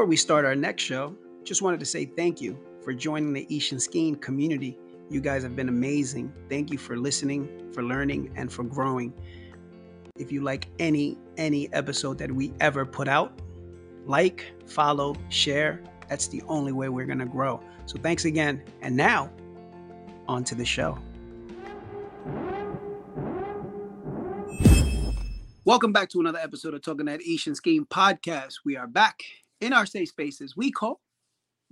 before 0.00 0.08
we 0.08 0.16
start 0.16 0.46
our 0.46 0.56
next 0.56 0.82
show, 0.82 1.14
just 1.44 1.60
wanted 1.60 1.78
to 1.78 1.84
say 1.84 2.06
thank 2.06 2.40
you 2.40 2.58
for 2.82 2.94
joining 2.94 3.34
the 3.34 3.46
Ishan 3.54 3.78
Skiing 3.78 4.14
community. 4.14 4.78
You 5.10 5.20
guys 5.20 5.42
have 5.42 5.54
been 5.54 5.68
amazing. 5.68 6.32
Thank 6.48 6.70
you 6.70 6.78
for 6.78 6.96
listening, 6.96 7.70
for 7.74 7.82
learning, 7.82 8.32
and 8.34 8.50
for 8.50 8.64
growing. 8.64 9.12
If 10.16 10.32
you 10.32 10.40
like 10.40 10.68
any 10.78 11.18
any 11.36 11.70
episode 11.74 12.16
that 12.16 12.32
we 12.32 12.54
ever 12.60 12.86
put 12.86 13.08
out, 13.08 13.42
like, 14.06 14.50
follow, 14.66 15.16
share. 15.28 15.82
That's 16.08 16.28
the 16.28 16.42
only 16.48 16.72
way 16.72 16.88
we're 16.88 17.04
gonna 17.04 17.26
grow. 17.26 17.60
So 17.84 17.98
thanks 17.98 18.24
again. 18.24 18.62
And 18.80 18.96
now, 18.96 19.30
on 20.26 20.44
to 20.44 20.54
the 20.54 20.64
show. 20.64 20.96
Welcome 25.66 25.92
back 25.92 26.08
to 26.08 26.20
another 26.20 26.38
episode 26.38 26.72
of 26.72 26.80
Talking 26.80 27.04
That 27.04 27.20
Asian 27.20 27.54
Scheme 27.54 27.84
podcast. 27.84 28.60
We 28.64 28.78
are 28.78 28.86
back 28.86 29.24
in 29.60 29.72
our 29.72 29.86
safe 29.86 30.08
spaces 30.08 30.56
we 30.56 30.70
call 30.70 31.00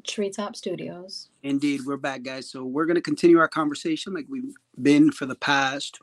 Treetop 0.06 0.54
Studios. 0.54 1.28
Indeed, 1.42 1.80
we're 1.84 1.96
back, 1.96 2.22
guys. 2.22 2.50
So 2.50 2.64
we're 2.64 2.86
going 2.86 2.94
to 2.94 3.00
continue 3.00 3.38
our 3.38 3.48
conversation 3.48 4.14
like 4.14 4.26
we've 4.28 4.54
been 4.80 5.10
for 5.10 5.26
the 5.26 5.34
past 5.34 5.98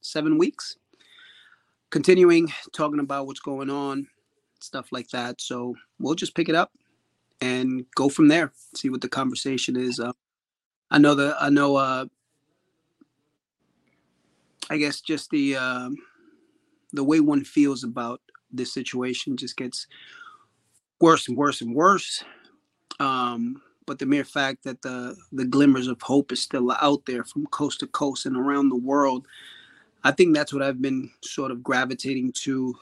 seven 0.00 0.36
weeks, 0.36 0.76
continuing 1.90 2.52
talking 2.72 2.98
about 2.98 3.26
what's 3.26 3.40
going 3.40 3.70
on, 3.70 4.08
stuff 4.60 4.88
like 4.90 5.08
that. 5.10 5.40
So 5.40 5.74
we'll 6.00 6.14
just 6.14 6.34
pick 6.34 6.48
it 6.48 6.54
up 6.54 6.72
and 7.40 7.84
go 7.94 8.08
from 8.08 8.28
there. 8.28 8.52
See 8.74 8.90
what 8.90 9.00
the 9.00 9.08
conversation 9.08 9.76
is. 9.76 10.00
Uh, 10.00 10.12
I 10.90 10.98
know 10.98 11.14
the 11.14 11.36
I 11.40 11.50
know. 11.50 11.76
Uh, 11.76 12.06
I 14.68 14.78
guess 14.78 15.00
just 15.00 15.30
the 15.30 15.56
uh, 15.56 15.90
the 16.92 17.04
way 17.04 17.20
one 17.20 17.44
feels 17.44 17.84
about 17.84 18.20
this 18.50 18.72
situation 18.72 19.36
just 19.36 19.56
gets 19.56 19.86
worse 21.00 21.28
and 21.28 21.36
worse 21.36 21.60
and 21.60 21.74
worse. 21.74 22.24
Um, 23.00 23.62
but 23.86 23.98
the 23.98 24.06
mere 24.06 24.24
fact 24.24 24.64
that 24.64 24.82
the 24.82 25.16
the 25.32 25.44
glimmers 25.44 25.86
of 25.86 26.02
hope 26.02 26.32
is 26.32 26.42
still 26.42 26.72
out 26.72 27.06
there 27.06 27.24
from 27.24 27.46
coast 27.46 27.80
to 27.80 27.86
coast 27.86 28.26
and 28.26 28.36
around 28.36 28.68
the 28.68 28.76
world, 28.76 29.26
I 30.04 30.10
think 30.10 30.34
that's 30.34 30.52
what 30.52 30.62
I've 30.62 30.82
been 30.82 31.10
sort 31.22 31.50
of 31.50 31.62
gravitating 31.62 32.32
to 32.44 32.74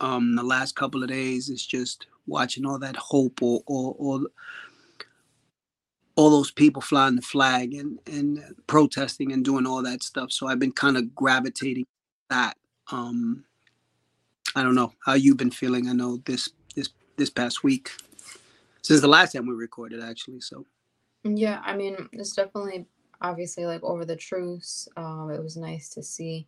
um, 0.00 0.36
the 0.36 0.42
last 0.42 0.76
couple 0.76 1.02
of 1.02 1.08
days. 1.08 1.48
Is 1.48 1.66
just 1.66 2.06
watching 2.26 2.64
all 2.64 2.78
that 2.78 2.96
hope 2.96 3.42
or 3.42 3.62
or, 3.66 3.96
or 3.98 4.20
all 6.14 6.30
those 6.30 6.50
people 6.50 6.80
flying 6.80 7.16
the 7.16 7.22
flag 7.22 7.74
and 7.74 7.98
and 8.06 8.42
protesting 8.66 9.32
and 9.32 9.44
doing 9.44 9.66
all 9.66 9.82
that 9.82 10.02
stuff. 10.02 10.30
So 10.30 10.46
I've 10.46 10.60
been 10.60 10.72
kind 10.72 10.96
of 10.96 11.14
gravitating 11.14 11.86
that. 12.30 12.56
Um, 12.92 13.44
I 14.54 14.62
don't 14.62 14.76
know 14.76 14.92
how 15.04 15.14
you've 15.14 15.36
been 15.36 15.50
feeling. 15.50 15.88
I 15.88 15.92
know 15.92 16.18
this 16.24 16.48
this 17.16 17.30
past 17.30 17.64
week 17.64 17.90
since 18.82 19.00
the 19.00 19.08
last 19.08 19.32
time 19.32 19.46
we 19.46 19.54
recorded, 19.54 20.00
actually. 20.02 20.40
So 20.40 20.66
yeah, 21.24 21.60
I 21.64 21.76
mean, 21.76 22.08
it's 22.12 22.34
definitely 22.34 22.86
obviously 23.20 23.66
like 23.66 23.82
over 23.82 24.04
the 24.04 24.16
truce. 24.16 24.88
Um, 24.96 25.30
it 25.30 25.42
was 25.42 25.56
nice 25.56 25.88
to 25.90 26.02
see 26.02 26.46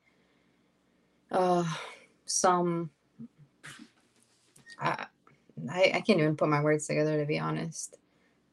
uh 1.31 1.65
some. 2.27 2.91
I, 4.79 5.07
I 5.71 5.93
I 5.95 6.01
can't 6.01 6.21
even 6.21 6.37
put 6.37 6.49
my 6.49 6.63
words 6.63 6.87
together 6.87 7.19
to 7.19 7.27
be 7.27 7.39
honest 7.39 7.97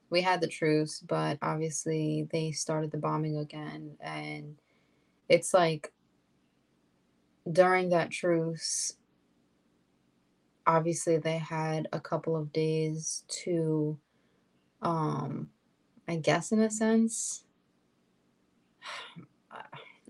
we 0.10 0.22
had 0.22 0.42
the 0.42 0.48
truce, 0.48 1.00
but 1.00 1.38
obviously 1.42 2.28
they 2.32 2.52
started 2.52 2.92
the 2.92 2.98
bombing 2.98 3.38
again. 3.38 3.98
And 4.00 4.56
it's 5.28 5.54
like 5.54 5.92
during 7.52 7.90
that 7.90 8.12
truce, 8.12 8.94
obviously 10.68 11.18
they 11.18 11.38
had 11.38 11.88
a 11.94 12.00
couple 12.00 12.36
of 12.36 12.52
days 12.52 13.24
to, 13.28 13.98
um, 14.82 15.50
I 16.08 16.18
guess, 16.18 16.52
in 16.52 16.60
a 16.60 16.70
sense, 16.70 17.44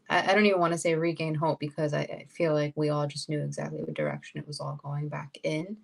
I, 0.10 0.32
I 0.32 0.34
don't 0.36 0.46
even 0.46 0.60
want 0.60 0.74
to 0.74 0.80
say 0.80 0.96
regain 0.96 1.36
hope 1.36 1.60
because 1.60 1.94
I, 1.94 2.02
I 2.02 2.26
feel 2.30 2.54
like 2.54 2.74
we 2.76 2.90
all 2.90 3.08
just 3.08 3.30
knew 3.30 3.42
exactly 3.42 3.80
what 3.80 3.94
direction 3.94 4.40
it 4.40 4.48
was 4.48 4.60
all 4.60 4.80
going 4.84 5.10
back 5.10 5.38
in. 5.44 5.78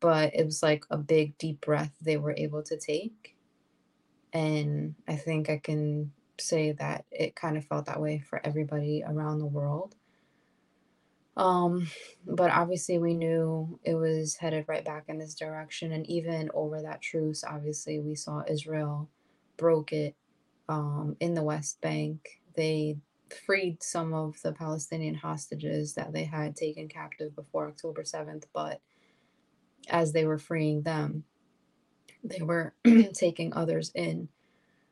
But 0.00 0.34
it 0.34 0.44
was 0.44 0.62
like 0.62 0.84
a 0.90 0.98
big 0.98 1.38
deep 1.38 1.60
breath 1.60 1.92
they 2.02 2.16
were 2.16 2.34
able 2.36 2.62
to 2.64 2.76
take. 2.76 3.36
And 4.32 4.96
I 5.06 5.14
think 5.14 5.48
I 5.48 5.58
can 5.58 6.12
say 6.38 6.72
that 6.72 7.04
it 7.10 7.36
kind 7.36 7.56
of 7.56 7.64
felt 7.64 7.86
that 7.86 8.00
way 8.00 8.18
for 8.18 8.40
everybody 8.44 9.04
around 9.06 9.38
the 9.38 9.46
world. 9.46 9.94
Um, 11.36 11.88
but 12.26 12.50
obviously 12.50 12.98
we 12.98 13.14
knew 13.14 13.78
it 13.84 13.94
was 13.94 14.36
headed 14.36 14.66
right 14.68 14.84
back 14.84 15.04
in 15.08 15.18
this 15.18 15.34
direction. 15.34 15.92
And 15.92 16.06
even 16.08 16.50
over 16.54 16.82
that 16.82 17.02
truce, 17.02 17.44
obviously 17.44 18.00
we 18.00 18.14
saw 18.14 18.42
Israel 18.48 19.10
broke 19.58 19.92
it 19.92 20.16
um, 20.68 21.16
in 21.20 21.34
the 21.34 21.42
West 21.42 21.80
Bank. 21.80 22.40
They 22.56 22.98
freed 23.46 23.82
some 23.82 24.14
of 24.14 24.40
the 24.42 24.52
Palestinian 24.52 25.14
hostages 25.16 25.94
that 25.94 26.12
they 26.12 26.24
had 26.24 26.56
taken 26.56 26.88
captive 26.88 27.34
before 27.36 27.68
October 27.68 28.02
7th, 28.02 28.44
but 28.54 28.80
as 29.88 30.12
they 30.12 30.24
were 30.26 30.38
freeing 30.38 30.82
them, 30.82 31.24
they 32.24 32.42
were 32.42 32.74
taking 33.14 33.54
others 33.54 33.92
in. 33.94 34.28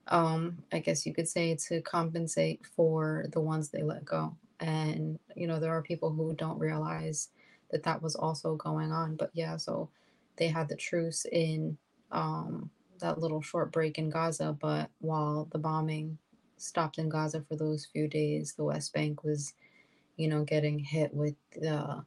Um, 0.08 0.58
I 0.72 0.80
guess 0.80 1.06
you 1.06 1.14
could 1.14 1.28
say 1.28 1.56
to 1.68 1.80
compensate 1.82 2.66
for 2.66 3.26
the 3.32 3.40
ones 3.40 3.70
they 3.70 3.82
let 3.82 4.04
go. 4.04 4.36
And, 4.60 5.18
you 5.34 5.46
know, 5.46 5.58
there 5.58 5.72
are 5.72 5.82
people 5.82 6.10
who 6.10 6.34
don't 6.34 6.58
realize 6.58 7.30
that 7.70 7.82
that 7.82 8.02
was 8.02 8.14
also 8.14 8.56
going 8.56 8.92
on. 8.92 9.16
But 9.16 9.30
yeah, 9.34 9.56
so 9.56 9.90
they 10.36 10.48
had 10.48 10.68
the 10.68 10.76
truce 10.76 11.26
in 11.30 11.76
um, 12.12 12.70
that 13.00 13.18
little 13.18 13.42
short 13.42 13.72
break 13.72 13.98
in 13.98 14.10
Gaza. 14.10 14.56
But 14.58 14.90
while 15.00 15.48
the 15.50 15.58
bombing 15.58 16.18
stopped 16.56 16.98
in 16.98 17.08
Gaza 17.08 17.44
for 17.48 17.56
those 17.56 17.86
few 17.86 18.08
days, 18.08 18.54
the 18.54 18.64
West 18.64 18.92
Bank 18.92 19.24
was, 19.24 19.54
you 20.16 20.28
know, 20.28 20.44
getting 20.44 20.78
hit 20.78 21.12
with 21.12 21.34
the 21.54 22.04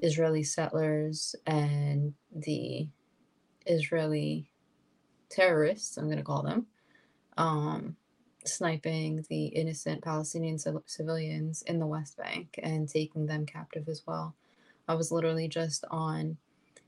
Israeli 0.00 0.44
settlers 0.44 1.34
and 1.46 2.14
the 2.34 2.88
Israeli 3.66 4.50
terrorists, 5.28 5.96
I'm 5.96 6.06
going 6.06 6.18
to 6.18 6.24
call 6.24 6.42
them, 6.42 6.66
um, 7.36 7.96
sniping 8.48 9.24
the 9.28 9.46
innocent 9.46 10.02
Palestinian 10.02 10.58
civilians 10.86 11.62
in 11.62 11.78
the 11.78 11.86
West 11.86 12.16
Bank 12.16 12.58
and 12.62 12.88
taking 12.88 13.26
them 13.26 13.46
captive 13.46 13.88
as 13.88 14.02
well. 14.06 14.34
I 14.86 14.94
was 14.94 15.12
literally 15.12 15.48
just 15.48 15.84
on 15.90 16.36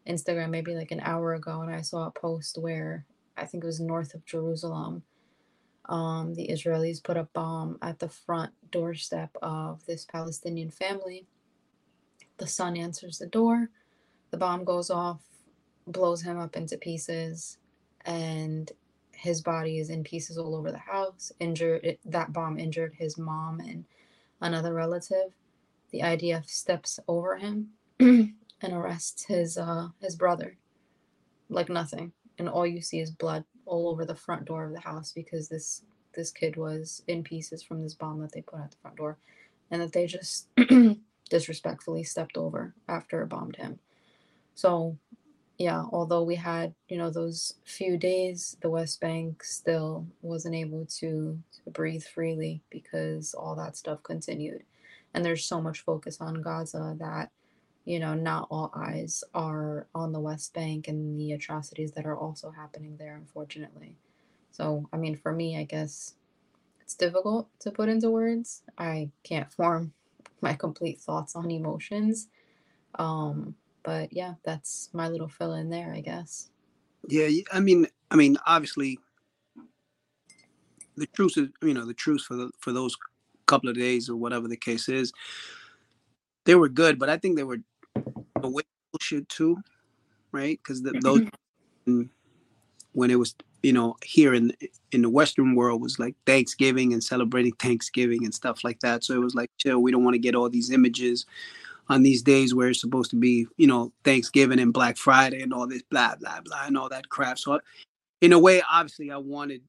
Instagram 0.08 0.50
maybe 0.50 0.74
like 0.74 0.90
an 0.90 1.00
hour 1.00 1.34
ago 1.34 1.60
and 1.60 1.74
I 1.74 1.82
saw 1.82 2.06
a 2.06 2.10
post 2.10 2.58
where 2.58 3.04
I 3.36 3.46
think 3.46 3.62
it 3.62 3.66
was 3.66 3.80
north 3.80 4.14
of 4.14 4.24
Jerusalem. 4.24 5.02
Um, 5.88 6.34
the 6.34 6.48
Israelis 6.48 7.02
put 7.02 7.16
a 7.16 7.24
bomb 7.34 7.78
at 7.82 7.98
the 7.98 8.08
front 8.08 8.52
doorstep 8.70 9.36
of 9.42 9.84
this 9.86 10.04
Palestinian 10.04 10.70
family 10.70 11.26
the 12.40 12.46
son 12.46 12.76
answers 12.76 13.18
the 13.18 13.26
door. 13.26 13.68
The 14.30 14.38
bomb 14.38 14.64
goes 14.64 14.90
off, 14.90 15.20
blows 15.86 16.22
him 16.22 16.38
up 16.38 16.56
into 16.56 16.78
pieces, 16.78 17.58
and 18.06 18.72
his 19.20 19.42
body 19.42 19.78
is 19.78 19.90
in 19.90 20.02
pieces 20.02 20.38
all 20.38 20.56
over 20.56 20.72
the 20.72 20.78
house. 20.78 21.30
Injured 21.40 21.84
it, 21.84 22.00
that 22.06 22.32
bomb 22.32 22.58
injured 22.58 22.94
his 22.98 23.18
mom 23.18 23.60
and 23.60 23.84
another 24.40 24.72
relative. 24.72 25.32
The 25.90 26.00
IDF 26.00 26.48
steps 26.48 26.98
over 27.06 27.36
him 27.36 27.68
and 28.00 28.32
arrests 28.62 29.26
his 29.26 29.58
uh, 29.58 29.88
his 30.00 30.16
brother, 30.16 30.56
like 31.50 31.68
nothing, 31.68 32.12
and 32.38 32.48
all 32.48 32.66
you 32.66 32.80
see 32.80 33.00
is 33.00 33.10
blood 33.10 33.44
all 33.66 33.88
over 33.88 34.06
the 34.06 34.14
front 34.14 34.46
door 34.46 34.64
of 34.64 34.72
the 34.72 34.80
house 34.80 35.12
because 35.12 35.48
this 35.48 35.82
this 36.14 36.30
kid 36.30 36.56
was 36.56 37.02
in 37.06 37.22
pieces 37.22 37.62
from 37.62 37.82
this 37.82 37.94
bomb 37.94 38.20
that 38.20 38.32
they 38.32 38.40
put 38.40 38.60
at 38.60 38.70
the 38.70 38.76
front 38.80 38.96
door, 38.96 39.18
and 39.70 39.82
that 39.82 39.92
they 39.92 40.06
just 40.06 40.46
disrespectfully 41.28 42.04
stepped 42.04 42.38
over 42.38 42.74
after 42.88 43.22
it 43.22 43.28
bombed 43.28 43.56
him. 43.56 43.78
So, 44.54 44.96
yeah, 45.60 45.84
although 45.92 46.22
we 46.22 46.36
had, 46.36 46.72
you 46.88 46.96
know, 46.96 47.10
those 47.10 47.52
few 47.66 47.98
days, 47.98 48.56
the 48.62 48.70
West 48.70 48.98
Bank 48.98 49.44
still 49.44 50.06
wasn't 50.22 50.54
able 50.54 50.86
to, 50.86 51.38
to 51.64 51.70
breathe 51.70 52.02
freely 52.02 52.62
because 52.70 53.34
all 53.34 53.54
that 53.56 53.76
stuff 53.76 54.02
continued. 54.02 54.62
And 55.12 55.22
there's 55.22 55.44
so 55.44 55.60
much 55.60 55.80
focus 55.82 56.18
on 56.18 56.40
Gaza 56.40 56.96
that, 56.98 57.30
you 57.84 57.98
know, 57.98 58.14
not 58.14 58.48
all 58.50 58.72
eyes 58.74 59.22
are 59.34 59.86
on 59.94 60.12
the 60.12 60.20
West 60.20 60.54
Bank 60.54 60.88
and 60.88 61.20
the 61.20 61.32
atrocities 61.32 61.92
that 61.92 62.06
are 62.06 62.16
also 62.16 62.50
happening 62.50 62.96
there, 62.96 63.16
unfortunately. 63.16 63.96
So, 64.52 64.88
I 64.94 64.96
mean, 64.96 65.14
for 65.14 65.30
me, 65.30 65.58
I 65.58 65.64
guess 65.64 66.14
it's 66.80 66.94
difficult 66.94 67.50
to 67.60 67.70
put 67.70 67.90
into 67.90 68.10
words. 68.10 68.62
I 68.78 69.10
can't 69.24 69.52
form 69.52 69.92
my 70.40 70.54
complete 70.54 71.02
thoughts 71.02 71.36
on 71.36 71.50
emotions. 71.50 72.28
Um, 72.94 73.56
but 73.82 74.12
yeah, 74.12 74.34
that's 74.44 74.90
my 74.92 75.08
little 75.08 75.28
fill 75.28 75.54
in 75.54 75.70
there, 75.70 75.92
I 75.94 76.00
guess. 76.00 76.50
Yeah, 77.08 77.28
I 77.52 77.60
mean, 77.60 77.86
I 78.10 78.16
mean, 78.16 78.36
obviously, 78.46 78.98
the 80.96 81.06
truth 81.06 81.36
is, 81.36 81.48
you 81.62 81.74
know, 81.74 81.86
the 81.86 81.94
truth 81.94 82.22
for 82.22 82.36
the 82.36 82.50
for 82.58 82.72
those 82.72 82.96
couple 83.46 83.68
of 83.68 83.76
days 83.76 84.08
or 84.08 84.16
whatever 84.16 84.48
the 84.48 84.56
case 84.56 84.88
is, 84.88 85.12
they 86.44 86.54
were 86.54 86.68
good, 86.68 86.98
but 86.98 87.08
I 87.08 87.16
think 87.16 87.36
they 87.36 87.44
were 87.44 87.58
a 88.42 88.48
way 88.48 88.62
bullshit 88.92 89.28
too. 89.28 89.58
right? 90.32 90.58
Because 90.62 90.82
those 90.82 91.20
mm-hmm. 91.20 92.00
mm, 92.00 92.08
when 92.92 93.10
it 93.10 93.18
was 93.18 93.34
you 93.62 93.72
know 93.72 93.96
here 94.02 94.34
in 94.34 94.52
in 94.92 95.02
the 95.02 95.08
western 95.08 95.54
world 95.54 95.82
was 95.82 95.98
like 95.98 96.14
thanksgiving 96.26 96.92
and 96.92 97.04
celebrating 97.04 97.52
thanksgiving 97.52 98.24
and 98.24 98.34
stuff 98.34 98.64
like 98.64 98.80
that 98.80 99.04
so 99.04 99.14
it 99.14 99.18
was 99.18 99.34
like 99.34 99.50
chill 99.58 99.80
we 99.80 99.90
don't 99.90 100.04
want 100.04 100.14
to 100.14 100.18
get 100.18 100.34
all 100.34 100.48
these 100.48 100.70
images 100.70 101.26
on 101.90 102.02
these 102.02 102.22
days 102.22 102.54
where 102.54 102.68
it's 102.68 102.80
supposed 102.80 103.10
to 103.10 103.16
be 103.16 103.46
you 103.58 103.66
know 103.66 103.92
thanksgiving 104.04 104.58
and 104.58 104.72
black 104.72 104.96
friday 104.96 105.42
and 105.42 105.52
all 105.52 105.66
this 105.66 105.82
blah 105.90 106.14
blah 106.16 106.40
blah 106.40 106.64
and 106.64 106.78
all 106.78 106.88
that 106.88 107.08
crap 107.08 107.38
so 107.38 107.60
in 108.22 108.32
a 108.32 108.38
way 108.38 108.62
obviously 108.70 109.10
i 109.10 109.16
wanted 109.16 109.60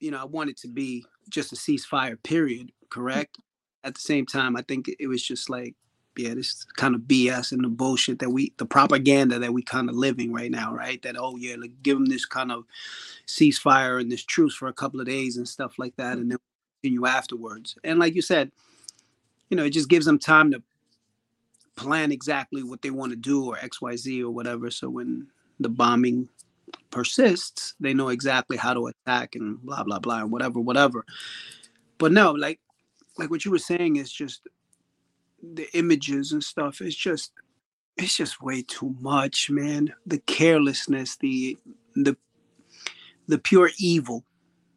you 0.00 0.10
know 0.10 0.18
i 0.18 0.24
wanted 0.24 0.56
to 0.56 0.68
be 0.68 1.04
just 1.28 1.52
a 1.52 1.56
ceasefire 1.56 2.20
period 2.22 2.70
correct 2.88 3.36
at 3.82 3.94
the 3.94 4.00
same 4.00 4.24
time 4.24 4.56
i 4.56 4.62
think 4.62 4.88
it 4.98 5.08
was 5.08 5.22
just 5.22 5.50
like 5.50 5.74
yeah, 6.16 6.34
this 6.34 6.64
kind 6.76 6.94
of 6.94 7.02
BS 7.02 7.52
and 7.52 7.64
the 7.64 7.68
bullshit 7.68 8.20
that 8.20 8.30
we, 8.30 8.52
the 8.58 8.66
propaganda 8.66 9.38
that 9.38 9.52
we 9.52 9.62
kind 9.62 9.88
of 9.88 9.96
living 9.96 10.32
right 10.32 10.50
now, 10.50 10.72
right? 10.72 11.02
That 11.02 11.16
oh 11.18 11.36
yeah, 11.36 11.56
like 11.58 11.72
give 11.82 11.96
them 11.96 12.06
this 12.06 12.24
kind 12.24 12.52
of 12.52 12.64
ceasefire 13.26 14.00
and 14.00 14.10
this 14.10 14.24
truce 14.24 14.54
for 14.54 14.68
a 14.68 14.72
couple 14.72 15.00
of 15.00 15.06
days 15.06 15.36
and 15.36 15.48
stuff 15.48 15.74
like 15.78 15.96
that, 15.96 16.18
and 16.18 16.30
then 16.30 16.38
continue 16.82 17.06
afterwards. 17.06 17.76
And 17.82 17.98
like 17.98 18.14
you 18.14 18.22
said, 18.22 18.52
you 19.50 19.56
know, 19.56 19.64
it 19.64 19.70
just 19.70 19.88
gives 19.88 20.06
them 20.06 20.18
time 20.18 20.52
to 20.52 20.62
plan 21.76 22.12
exactly 22.12 22.62
what 22.62 22.82
they 22.82 22.90
want 22.90 23.12
to 23.12 23.16
do 23.16 23.44
or 23.46 23.58
X, 23.58 23.80
Y, 23.80 23.96
Z 23.96 24.22
or 24.22 24.30
whatever. 24.30 24.70
So 24.70 24.88
when 24.88 25.26
the 25.60 25.68
bombing 25.68 26.28
persists, 26.90 27.74
they 27.80 27.94
know 27.94 28.08
exactly 28.08 28.56
how 28.56 28.74
to 28.74 28.86
attack 28.88 29.34
and 29.34 29.60
blah 29.62 29.82
blah 29.84 29.98
blah 29.98 30.20
and 30.20 30.30
whatever, 30.30 30.60
whatever. 30.60 31.04
But 31.98 32.12
no, 32.12 32.32
like 32.32 32.60
like 33.18 33.30
what 33.30 33.44
you 33.44 33.50
were 33.50 33.58
saying 33.58 33.96
is 33.96 34.12
just 34.12 34.46
the 35.52 35.68
images 35.76 36.32
and 36.32 36.42
stuff 36.42 36.80
it's 36.80 36.96
just 36.96 37.32
it's 37.96 38.16
just 38.16 38.42
way 38.42 38.62
too 38.62 38.94
much 39.00 39.50
man 39.50 39.92
the 40.06 40.18
carelessness 40.20 41.16
the 41.16 41.56
the 41.96 42.16
the 43.28 43.38
pure 43.38 43.70
evil 43.78 44.24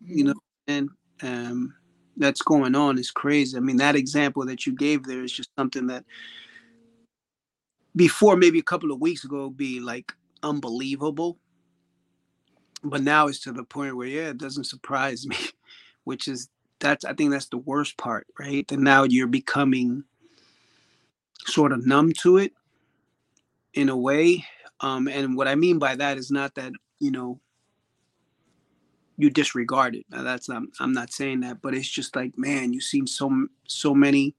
you 0.06 0.24
know 0.26 0.34
and 0.68 0.90
um 1.22 1.74
that's 2.18 2.42
going 2.42 2.76
on 2.76 2.98
is 2.98 3.12
crazy 3.12 3.56
i 3.56 3.60
mean 3.60 3.78
that 3.78 3.96
example 3.96 4.46
that 4.46 4.66
you 4.66 4.76
gave 4.76 5.04
there 5.04 5.24
is 5.24 5.32
just 5.32 5.50
something 5.58 5.88
that 5.88 6.04
before 7.98 8.38
maybe 8.38 8.60
a 8.60 8.64
couple 8.64 8.92
of 8.92 9.02
weeks 9.02 9.26
ago 9.26 9.50
be 9.50 9.82
like 9.82 10.14
unbelievable 10.44 11.38
but 12.84 13.02
now 13.02 13.28
it's 13.28 13.40
to 13.40 13.52
the 13.52 13.64
point 13.64 13.98
where 13.98 14.08
yeah 14.08 14.30
it 14.30 14.38
doesn't 14.38 14.64
surprise 14.64 15.28
me 15.28 15.38
which 16.06 16.30
is 16.30 16.48
that's 16.80 17.04
i 17.04 17.14
think 17.14 17.32
that's 17.32 17.50
the 17.50 17.58
worst 17.58 17.98
part 17.98 18.26
right 18.40 18.72
and 18.72 18.82
now 18.82 19.04
you're 19.04 19.28
becoming 19.28 20.04
sort 21.46 21.72
of 21.72 21.86
numb 21.86 22.14
to 22.14 22.38
it 22.38 22.54
in 23.74 23.90
a 23.90 23.98
way. 23.98 24.44
Um, 24.82 25.08
and 25.08 25.36
what 25.36 25.48
I 25.48 25.56
mean 25.56 25.80
by 25.80 25.96
that 25.96 26.18
is 26.18 26.32
not 26.32 26.56
that, 26.56 26.74
you 27.00 27.12
know, 27.12 27.40
you 29.18 29.30
disregard 29.30 29.96
it. 29.96 30.06
Now 30.10 30.24
that's 30.24 30.48
not, 30.48 30.64
I'm 30.80 30.94
not 30.94 31.12
saying 31.12 31.40
that, 31.42 31.62
but 31.62 31.74
it's 31.74 31.90
just 31.90 32.16
like, 32.16 32.38
man, 32.38 32.74
you've 32.74 32.84
seen 32.84 33.08
so, 33.08 33.48
so 33.68 33.96
many 33.96 34.36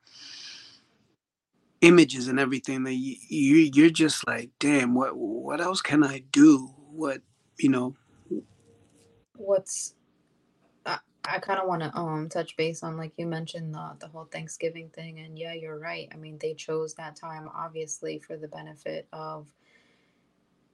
images 1.80 2.28
and 2.28 2.40
everything 2.40 2.84
that 2.84 2.94
you, 2.94 3.16
you 3.28 3.70
you're 3.74 3.90
just 3.90 4.26
like, 4.26 4.50
damn, 4.58 4.94
what, 4.94 5.16
what 5.16 5.60
else 5.60 5.80
can 5.80 6.02
I 6.02 6.24
do? 6.32 6.74
What, 6.90 7.20
you 7.58 7.68
know, 7.68 7.94
what's 9.36 9.94
I 11.28 11.38
kind 11.38 11.60
of 11.60 11.68
want 11.68 11.82
to 11.82 11.94
um 11.94 12.28
touch 12.28 12.56
base 12.56 12.82
on 12.82 12.96
like 12.96 13.12
you 13.18 13.26
mentioned 13.26 13.74
the 13.74 13.96
the 14.00 14.08
whole 14.08 14.24
Thanksgiving 14.24 14.88
thing 14.88 15.20
and 15.20 15.38
yeah 15.38 15.52
you're 15.52 15.78
right. 15.78 16.08
I 16.12 16.16
mean 16.16 16.38
they 16.38 16.54
chose 16.54 16.94
that 16.94 17.16
time 17.16 17.50
obviously 17.54 18.18
for 18.18 18.36
the 18.36 18.48
benefit 18.48 19.06
of 19.12 19.46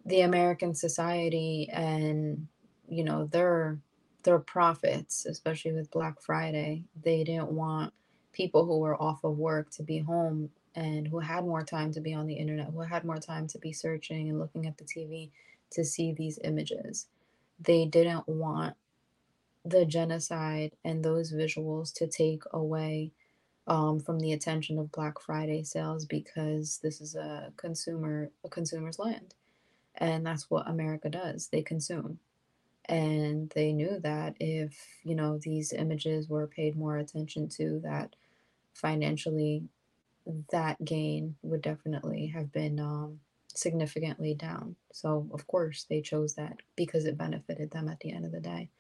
the 0.07 0.21
American 0.21 0.75
society 0.75 1.69
and 1.73 2.47
you 2.89 3.03
know 3.03 3.27
their 3.27 3.81
their 4.23 4.39
profits 4.39 5.27
especially 5.27 5.73
with 5.73 5.91
Black 5.91 6.21
Friday. 6.23 6.85
They 7.03 7.25
didn't 7.25 7.51
want 7.51 7.93
people 8.33 8.65
who 8.65 8.79
were 8.79 9.01
off 9.01 9.25
of 9.25 9.37
work 9.37 9.71
to 9.73 9.83
be 9.83 9.99
home 9.99 10.51
and 10.75 11.07
who 11.07 11.21
had 11.21 11.45
more 11.45 11.63
time 11.63 11.93
to 11.93 12.01
be 12.01 12.15
on 12.15 12.27
the 12.27 12.35
internet, 12.35 12.71
who 12.73 12.81
had 12.81 13.05
more 13.05 13.19
time 13.19 13.47
to 13.49 13.59
be 13.59 13.73
searching 13.73 14.29
and 14.29 14.39
looking 14.39 14.67
at 14.67 14.77
the 14.77 14.85
TV 14.85 15.31
to 15.71 15.85
see 15.85 16.13
these 16.13 16.39
images. 16.43 17.07
They 17.61 17.87
didn't 17.87 18.29
want 18.29 18.75
the 19.65 19.85
genocide 19.85 20.73
and 20.85 21.05
those 21.05 21.33
visuals 21.33 21.93
to 21.95 22.07
take 22.07 22.43
away 22.53 23.13
um, 23.67 23.99
from 23.99 24.21
the 24.21 24.33
attention 24.33 24.79
of 24.79 24.93
Black 24.93 25.21
Friday 25.21 25.63
sales 25.63 26.05
because 26.05 26.79
this 26.83 27.01
is 27.01 27.15
a 27.15 27.53
consumer 27.57 28.31
a 28.45 28.49
consumer's 28.49 28.99
land, 28.99 29.35
and 29.95 30.27
that's 30.27 30.51
what 30.51 30.69
America 30.69 31.09
does. 31.09 31.49
They 31.49 31.63
consume, 31.63 32.19
and 32.87 33.51
they 33.55 33.73
knew 33.73 33.99
that 34.01 34.35
if 34.39 34.77
you 35.03 35.15
know 35.15 35.39
these 35.39 35.73
images 35.73 36.29
were 36.29 36.47
paid 36.47 36.77
more 36.77 36.99
attention 36.99 37.49
to, 37.51 37.81
that 37.85 38.15
financially, 38.75 39.65
that 40.51 40.83
gain 40.85 41.37
would 41.43 41.63
definitely 41.63 42.27
have 42.29 42.51
been 42.53 42.81
um, 42.81 43.21
significantly 43.55 44.35
down. 44.35 44.77
So 44.93 45.29
of 45.33 45.47
course 45.47 45.87
they 45.89 46.01
chose 46.01 46.35
that 46.35 46.59
because 46.77 47.05
it 47.05 47.19
benefited 47.19 47.71
them 47.71 47.89
at 47.89 48.01
the 48.01 48.13
end 48.13 48.25
of 48.25 48.33
the 48.33 48.41
day. 48.41 48.71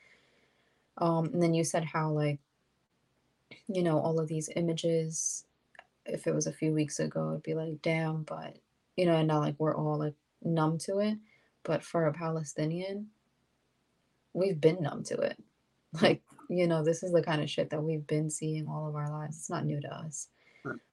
Um, 0.98 1.26
and 1.26 1.42
then 1.42 1.54
you 1.54 1.64
said 1.64 1.84
how 1.84 2.10
like, 2.10 2.38
you 3.68 3.82
know, 3.82 3.98
all 3.98 4.20
of 4.20 4.28
these 4.28 4.48
images, 4.56 5.44
if 6.06 6.26
it 6.26 6.34
was 6.34 6.46
a 6.46 6.52
few 6.52 6.72
weeks 6.72 6.98
ago, 6.98 7.30
it'd 7.30 7.42
be 7.42 7.54
like, 7.54 7.82
damn, 7.82 8.22
but 8.22 8.56
you 8.96 9.06
know, 9.06 9.16
and 9.16 9.28
now 9.28 9.40
like 9.40 9.56
we're 9.58 9.76
all 9.76 9.98
like 9.98 10.14
numb 10.42 10.78
to 10.78 10.98
it. 10.98 11.18
But 11.62 11.82
for 11.82 12.06
a 12.06 12.12
Palestinian, 12.12 13.08
we've 14.32 14.60
been 14.60 14.82
numb 14.82 15.04
to 15.04 15.18
it. 15.20 15.38
Like, 16.02 16.22
you 16.50 16.66
know, 16.66 16.82
this 16.82 17.04
is 17.04 17.12
the 17.12 17.22
kind 17.22 17.40
of 17.40 17.48
shit 17.48 17.70
that 17.70 17.80
we've 17.80 18.04
been 18.04 18.28
seeing 18.28 18.66
all 18.66 18.88
of 18.88 18.96
our 18.96 19.08
lives. 19.08 19.36
It's 19.36 19.48
not 19.48 19.64
new 19.64 19.80
to 19.80 19.94
us. 19.94 20.26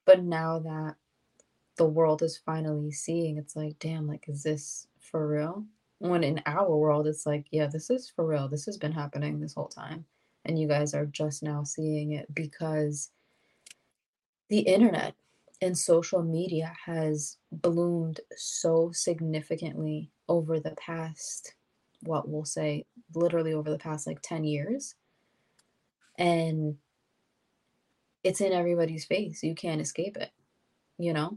But 0.04 0.22
now 0.22 0.58
that 0.60 0.96
the 1.76 1.86
world 1.86 2.22
is 2.22 2.38
finally 2.38 2.92
seeing, 2.92 3.38
it's 3.38 3.56
like, 3.56 3.78
damn, 3.78 4.06
like, 4.06 4.28
is 4.28 4.42
this 4.42 4.86
for 5.00 5.26
real? 5.26 5.66
when 6.02 6.24
in 6.24 6.42
our 6.46 6.76
world 6.76 7.06
it's 7.06 7.26
like 7.26 7.46
yeah 7.52 7.66
this 7.68 7.88
is 7.88 8.10
for 8.14 8.26
real. 8.26 8.48
This 8.48 8.66
has 8.66 8.76
been 8.76 8.92
happening 8.92 9.38
this 9.38 9.54
whole 9.54 9.68
time. 9.68 10.04
And 10.44 10.58
you 10.58 10.66
guys 10.66 10.94
are 10.94 11.06
just 11.06 11.44
now 11.44 11.62
seeing 11.62 12.12
it 12.12 12.32
because 12.34 13.10
the 14.48 14.58
internet 14.58 15.14
and 15.60 15.78
social 15.78 16.24
media 16.24 16.72
has 16.84 17.36
bloomed 17.52 18.18
so 18.36 18.90
significantly 18.92 20.10
over 20.28 20.58
the 20.58 20.72
past 20.72 21.54
what 22.00 22.28
we'll 22.28 22.44
say 22.44 22.84
literally 23.14 23.54
over 23.54 23.70
the 23.70 23.78
past 23.78 24.08
like 24.08 24.20
10 24.22 24.42
years. 24.42 24.96
And 26.18 26.76
it's 28.24 28.40
in 28.40 28.52
everybody's 28.52 29.04
face 29.04 29.42
you 29.42 29.54
can't 29.54 29.80
escape 29.80 30.16
it 30.16 30.30
you 30.98 31.12
know 31.12 31.36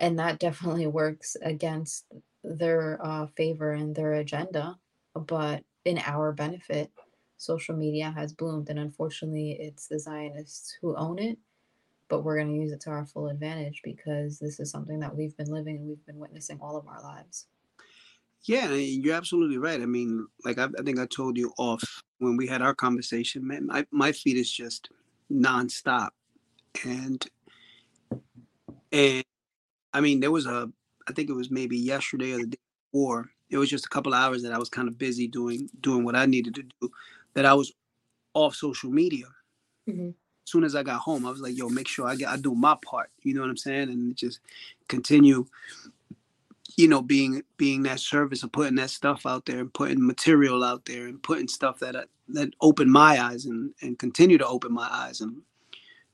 and 0.00 0.18
that 0.18 0.38
definitely 0.38 0.86
works 0.86 1.36
against 1.42 2.06
their 2.42 2.98
uh, 3.02 3.26
favor 3.36 3.72
and 3.72 3.94
their 3.94 4.14
agenda, 4.14 4.76
but 5.14 5.62
in 5.84 5.98
our 5.98 6.32
benefit, 6.32 6.90
social 7.36 7.76
media 7.76 8.12
has 8.16 8.32
bloomed, 8.32 8.70
and 8.70 8.78
unfortunately, 8.78 9.52
it's 9.60 9.86
the 9.86 9.98
Zionists 9.98 10.76
who 10.80 10.96
own 10.96 11.18
it. 11.18 11.38
But 12.08 12.24
we're 12.24 12.36
going 12.36 12.48
to 12.48 12.60
use 12.60 12.72
it 12.72 12.80
to 12.82 12.90
our 12.90 13.06
full 13.06 13.28
advantage 13.28 13.82
because 13.84 14.40
this 14.40 14.58
is 14.58 14.68
something 14.68 14.98
that 14.98 15.14
we've 15.14 15.36
been 15.36 15.52
living 15.52 15.76
and 15.76 15.86
we've 15.86 16.04
been 16.06 16.18
witnessing 16.18 16.58
all 16.60 16.76
of 16.76 16.88
our 16.88 17.00
lives. 17.00 17.46
Yeah, 18.42 18.72
you're 18.72 19.14
absolutely 19.14 19.58
right. 19.58 19.80
I 19.80 19.86
mean, 19.86 20.26
like 20.44 20.58
I, 20.58 20.64
I 20.76 20.82
think 20.82 20.98
I 20.98 21.06
told 21.06 21.36
you 21.36 21.52
off 21.56 22.02
when 22.18 22.36
we 22.36 22.48
had 22.48 22.62
our 22.62 22.74
conversation, 22.74 23.46
man, 23.46 23.66
my, 23.66 23.86
my 23.92 24.10
feed 24.10 24.38
is 24.38 24.50
just 24.50 24.88
nonstop. 25.30 26.08
And 26.84 27.24
and 28.92 29.24
I 29.92 30.00
mean, 30.00 30.20
there 30.20 30.30
was 30.30 30.46
a 30.46 30.70
I 31.08 31.12
think 31.12 31.28
it 31.28 31.34
was 31.34 31.50
maybe 31.50 31.76
yesterday 31.76 32.32
or 32.32 32.38
the 32.38 32.46
day 32.46 32.58
before. 32.92 33.30
It 33.50 33.58
was 33.58 33.68
just 33.68 33.86
a 33.86 33.88
couple 33.88 34.14
hours 34.14 34.42
that 34.42 34.52
I 34.52 34.58
was 34.58 34.68
kind 34.68 34.88
of 34.88 34.98
busy 34.98 35.26
doing 35.26 35.68
doing 35.80 36.04
what 36.04 36.16
I 36.16 36.26
needed 36.26 36.54
to 36.56 36.62
do. 36.62 36.90
That 37.34 37.46
I 37.46 37.54
was 37.54 37.72
off 38.34 38.54
social 38.54 38.90
media. 38.90 39.26
Mm-hmm. 39.88 40.08
As 40.08 40.50
soon 40.50 40.64
as 40.64 40.74
I 40.74 40.82
got 40.82 41.00
home, 41.00 41.26
I 41.26 41.30
was 41.30 41.40
like, 41.40 41.56
"Yo, 41.56 41.68
make 41.68 41.88
sure 41.88 42.06
I 42.06 42.16
get 42.16 42.28
I 42.28 42.36
do 42.36 42.54
my 42.54 42.76
part." 42.84 43.10
You 43.22 43.34
know 43.34 43.40
what 43.40 43.50
I'm 43.50 43.56
saying? 43.56 43.88
And 43.90 44.16
just 44.16 44.40
continue, 44.88 45.46
you 46.76 46.88
know, 46.88 47.02
being 47.02 47.42
being 47.56 47.82
that 47.84 48.00
service 48.00 48.42
of 48.42 48.52
putting 48.52 48.76
that 48.76 48.90
stuff 48.90 49.26
out 49.26 49.46
there 49.46 49.58
and 49.58 49.74
putting 49.74 50.04
material 50.04 50.64
out 50.64 50.84
there 50.84 51.06
and 51.06 51.22
putting 51.22 51.48
stuff 51.48 51.80
that 51.80 52.08
that 52.28 52.50
opened 52.60 52.90
my 52.90 53.20
eyes 53.20 53.46
and 53.46 53.74
and 53.82 53.98
continue 53.98 54.38
to 54.38 54.46
open 54.46 54.72
my 54.72 54.88
eyes 54.90 55.20
and 55.20 55.42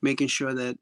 making 0.02 0.28
sure 0.28 0.54
that 0.54 0.78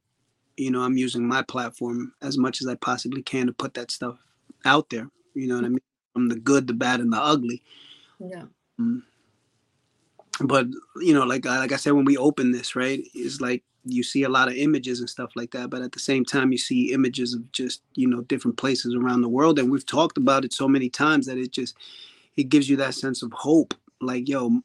you 0.56 0.70
know, 0.70 0.82
I'm 0.82 0.96
using 0.96 1.26
my 1.26 1.42
platform 1.42 2.12
as 2.22 2.38
much 2.38 2.60
as 2.60 2.68
I 2.68 2.74
possibly 2.76 3.22
can 3.22 3.46
to 3.46 3.52
put 3.52 3.74
that 3.74 3.90
stuff 3.90 4.18
out 4.64 4.90
there. 4.90 5.08
You 5.34 5.48
know 5.48 5.56
what 5.56 5.64
I 5.64 5.68
mean? 5.68 5.80
From 6.12 6.28
the 6.28 6.36
good, 6.36 6.66
the 6.66 6.72
bad, 6.72 7.00
and 7.00 7.12
the 7.12 7.20
ugly. 7.20 7.62
Yeah. 8.20 8.44
Mm. 8.80 9.02
but 10.40 10.66
you 11.00 11.14
know, 11.14 11.24
like 11.24 11.44
like 11.44 11.72
I 11.72 11.76
said, 11.76 11.92
when 11.92 12.04
we 12.04 12.16
open 12.16 12.52
this, 12.52 12.74
right, 12.76 13.00
is 13.14 13.40
like 13.40 13.62
you 13.84 14.02
see 14.02 14.22
a 14.22 14.28
lot 14.28 14.48
of 14.48 14.54
images 14.54 15.00
and 15.00 15.10
stuff 15.10 15.30
like 15.36 15.50
that, 15.52 15.70
but 15.70 15.82
at 15.82 15.92
the 15.92 16.00
same 16.00 16.24
time, 16.24 16.50
you 16.52 16.58
see 16.58 16.92
images 16.92 17.34
of 17.34 17.50
just 17.52 17.82
you 17.94 18.08
know 18.08 18.22
different 18.22 18.56
places 18.56 18.94
around 18.94 19.22
the 19.22 19.28
world, 19.28 19.58
and 19.58 19.70
we've 19.70 19.86
talked 19.86 20.16
about 20.16 20.44
it 20.44 20.52
so 20.52 20.68
many 20.68 20.88
times 20.88 21.26
that 21.26 21.38
it 21.38 21.52
just 21.52 21.76
it 22.36 22.48
gives 22.48 22.68
you 22.68 22.76
that 22.76 22.94
sense 22.94 23.22
of 23.22 23.32
hope. 23.32 23.74
Like 24.00 24.28
yo, 24.28 24.60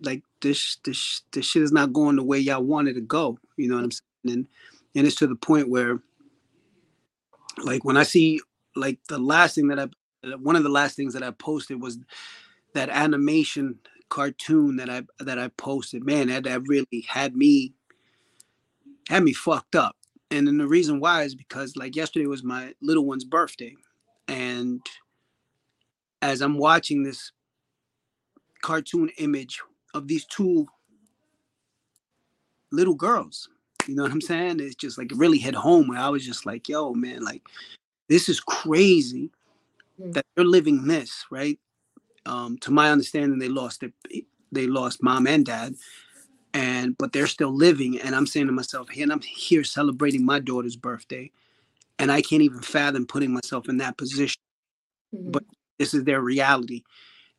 like 0.00 0.22
this 0.40 0.76
this 0.84 1.22
this 1.32 1.46
shit 1.46 1.62
is 1.62 1.72
not 1.72 1.92
going 1.92 2.16
the 2.16 2.24
way 2.24 2.38
y'all 2.38 2.62
wanted 2.62 2.94
to 2.94 3.02
go. 3.02 3.38
You 3.60 3.68
know 3.68 3.76
what 3.76 3.84
I'm 3.84 3.90
saying? 3.90 4.02
And 4.24 4.46
and 4.94 5.06
it's 5.06 5.16
to 5.16 5.26
the 5.26 5.36
point 5.36 5.68
where, 5.68 6.00
like 7.62 7.84
when 7.84 7.96
I 7.96 8.02
see 8.02 8.40
like 8.76 8.98
the 9.08 9.18
last 9.18 9.54
thing 9.54 9.68
that 9.68 9.78
I 9.78 9.88
one 10.36 10.56
of 10.56 10.62
the 10.62 10.68
last 10.68 10.96
things 10.96 11.14
that 11.14 11.22
I 11.22 11.30
posted 11.30 11.80
was 11.80 11.98
that 12.74 12.88
animation 12.88 13.78
cartoon 14.08 14.76
that 14.76 14.90
I 14.90 15.02
that 15.20 15.38
I 15.38 15.48
posted. 15.56 16.04
Man, 16.04 16.28
that 16.28 16.44
that 16.44 16.62
really 16.66 17.06
had 17.08 17.34
me 17.34 17.72
had 19.08 19.22
me 19.22 19.32
fucked 19.32 19.74
up. 19.74 19.96
And 20.30 20.46
then 20.46 20.58
the 20.58 20.68
reason 20.68 21.00
why 21.00 21.22
is 21.22 21.34
because 21.34 21.76
like 21.76 21.96
yesterday 21.96 22.26
was 22.26 22.44
my 22.44 22.74
little 22.80 23.04
one's 23.04 23.24
birthday, 23.24 23.74
and 24.28 24.84
as 26.22 26.40
I'm 26.40 26.58
watching 26.58 27.02
this 27.02 27.32
cartoon 28.62 29.10
image 29.18 29.60
of 29.94 30.06
these 30.06 30.26
two 30.26 30.66
little 32.72 32.94
girls. 32.94 33.48
You 33.86 33.94
know 33.94 34.02
what 34.02 34.12
I'm 34.12 34.20
saying? 34.20 34.60
It's 34.60 34.74
just 34.74 34.98
like 34.98 35.10
it 35.10 35.18
really 35.18 35.38
hit 35.38 35.54
home 35.54 35.88
where 35.88 35.98
I 35.98 36.08
was 36.08 36.24
just 36.24 36.46
like, 36.46 36.68
yo, 36.68 36.92
man, 36.92 37.24
like 37.24 37.42
this 38.08 38.28
is 38.28 38.40
crazy 38.40 39.30
mm. 40.00 40.12
that 40.12 40.26
they're 40.34 40.44
living 40.44 40.86
this, 40.86 41.24
right? 41.30 41.58
Um, 42.26 42.58
to 42.58 42.70
my 42.70 42.90
understanding, 42.90 43.38
they 43.38 43.48
lost 43.48 43.80
their 43.80 43.92
they 44.52 44.66
lost 44.66 45.02
mom 45.02 45.26
and 45.26 45.46
dad, 45.46 45.74
and 46.52 46.96
but 46.98 47.12
they're 47.12 47.26
still 47.26 47.54
living. 47.54 47.98
And 48.00 48.14
I'm 48.14 48.26
saying 48.26 48.46
to 48.46 48.52
myself, 48.52 48.88
hey, 48.90 49.02
and 49.02 49.12
I'm 49.12 49.22
here 49.22 49.64
celebrating 49.64 50.24
my 50.24 50.38
daughter's 50.38 50.76
birthday, 50.76 51.30
and 51.98 52.12
I 52.12 52.20
can't 52.20 52.42
even 52.42 52.60
fathom 52.60 53.06
putting 53.06 53.32
myself 53.32 53.68
in 53.68 53.78
that 53.78 53.96
position. 53.96 54.40
Mm-hmm. 55.14 55.30
But 55.30 55.44
this 55.78 55.94
is 55.94 56.04
their 56.04 56.20
reality, 56.20 56.82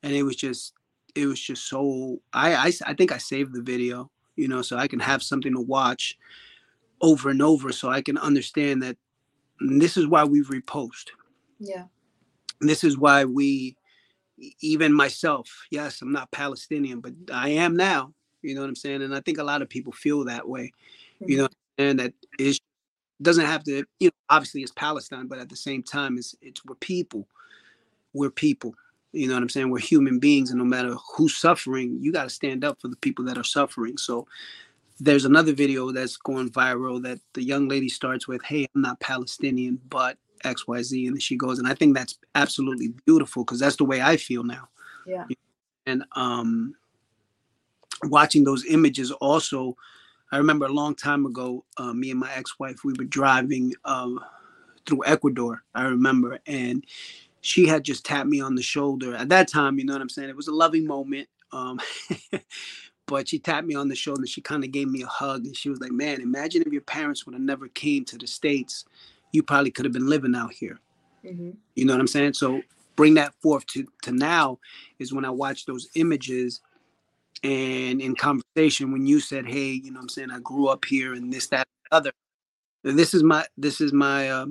and 0.03 0.13
it 0.13 0.23
was 0.23 0.35
just 0.35 0.73
it 1.15 1.25
was 1.25 1.39
just 1.39 1.67
so 1.67 2.21
I, 2.33 2.55
I 2.55 2.71
I 2.87 2.93
think 2.93 3.11
I 3.11 3.17
saved 3.17 3.53
the 3.53 3.61
video, 3.61 4.09
you 4.35 4.47
know, 4.47 4.61
so 4.61 4.77
I 4.77 4.87
can 4.87 4.99
have 4.99 5.23
something 5.23 5.53
to 5.53 5.61
watch 5.61 6.17
over 7.01 7.29
and 7.29 7.41
over 7.41 7.71
so 7.71 7.89
I 7.89 8.01
can 8.01 8.17
understand 8.17 8.83
that 8.83 8.97
this 9.59 9.97
is 9.97 10.07
why 10.07 10.23
we 10.23 10.43
repost. 10.43 11.09
Yeah. 11.59 11.85
This 12.59 12.83
is 12.83 12.97
why 12.97 13.25
we 13.25 13.75
even 14.61 14.93
myself, 14.93 15.47
yes, 15.69 16.01
I'm 16.01 16.11
not 16.11 16.31
Palestinian, 16.31 16.99
but 16.99 17.13
I 17.31 17.49
am 17.49 17.75
now. 17.75 18.13
You 18.41 18.55
know 18.55 18.61
what 18.61 18.69
I'm 18.69 18.75
saying? 18.75 19.03
And 19.03 19.15
I 19.15 19.21
think 19.21 19.37
a 19.37 19.43
lot 19.43 19.61
of 19.61 19.69
people 19.69 19.93
feel 19.93 20.25
that 20.25 20.47
way. 20.47 20.71
Mm-hmm. 21.21 21.31
You 21.31 21.37
know, 21.37 21.47
and 21.77 21.99
that 21.99 22.13
it 22.39 22.59
doesn't 23.21 23.45
have 23.45 23.63
to, 23.65 23.83
you 23.99 24.07
know, 24.07 24.11
obviously 24.29 24.61
it's 24.61 24.73
Palestine, 24.75 25.27
but 25.27 25.39
at 25.39 25.49
the 25.49 25.55
same 25.55 25.83
time, 25.83 26.17
it's 26.17 26.35
it's 26.41 26.65
we're 26.65 26.75
people. 26.75 27.27
We're 28.13 28.31
people. 28.31 28.75
You 29.13 29.27
know 29.27 29.33
what 29.33 29.43
I'm 29.43 29.49
saying? 29.49 29.69
We're 29.69 29.79
human 29.79 30.19
beings, 30.19 30.51
and 30.51 30.59
no 30.59 30.65
matter 30.65 30.95
who's 31.15 31.35
suffering, 31.35 31.97
you 31.99 32.11
got 32.11 32.23
to 32.23 32.29
stand 32.29 32.63
up 32.63 32.79
for 32.79 32.87
the 32.87 32.95
people 32.97 33.25
that 33.25 33.37
are 33.37 33.43
suffering. 33.43 33.97
So 33.97 34.25
there's 34.99 35.25
another 35.25 35.53
video 35.53 35.91
that's 35.91 36.15
going 36.15 36.49
viral 36.49 37.01
that 37.03 37.19
the 37.33 37.43
young 37.43 37.67
lady 37.67 37.89
starts 37.89 38.27
with, 38.27 38.41
"Hey, 38.43 38.67
I'm 38.73 38.81
not 38.81 38.99
Palestinian, 38.99 39.81
but 39.89 40.17
X, 40.43 40.67
Y, 40.67 40.81
Z," 40.81 41.07
and 41.07 41.21
she 41.21 41.35
goes, 41.35 41.59
and 41.59 41.67
I 41.67 41.73
think 41.73 41.95
that's 41.95 42.17
absolutely 42.35 42.93
beautiful 43.05 43.43
because 43.43 43.59
that's 43.59 43.75
the 43.75 43.85
way 43.85 44.01
I 44.01 44.17
feel 44.17 44.43
now. 44.43 44.69
Yeah. 45.05 45.25
And 45.87 46.03
um, 46.15 46.75
watching 48.03 48.43
those 48.43 48.65
images 48.65 49.11
also, 49.11 49.75
I 50.31 50.37
remember 50.37 50.65
a 50.65 50.73
long 50.73 50.95
time 50.95 51.25
ago, 51.25 51.65
uh, 51.77 51.93
me 51.93 52.11
and 52.11 52.19
my 52.19 52.31
ex-wife, 52.33 52.83
we 52.85 52.93
were 52.93 53.05
driving 53.05 53.73
uh, 53.83 54.11
through 54.85 55.03
Ecuador. 55.05 55.63
I 55.75 55.83
remember, 55.83 56.39
and 56.45 56.85
she 57.41 57.67
had 57.67 57.83
just 57.83 58.05
tapped 58.05 58.29
me 58.29 58.39
on 58.39 58.55
the 58.55 58.61
shoulder. 58.61 59.15
At 59.15 59.29
that 59.29 59.47
time, 59.47 59.79
you 59.79 59.85
know 59.85 59.93
what 59.93 60.01
I'm 60.01 60.09
saying? 60.09 60.29
It 60.29 60.35
was 60.35 60.47
a 60.47 60.53
loving 60.53 60.85
moment. 60.85 61.27
Um, 61.51 61.79
but 63.07 63.27
she 63.27 63.39
tapped 63.39 63.67
me 63.67 63.75
on 63.75 63.89
the 63.89 63.95
shoulder 63.95 64.21
and 64.21 64.29
she 64.29 64.41
kind 64.41 64.63
of 64.63 64.71
gave 64.71 64.87
me 64.87 65.01
a 65.01 65.07
hug 65.07 65.45
and 65.45 65.57
she 65.57 65.69
was 65.69 65.81
like, 65.81 65.91
Man, 65.91 66.21
imagine 66.21 66.61
if 66.65 66.71
your 66.71 66.81
parents 66.83 67.25
would 67.25 67.33
have 67.33 67.41
never 67.41 67.67
came 67.67 68.05
to 68.05 68.17
the 68.17 68.27
States, 68.27 68.85
you 69.31 69.43
probably 69.43 69.71
could 69.71 69.85
have 69.85 69.93
been 69.93 70.07
living 70.07 70.35
out 70.35 70.53
here. 70.53 70.79
Mm-hmm. 71.25 71.51
You 71.75 71.85
know 71.85 71.93
what 71.93 71.99
I'm 71.99 72.07
saying? 72.07 72.33
So 72.33 72.61
bring 72.95 73.15
that 73.15 73.33
forth 73.41 73.65
to, 73.67 73.85
to 74.03 74.11
now 74.11 74.59
is 74.99 75.11
when 75.11 75.25
I 75.25 75.29
watch 75.29 75.65
those 75.65 75.89
images 75.95 76.61
and 77.43 78.01
in 78.01 78.15
conversation 78.15 78.91
when 78.91 79.07
you 79.07 79.19
said, 79.19 79.47
Hey, 79.47 79.71
you 79.71 79.91
know 79.91 79.97
what 79.97 80.03
I'm 80.03 80.09
saying, 80.09 80.31
I 80.31 80.39
grew 80.39 80.67
up 80.67 80.85
here 80.85 81.13
and 81.13 81.33
this, 81.33 81.47
that, 81.47 81.67
and 81.85 81.97
other. 81.97 82.11
This 82.83 83.13
is 83.13 83.23
my 83.23 83.45
this 83.57 83.79
is 83.79 83.93
my 83.93 84.29
uh, 84.29 84.47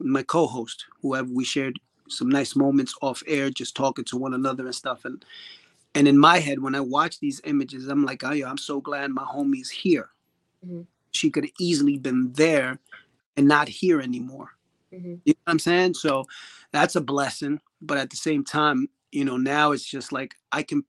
my 0.00 0.22
co-host, 0.22 0.84
whoever 1.00 1.28
we 1.32 1.44
shared 1.44 1.78
some 2.08 2.28
nice 2.28 2.56
moments 2.56 2.94
off 3.02 3.22
air, 3.26 3.50
just 3.50 3.76
talking 3.76 4.04
to 4.06 4.16
one 4.16 4.34
another 4.34 4.64
and 4.64 4.74
stuff. 4.74 5.04
And 5.04 5.24
and 5.94 6.06
in 6.06 6.18
my 6.18 6.38
head, 6.38 6.62
when 6.62 6.74
I 6.74 6.80
watch 6.80 7.20
these 7.20 7.40
images, 7.44 7.88
I'm 7.88 8.04
like, 8.04 8.22
oh 8.24 8.32
yeah, 8.32 8.48
I'm 8.48 8.58
so 8.58 8.80
glad 8.80 9.10
my 9.10 9.24
homie's 9.24 9.70
here. 9.70 10.10
Mm-hmm. 10.64 10.82
She 11.12 11.30
could 11.30 11.44
have 11.44 11.54
easily 11.58 11.96
been 11.96 12.32
there 12.32 12.78
and 13.36 13.48
not 13.48 13.68
here 13.68 14.00
anymore. 14.00 14.50
Mm-hmm. 14.92 15.14
You 15.24 15.32
know 15.32 15.40
what 15.44 15.52
I'm 15.52 15.58
saying? 15.58 15.94
So 15.94 16.24
that's 16.72 16.96
a 16.96 17.00
blessing. 17.00 17.60
But 17.80 17.98
at 17.98 18.10
the 18.10 18.16
same 18.16 18.44
time, 18.44 18.88
you 19.12 19.24
know, 19.24 19.36
now 19.36 19.72
it's 19.72 19.84
just 19.84 20.12
like 20.12 20.34
I 20.52 20.62
can 20.62 20.84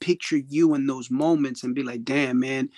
picture 0.00 0.38
you 0.38 0.74
in 0.74 0.86
those 0.86 1.10
moments 1.10 1.62
and 1.62 1.74
be 1.74 1.82
like, 1.82 2.04
damn, 2.04 2.40
man, 2.40 2.70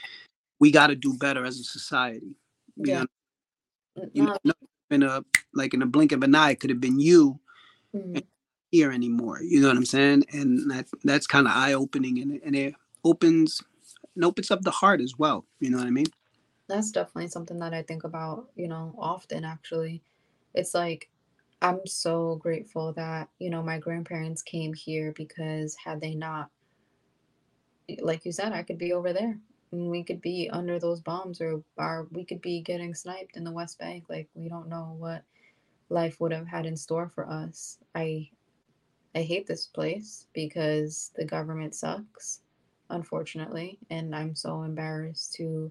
we 0.59 0.71
got 0.71 0.89
to 0.89 0.97
do 0.97 1.17
better 1.17 1.45
as 1.45 1.59
a 1.61 1.65
society. 1.65 2.37
You 2.77 2.85
yeah. 2.93 3.05
know, 3.97 4.09
you 4.13 4.23
know, 4.25 4.53
in 4.93 5.03
a 5.03 5.25
like 5.55 5.75
in 5.75 5.83
a 5.83 5.87
blink 5.87 6.13
of 6.13 6.23
an 6.23 6.35
eye 6.35 6.55
could 6.55 6.71
have 6.71 6.81
been 6.81 7.01
you 7.01 7.39
mm-hmm. 7.95 8.19
here 8.71 8.93
anymore 8.93 9.41
you 9.43 9.61
know 9.61 9.69
what 9.69 9.77
i'm 9.77 9.85
saying? 9.85 10.25
And 10.33 10.71
that 10.71 10.87
that's 11.05 11.27
kind 11.27 11.47
of 11.47 11.53
eye-opening 11.55 12.19
and, 12.21 12.41
and 12.45 12.55
it 12.55 12.75
opens 13.05 13.63
it 14.17 14.25
opens 14.25 14.51
up 14.51 14.63
the 14.63 14.71
heart 14.71 15.01
as 15.01 15.15
well 15.19 15.45
you 15.61 15.71
know 15.71 15.79
what 15.79 15.87
i 15.87 15.91
mean? 15.91 16.07
That's 16.69 16.91
definitely 16.91 17.29
something 17.29 17.59
that 17.59 17.75
i 17.75 17.83
think 17.83 18.05
about 18.05 18.49
you 18.57 18.69
know 18.69 18.95
often 18.99 19.45
actually. 19.45 20.03
It's 20.55 20.75
like 20.75 21.09
i'm 21.63 21.81
so 21.87 22.37
grateful 22.37 22.93
that 22.93 23.29
you 23.39 23.49
know 23.49 23.63
my 23.63 23.79
grandparents 23.79 24.43
came 24.43 24.75
here 24.75 25.13
because 25.17 25.75
had 25.77 26.01
they 26.01 26.15
not 26.15 26.51
like 28.01 28.25
you 28.25 28.33
said 28.33 28.53
i 28.53 28.63
could 28.63 28.79
be 28.79 28.93
over 28.93 29.13
there 29.13 29.39
we 29.73 30.05
could 30.05 30.21
be 30.21 30.51
under 30.53 30.79
those 30.79 31.01
bombs 31.01 31.41
or, 31.41 31.63
or 31.77 32.07
we 32.13 32.25
could 32.25 32.41
be 32.43 32.61
getting 32.61 32.95
sniped 32.95 33.37
in 33.37 33.45
the 33.45 33.51
West 33.51 33.79
Bank. 33.79 34.05
Like 34.09 34.29
we 34.35 34.49
don't 34.49 34.69
know 34.69 34.95
what 34.99 35.23
life 35.89 36.21
would 36.21 36.33
have 36.33 36.47
had 36.47 36.67
in 36.67 36.77
store 36.77 37.09
for 37.09 37.29
us. 37.29 37.79
I 37.95 38.29
I 39.15 39.23
hate 39.23 39.47
this 39.47 39.67
place 39.67 40.27
because 40.33 41.11
the 41.17 41.25
government 41.25 41.75
sucks, 41.75 42.41
unfortunately, 42.89 43.79
and 43.91 44.15
I'm 44.15 44.35
so 44.35 44.63
embarrassed 44.63 45.35
to 45.35 45.71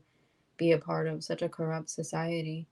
be 0.58 0.74
a 0.74 0.78
part 0.78 1.08
of 1.08 1.24
such 1.24 1.42
a 1.42 1.50
corrupt 1.50 1.90
society. 1.90 2.68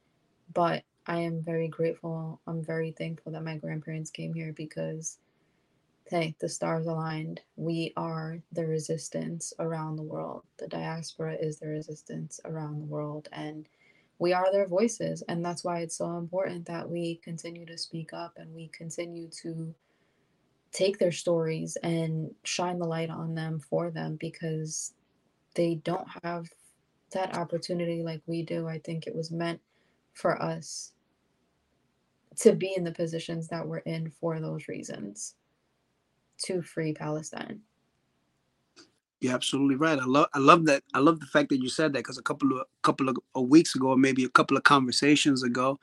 But 0.54 0.84
I 1.08 1.20
am 1.22 1.42
very 1.42 1.68
grateful. 1.68 2.40
I'm 2.46 2.64
very 2.64 2.92
thankful 2.92 3.32
that 3.32 3.44
my 3.44 3.58
grandparents 3.58 4.12
came 4.12 4.34
here 4.34 4.54
because 4.54 5.18
hey, 6.10 6.36
the 6.40 6.50
stars 6.50 6.88
aligned. 6.88 7.40
We 7.56 7.94
are 7.96 8.40
the 8.52 8.66
resistance 8.66 9.54
around 9.60 9.96
the 9.96 10.04
world. 10.04 10.44
The 10.58 10.68
diaspora 10.68 11.36
is 11.40 11.60
the 11.60 11.68
resistance 11.68 12.40
around 12.46 12.80
the 12.80 12.88
world. 12.88 13.30
And 13.32 13.68
we 14.18 14.34
are 14.34 14.52
their 14.52 14.68
voices. 14.68 15.22
And 15.28 15.46
that's 15.46 15.64
why 15.64 15.80
it's 15.80 15.98
so 15.98 16.18
important 16.18 16.66
that 16.66 16.90
we 16.90 17.22
continue 17.24 17.66
to 17.68 17.78
speak 17.78 18.12
up 18.12 18.34
and 18.38 18.54
we 18.56 18.70
continue 18.70 19.30
to 19.44 19.74
take 20.72 20.98
their 20.98 21.12
stories 21.12 21.78
and 21.84 22.34
shine 22.44 22.80
the 22.80 22.88
light 22.88 23.12
on 23.12 23.36
them 23.36 23.60
for 23.60 23.92
them 23.92 24.18
because 24.20 24.94
they 25.54 25.76
don't 25.76 26.08
have 26.24 26.48
that 27.12 27.38
opportunity 27.38 28.02
like 28.02 28.22
we 28.26 28.42
do. 28.42 28.68
I 28.68 28.80
think 28.80 29.06
it 29.06 29.16
was 29.16 29.30
meant 29.30 29.62
for 30.14 30.42
us 30.42 30.92
to 32.38 32.54
be 32.54 32.74
in 32.76 32.84
the 32.84 32.92
positions 32.92 33.48
that 33.50 33.68
we're 33.68 33.78
in 33.80 34.10
for 34.20 34.40
those 34.40 34.68
reasons 34.68 35.36
to 36.46 36.62
free 36.62 36.94
Palestine. 36.94 37.62
You're 39.22 39.34
absolutely 39.34 39.76
right. 39.76 40.00
I 40.00 40.06
love 40.06 40.28
I 40.34 40.40
love 40.40 40.66
that. 40.66 40.84
I 40.94 41.00
love 41.00 41.20
the 41.20 41.26
fact 41.26 41.50
that 41.50 41.62
you 41.62 41.68
said 41.68 41.92
that 41.94 42.00
because 42.00 42.18
a 42.18 42.24
couple 42.24 42.54
of 42.54 42.60
a 42.60 42.66
couple 42.84 43.10
of, 43.10 43.18
weeks 43.36 43.76
ago, 43.76 43.88
or 43.88 43.98
maybe 43.98 44.24
a 44.24 44.30
couple 44.30 44.56
of 44.56 44.64
conversations 44.64 45.44
ago, 45.44 45.80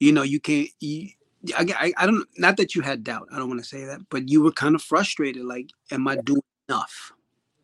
you 0.00 0.12
know, 0.12 0.22
you 0.22 0.40
can't. 0.40 0.70
You, 0.80 1.10
I, 1.54 1.92
I 1.96 2.06
don't. 2.06 2.26
Not 2.38 2.56
that 2.56 2.74
you 2.74 2.80
had 2.80 3.04
doubt. 3.04 3.28
I 3.30 3.38
don't 3.38 3.48
want 3.48 3.60
to 3.60 3.68
say 3.68 3.84
that, 3.84 4.00
but 4.08 4.28
you 4.28 4.42
were 4.42 4.52
kind 4.52 4.74
of 4.74 4.82
frustrated. 4.82 5.44
Like, 5.44 5.68
am 5.90 6.08
I 6.08 6.16
doing 6.16 6.40
enough? 6.68 7.12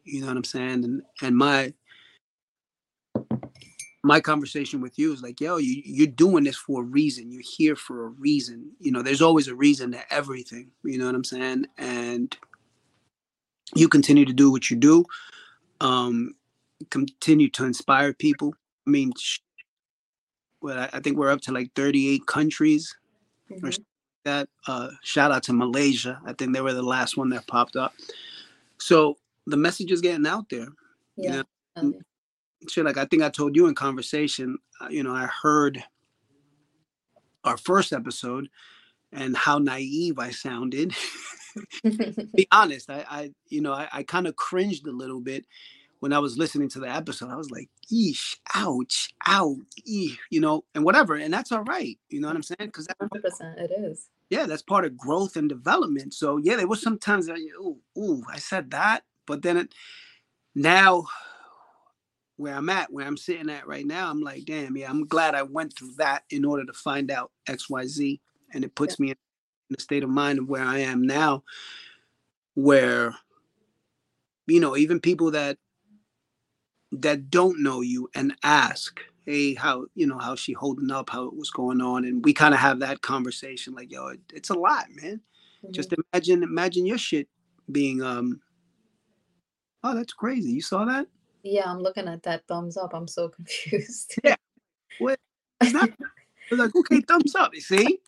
You 0.04 0.20
know 0.20 0.26
what 0.26 0.36
I'm 0.36 0.44
saying? 0.44 0.84
And 0.84 1.02
and 1.22 1.36
my 1.36 1.72
my 4.04 4.20
conversation 4.20 4.82
with 4.82 4.98
you 4.98 5.14
is 5.14 5.22
like, 5.22 5.40
yo, 5.40 5.56
you, 5.56 5.80
you're 5.82 6.06
doing 6.06 6.44
this 6.44 6.56
for 6.56 6.82
a 6.82 6.84
reason. 6.84 7.32
You're 7.32 7.42
here 7.42 7.74
for 7.74 8.04
a 8.04 8.08
reason. 8.08 8.70
You 8.78 8.92
know, 8.92 9.00
there's 9.00 9.22
always 9.22 9.48
a 9.48 9.54
reason 9.54 9.92
to 9.92 10.12
everything. 10.12 10.70
You 10.84 10.98
know 10.98 11.06
what 11.06 11.14
I'm 11.14 11.24
saying? 11.24 11.66
And 11.78 12.36
you 13.74 13.88
continue 13.88 14.26
to 14.26 14.32
do 14.34 14.50
what 14.50 14.70
you 14.70 14.76
do. 14.76 15.06
Um, 15.80 16.34
continue 16.90 17.48
to 17.50 17.64
inspire 17.64 18.12
people. 18.12 18.54
I 18.86 18.90
mean, 18.90 19.14
well, 20.60 20.78
I, 20.78 20.90
I 20.92 21.00
think 21.00 21.16
we're 21.16 21.30
up 21.30 21.40
to 21.42 21.52
like 21.52 21.72
38 21.74 22.26
countries 22.26 22.94
mm-hmm. 23.50 23.66
or 23.66 23.70
that. 24.26 24.48
Uh, 24.66 24.90
shout 25.02 25.32
out 25.32 25.44
to 25.44 25.54
Malaysia. 25.54 26.20
I 26.26 26.34
think 26.34 26.52
they 26.52 26.60
were 26.60 26.74
the 26.74 26.82
last 26.82 27.16
one 27.16 27.30
that 27.30 27.46
popped 27.46 27.74
up. 27.74 27.94
So 28.76 29.16
the 29.46 29.56
message 29.56 29.90
is 29.90 30.02
getting 30.02 30.26
out 30.26 30.50
there. 30.50 30.68
Yeah. 31.16 31.42
You 31.76 31.82
know? 31.82 32.00
Shit, 32.68 32.84
like 32.84 32.96
I 32.96 33.04
think 33.04 33.22
I 33.22 33.30
told 33.30 33.56
you 33.56 33.66
in 33.66 33.74
conversation, 33.74 34.58
uh, 34.80 34.88
you 34.88 35.02
know, 35.02 35.14
I 35.14 35.26
heard 35.26 35.82
our 37.44 37.56
first 37.56 37.92
episode 37.92 38.48
and 39.12 39.36
how 39.36 39.58
naive 39.58 40.18
I 40.18 40.30
sounded. 40.30 40.94
be 42.34 42.48
honest, 42.50 42.90
I, 42.90 43.04
I, 43.08 43.30
you 43.48 43.60
know, 43.60 43.72
I, 43.72 43.88
I 43.92 44.02
kind 44.02 44.26
of 44.26 44.36
cringed 44.36 44.86
a 44.86 44.92
little 44.92 45.20
bit 45.20 45.46
when 46.00 46.12
I 46.12 46.18
was 46.18 46.36
listening 46.36 46.68
to 46.70 46.80
the 46.80 46.88
episode. 46.88 47.30
I 47.30 47.36
was 47.36 47.50
like, 47.50 47.70
"Eesh, 47.92 48.36
ouch, 48.54 49.14
ouch, 49.26 49.56
eesh," 49.88 50.18
you 50.30 50.40
know, 50.40 50.64
and 50.74 50.84
whatever, 50.84 51.14
and 51.14 51.32
that's 51.32 51.52
all 51.52 51.64
right. 51.64 51.98
You 52.08 52.20
know 52.20 52.28
what 52.28 52.36
I'm 52.36 52.42
saying? 52.42 52.56
Because 52.60 52.88
100% 52.88 53.58
it 53.58 53.70
is. 53.70 54.08
Yeah, 54.30 54.46
that's 54.46 54.62
part 54.62 54.84
of 54.84 54.96
growth 54.96 55.36
and 55.36 55.48
development. 55.48 56.12
So 56.14 56.38
yeah, 56.38 56.56
there 56.56 56.66
was 56.66 56.82
sometimes 56.82 57.28
ooh, 57.28 58.22
I 58.28 58.38
said 58.38 58.70
that, 58.72 59.04
but 59.26 59.42
then 59.42 59.56
it, 59.56 59.74
now 60.54 61.04
where 62.36 62.54
I'm 62.54 62.68
at, 62.68 62.92
where 62.92 63.06
I'm 63.06 63.16
sitting 63.16 63.50
at 63.50 63.66
right 63.66 63.86
now, 63.86 64.10
I'm 64.10 64.20
like, 64.20 64.44
damn, 64.44 64.76
yeah, 64.76 64.90
I'm 64.90 65.06
glad 65.06 65.34
I 65.34 65.42
went 65.42 65.76
through 65.76 65.94
that 65.98 66.24
in 66.30 66.44
order 66.44 66.64
to 66.64 66.72
find 66.72 67.10
out 67.10 67.30
X, 67.46 67.70
Y, 67.70 67.86
Z, 67.86 68.20
and 68.52 68.64
it 68.64 68.74
puts 68.74 68.98
yeah. 68.98 69.04
me 69.04 69.10
in 69.10 69.16
the 69.70 69.80
state 69.80 70.02
of 70.02 70.10
mind 70.10 70.38
of 70.38 70.48
where 70.48 70.64
I 70.64 70.78
am 70.78 71.02
now, 71.02 71.44
where 72.54 73.14
you 74.46 74.60
know 74.60 74.76
even 74.76 75.00
people 75.00 75.30
that 75.32 75.58
that 76.92 77.30
don't 77.30 77.62
know 77.62 77.80
you 77.80 78.08
and 78.14 78.34
ask 78.44 79.00
hey 79.26 79.54
how 79.54 79.86
you 79.94 80.06
know 80.06 80.18
how 80.18 80.34
she 80.34 80.52
holding 80.52 80.90
up? 80.90 81.10
How 81.10 81.24
it 81.24 81.36
was 81.36 81.50
going 81.50 81.80
on? 81.80 82.04
And 82.04 82.24
we 82.24 82.32
kind 82.32 82.54
of 82.54 82.60
have 82.60 82.80
that 82.80 83.02
conversation 83.02 83.74
like 83.74 83.90
yo 83.90 84.08
it, 84.08 84.20
it's 84.32 84.50
a 84.50 84.54
lot 84.54 84.86
man. 84.90 85.20
Mm-hmm. 85.64 85.72
just 85.72 85.94
imagine 86.12 86.42
imagine 86.42 86.86
your 86.86 86.98
shit 86.98 87.28
being 87.70 88.02
um 88.02 88.40
oh 89.82 89.94
that's 89.94 90.12
crazy 90.12 90.50
you 90.50 90.60
saw 90.60 90.84
that 90.84 91.06
yeah 91.44 91.70
i'm 91.70 91.78
looking 91.78 92.08
at 92.08 92.22
that 92.22 92.46
thumbs 92.48 92.76
up 92.76 92.94
i'm 92.94 93.06
so 93.06 93.28
confused 93.36 94.14
yeah 94.24 94.36
what 94.98 95.18
is 95.62 95.72
that 95.72 95.90
like 96.50 96.74
okay 96.74 97.00
thumbs 97.00 97.34
up 97.34 97.54
you 97.54 97.60
see 97.60 97.98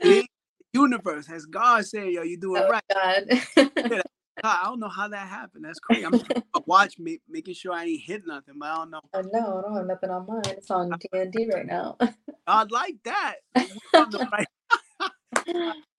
the 0.00 0.26
universe 0.72 1.26
has 1.26 1.46
god 1.46 1.84
say 1.84 2.10
yo 2.10 2.22
you 2.22 2.36
doing 2.36 2.62
oh, 2.64 2.70
right 2.70 4.02
God. 4.42 4.52
I 4.62 4.64
don't 4.64 4.80
know 4.80 4.88
how 4.88 5.08
that 5.08 5.28
happened. 5.28 5.64
That's 5.64 5.78
crazy. 5.78 6.04
I'm 6.04 6.20
watch 6.66 6.98
me 6.98 7.20
making 7.28 7.54
sure 7.54 7.72
I 7.72 7.84
ain't 7.84 8.00
hit 8.00 8.26
nothing, 8.26 8.54
but 8.58 8.66
I 8.66 8.76
don't 8.76 8.90
know. 8.90 9.00
Oh, 9.12 9.18
I 9.18 9.22
know 9.22 9.58
I 9.58 9.62
don't 9.62 9.76
have 9.76 9.86
nothing 9.86 10.10
on 10.10 10.26
mine. 10.26 10.42
It's 10.46 10.70
on 10.70 10.90
DND 10.90 11.52
right 11.52 11.66
now. 11.66 11.96
I'd 12.46 12.70
like 12.70 12.96
that. 13.04 13.34
I 13.54 13.66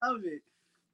love 0.04 0.22
it. 0.24 0.42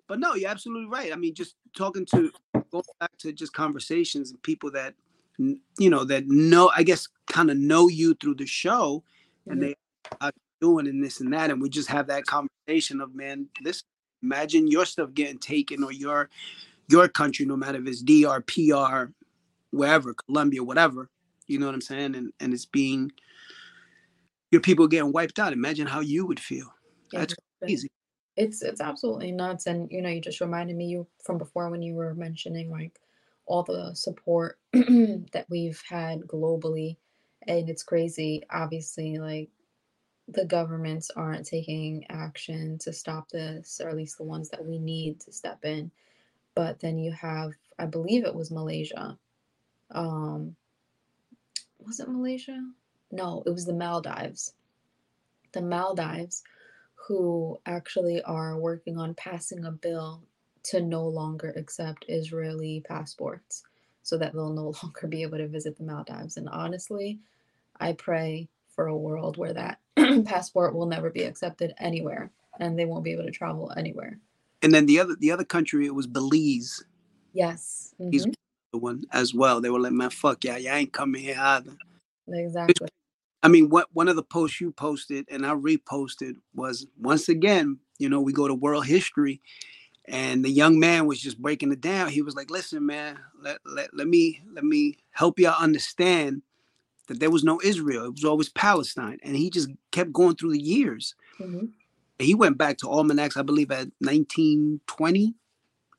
But 0.08 0.20
no, 0.20 0.36
you're 0.36 0.50
absolutely 0.50 0.90
right. 0.90 1.12
I 1.12 1.16
mean, 1.16 1.34
just 1.34 1.56
talking 1.76 2.06
to 2.08 2.32
going 2.72 2.84
back 3.00 3.12
to 3.20 3.32
just 3.34 3.54
conversations 3.54 4.32
and 4.32 4.42
people 4.42 4.72
that 4.72 4.94
you 5.38 5.90
know 5.90 6.04
that 6.04 6.28
know, 6.28 6.72
I 6.76 6.84
guess, 6.84 7.08
kind 7.28 7.52
of 7.52 7.58
know 7.58 7.88
you 7.88 8.16
through 8.16 8.36
the 8.36 8.48
show, 8.48 9.04
and 9.48 9.62
they 9.62 9.76
are 10.22 10.32
doing 10.62 10.88
and 10.88 11.04
this 11.04 11.22
and 11.22 11.34
that, 11.34 11.52
and 11.52 11.62
we 11.62 11.70
just 11.70 11.90
have 11.90 12.08
that 12.08 12.26
conversation 12.26 13.02
of 13.02 13.16
man, 13.16 13.48
this 13.62 13.84
imagine 14.24 14.68
your 14.68 14.86
stuff 14.86 15.14
getting 15.14 15.40
taken 15.40 15.84
or 15.84 15.92
your 15.92 16.30
your 16.90 17.08
country, 17.08 17.46
no 17.46 17.56
matter 17.56 17.80
if 17.80 17.88
it's 17.88 18.02
DR, 18.02 18.42
PR, 18.42 19.12
wherever, 19.72 20.14
Colombia, 20.14 20.64
whatever. 20.64 21.10
You 21.48 21.60
know 21.60 21.66
what 21.66 21.76
I'm 21.76 21.82
saying? 21.82 22.16
And 22.16 22.32
and 22.40 22.54
it's 22.54 22.66
being 22.66 23.12
your 24.52 24.62
people 24.62 24.88
getting 24.88 25.12
wiped 25.12 25.40
out. 25.40 25.54
Imagine 25.54 25.88
how 25.88 26.00
you 26.00 26.26
would 26.26 26.40
feel. 26.40 26.74
That's 27.12 27.36
crazy. 27.62 27.90
It's 28.36 28.62
it's 28.62 28.82
absolutely 28.82 29.32
nuts. 29.32 29.68
And 29.68 29.92
you 29.92 30.02
know, 30.02 30.10
you 30.10 30.22
just 30.22 30.42
reminded 30.42 30.76
me 30.76 30.86
you 30.88 31.08
from 31.24 31.38
before 31.38 31.70
when 31.70 31.82
you 31.82 31.96
were 31.96 32.14
mentioning 32.14 32.70
like 32.70 33.00
all 33.48 33.64
the 33.64 33.94
support 33.94 34.60
that 34.74 35.46
we've 35.50 35.82
had 35.90 36.22
globally. 36.22 36.98
And 37.48 37.70
it's 37.70 37.84
crazy, 37.84 38.44
obviously, 38.52 39.18
like 39.18 39.50
the 40.28 40.46
governments 40.46 41.10
aren't 41.16 41.46
taking 41.46 42.06
action 42.10 42.78
to 42.80 42.92
stop 42.92 43.30
this, 43.30 43.80
or 43.82 43.90
at 43.90 43.96
least 43.96 44.18
the 44.18 44.24
ones 44.24 44.50
that 44.50 44.66
we 44.66 44.78
need 44.78 45.20
to 45.22 45.32
step 45.32 45.64
in 45.64 45.92
but 46.58 46.80
then 46.80 46.98
you 46.98 47.12
have 47.12 47.52
i 47.78 47.86
believe 47.86 48.26
it 48.26 48.34
was 48.34 48.50
malaysia 48.50 49.16
um 49.92 50.56
was 51.86 52.00
it 52.00 52.10
malaysia 52.10 52.60
no 53.12 53.44
it 53.46 53.52
was 53.52 53.64
the 53.64 53.74
maldives 53.74 54.54
the 55.52 55.62
maldives 55.62 56.42
who 56.96 57.60
actually 57.68 58.24
are 58.24 58.60
working 58.60 58.98
on 58.98 59.14
passing 59.14 59.66
a 59.66 59.72
bill 59.72 60.24
to 60.70 60.82
no 60.82 61.06
longer 61.06 61.54
accept 61.56 62.06
israeli 62.08 62.84
passports 62.88 63.64
so 64.04 64.18
that 64.18 64.34
they'll 64.34 64.54
no 64.54 64.74
longer 64.84 65.08
be 65.08 65.22
able 65.22 65.38
to 65.38 65.48
visit 65.48 65.78
the 65.78 65.84
maldives 65.84 66.38
and 66.38 66.50
honestly 66.50 67.20
i 67.80 67.94
pray 67.94 68.48
for 68.70 68.88
a 68.88 68.98
world 68.98 69.38
where 69.38 69.54
that 69.54 69.80
passport 70.26 70.76
will 70.76 70.86
never 70.86 71.10
be 71.10 71.24
accepted 71.24 71.74
anywhere 71.80 72.32
and 72.60 72.78
they 72.78 72.86
won't 72.86 73.04
be 73.04 73.12
able 73.12 73.26
to 73.26 73.32
travel 73.32 73.72
anywhere 73.78 74.20
and 74.62 74.74
then 74.74 74.86
the 74.86 75.00
other 75.00 75.16
the 75.16 75.32
other 75.32 75.44
country 75.44 75.86
it 75.86 75.94
was 75.94 76.08
Belize. 76.08 76.84
Yes. 77.34 77.94
Mm-hmm. 78.00 78.12
He's 78.12 78.26
the 78.74 78.80
one 78.80 79.04
as 79.12 79.34
well. 79.34 79.62
They 79.62 79.70
were 79.70 79.80
like, 79.80 79.94
man, 79.94 80.10
fuck 80.10 80.44
yeah, 80.44 80.58
yeah, 80.58 80.76
I 80.76 80.80
ain't 80.80 80.94
coming 80.94 81.22
here 81.22 81.38
either. 81.40 81.72
Exactly. 82.28 82.90
I 83.44 83.48
mean, 83.50 83.70
what 83.70 83.88
one 83.94 84.08
of 84.08 84.16
the 84.16 84.24
posts 84.24 84.60
you 84.60 84.72
posted 84.72 85.28
and 85.30 85.46
I 85.46 85.54
reposted 85.54 86.38
was 86.56 86.88
once 87.00 87.30
again, 87.30 87.80
you 88.00 88.10
know, 88.10 88.20
we 88.20 88.34
go 88.34 88.48
to 88.48 88.56
world 88.56 88.86
history 88.86 89.42
and 90.08 90.44
the 90.44 90.50
young 90.50 90.80
man 90.80 91.06
was 91.06 91.20
just 91.20 91.42
breaking 91.42 91.72
it 91.72 91.82
down. 91.82 92.10
He 92.10 92.22
was 92.22 92.36
like, 92.36 92.50
listen, 92.50 92.86
man, 92.86 93.20
let, 93.42 93.60
let, 93.66 93.94
let 93.94 94.08
me 94.08 94.42
let 94.54 94.64
me 94.64 94.98
help 95.12 95.40
y'all 95.40 95.62
understand 95.62 96.42
that 97.08 97.20
there 97.20 97.32
was 97.32 97.44
no 97.44 97.60
Israel. 97.64 98.06
It 98.06 98.12
was 98.14 98.26
always 98.26 98.50
Palestine. 98.50 99.20
And 99.24 99.36
he 99.36 99.50
just 99.50 99.70
kept 99.92 100.12
going 100.12 100.36
through 100.36 100.52
the 100.54 100.62
years. 100.62 101.16
Mm-hmm 101.40 101.66
he 102.20 102.34
went 102.34 102.58
back 102.58 102.78
to 102.80 102.90
almanacs, 102.90 103.38
I 103.38 103.44
believe, 103.44 103.72
at 103.72 103.88
1920. 104.00 105.36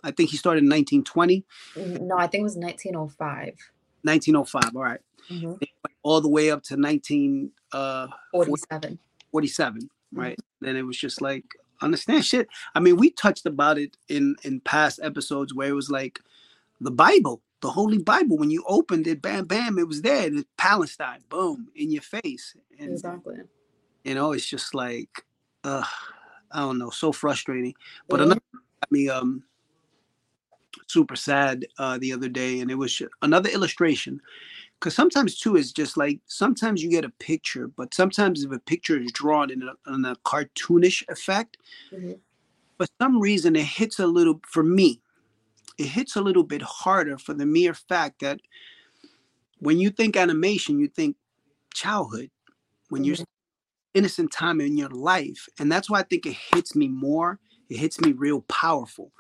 I 0.05 0.11
think 0.11 0.31
he 0.31 0.37
started 0.37 0.63
in 0.65 0.71
1920. 0.71 1.45
Mm, 1.75 2.01
no, 2.03 2.17
I 2.17 2.27
think 2.27 2.41
it 2.41 2.45
was 2.45 2.57
1905. 2.57 3.55
1905. 4.03 4.77
All 4.77 4.83
right. 4.83 5.01
mm-hmm. 5.31 5.55
All 6.03 6.21
the 6.21 6.29
way 6.29 6.51
up 6.51 6.63
to 6.65 6.75
1947. 6.75 7.51
Uh, 7.73 8.09
47. 9.31 9.83
Mm-hmm. 9.83 10.21
Right. 10.21 10.33
Mm-hmm. 10.33 10.65
Then 10.65 10.77
it 10.77 10.83
was 10.83 10.97
just 10.97 11.21
like 11.21 11.45
understand 11.81 12.25
shit. 12.25 12.49
I 12.75 12.81
mean, 12.81 12.97
we 12.97 13.11
touched 13.11 13.47
about 13.47 13.79
it 13.79 13.97
in 14.09 14.37
in 14.43 14.61
past 14.61 15.01
episodes 15.03 15.55
where 15.55 15.69
it 15.69 15.75
was 15.75 15.91
like 15.91 16.21
the 16.81 16.91
Bible, 16.91 17.43
the 17.61 17.71
Holy 17.71 17.99
Bible. 17.99 18.39
When 18.39 18.51
you 18.51 18.65
opened 18.67 19.07
it, 19.07 19.23
bam, 19.23 19.47
bam, 19.47 19.79
it 19.79 19.89
was 19.89 20.03
there. 20.03 20.33
It's 20.33 20.45
Palestine, 20.57 21.23
boom, 21.29 21.69
in 21.75 21.91
your 21.91 22.03
face. 22.03 22.55
And, 22.79 22.93
exactly. 22.93 23.37
You 24.05 24.15
know, 24.15 24.33
it's 24.33 24.47
just 24.47 24.75
like 24.75 25.25
uh, 25.65 25.85
I 26.53 26.61
don't 26.61 26.79
know, 26.79 26.91
so 26.91 27.13
frustrating. 27.13 27.75
But 28.09 28.21
another 28.21 28.41
got 28.53 28.93
me 28.93 29.09
um 29.09 29.43
super 30.87 31.17
sad 31.17 31.67
uh, 31.79 31.99
the 31.99 32.13
other 32.13 32.29
day, 32.29 32.61
and 32.61 32.71
it 32.71 32.75
was 32.77 33.03
another 33.23 33.51
illustration. 33.51 34.21
Because 34.79 34.95
sometimes 34.95 35.39
too, 35.39 35.57
it's 35.57 35.73
just 35.73 35.97
like 35.97 36.21
sometimes 36.27 36.83
you 36.83 36.91
get 36.91 37.05
a 37.05 37.11
picture, 37.11 37.69
but 37.69 37.95
sometimes 37.95 38.45
if 38.45 38.53
a 38.53 38.61
picture 38.61 38.99
is 38.99 39.11
drawn 39.13 39.51
in 39.51 39.63
a, 39.63 39.93
in 39.93 40.05
a 40.05 40.15
cartoonish 40.25 41.03
effect, 41.09 41.57
mm-hmm. 41.93 42.13
for 42.77 42.87
some 43.01 43.21
reason 43.21 43.57
it 43.57 43.65
hits 43.65 43.99
a 43.99 44.07
little 44.07 44.41
for 44.47 44.63
me. 44.63 45.01
It 45.79 45.87
hits 45.87 46.17
a 46.17 46.21
little 46.21 46.45
bit 46.45 46.63
harder 46.63 47.19
for 47.19 47.35
the 47.35 47.47
mere 47.47 47.75
fact 47.75 48.21
that 48.21 48.41
when 49.59 49.79
you 49.79 49.91
think 49.91 50.17
animation, 50.17 50.79
you 50.79 50.89
think 50.89 51.17
childhood. 51.75 52.31
When 52.89 53.03
mm-hmm. 53.03 53.07
you're 53.07 53.27
innocent 53.95 54.31
time 54.31 54.61
in 54.61 54.77
your 54.77 54.91
life. 54.91 55.49
And 55.59 55.71
that's 55.71 55.91
why 55.91 56.01
I 56.01 56.05
think 56.05 56.27
it 56.27 56.37
hits 56.55 56.75
me 56.75 56.89
more. 56.89 57.39
It 57.69 57.79
hits 57.79 58.01
me 58.01 58.13
real 58.13 58.43
powerful. 58.43 59.13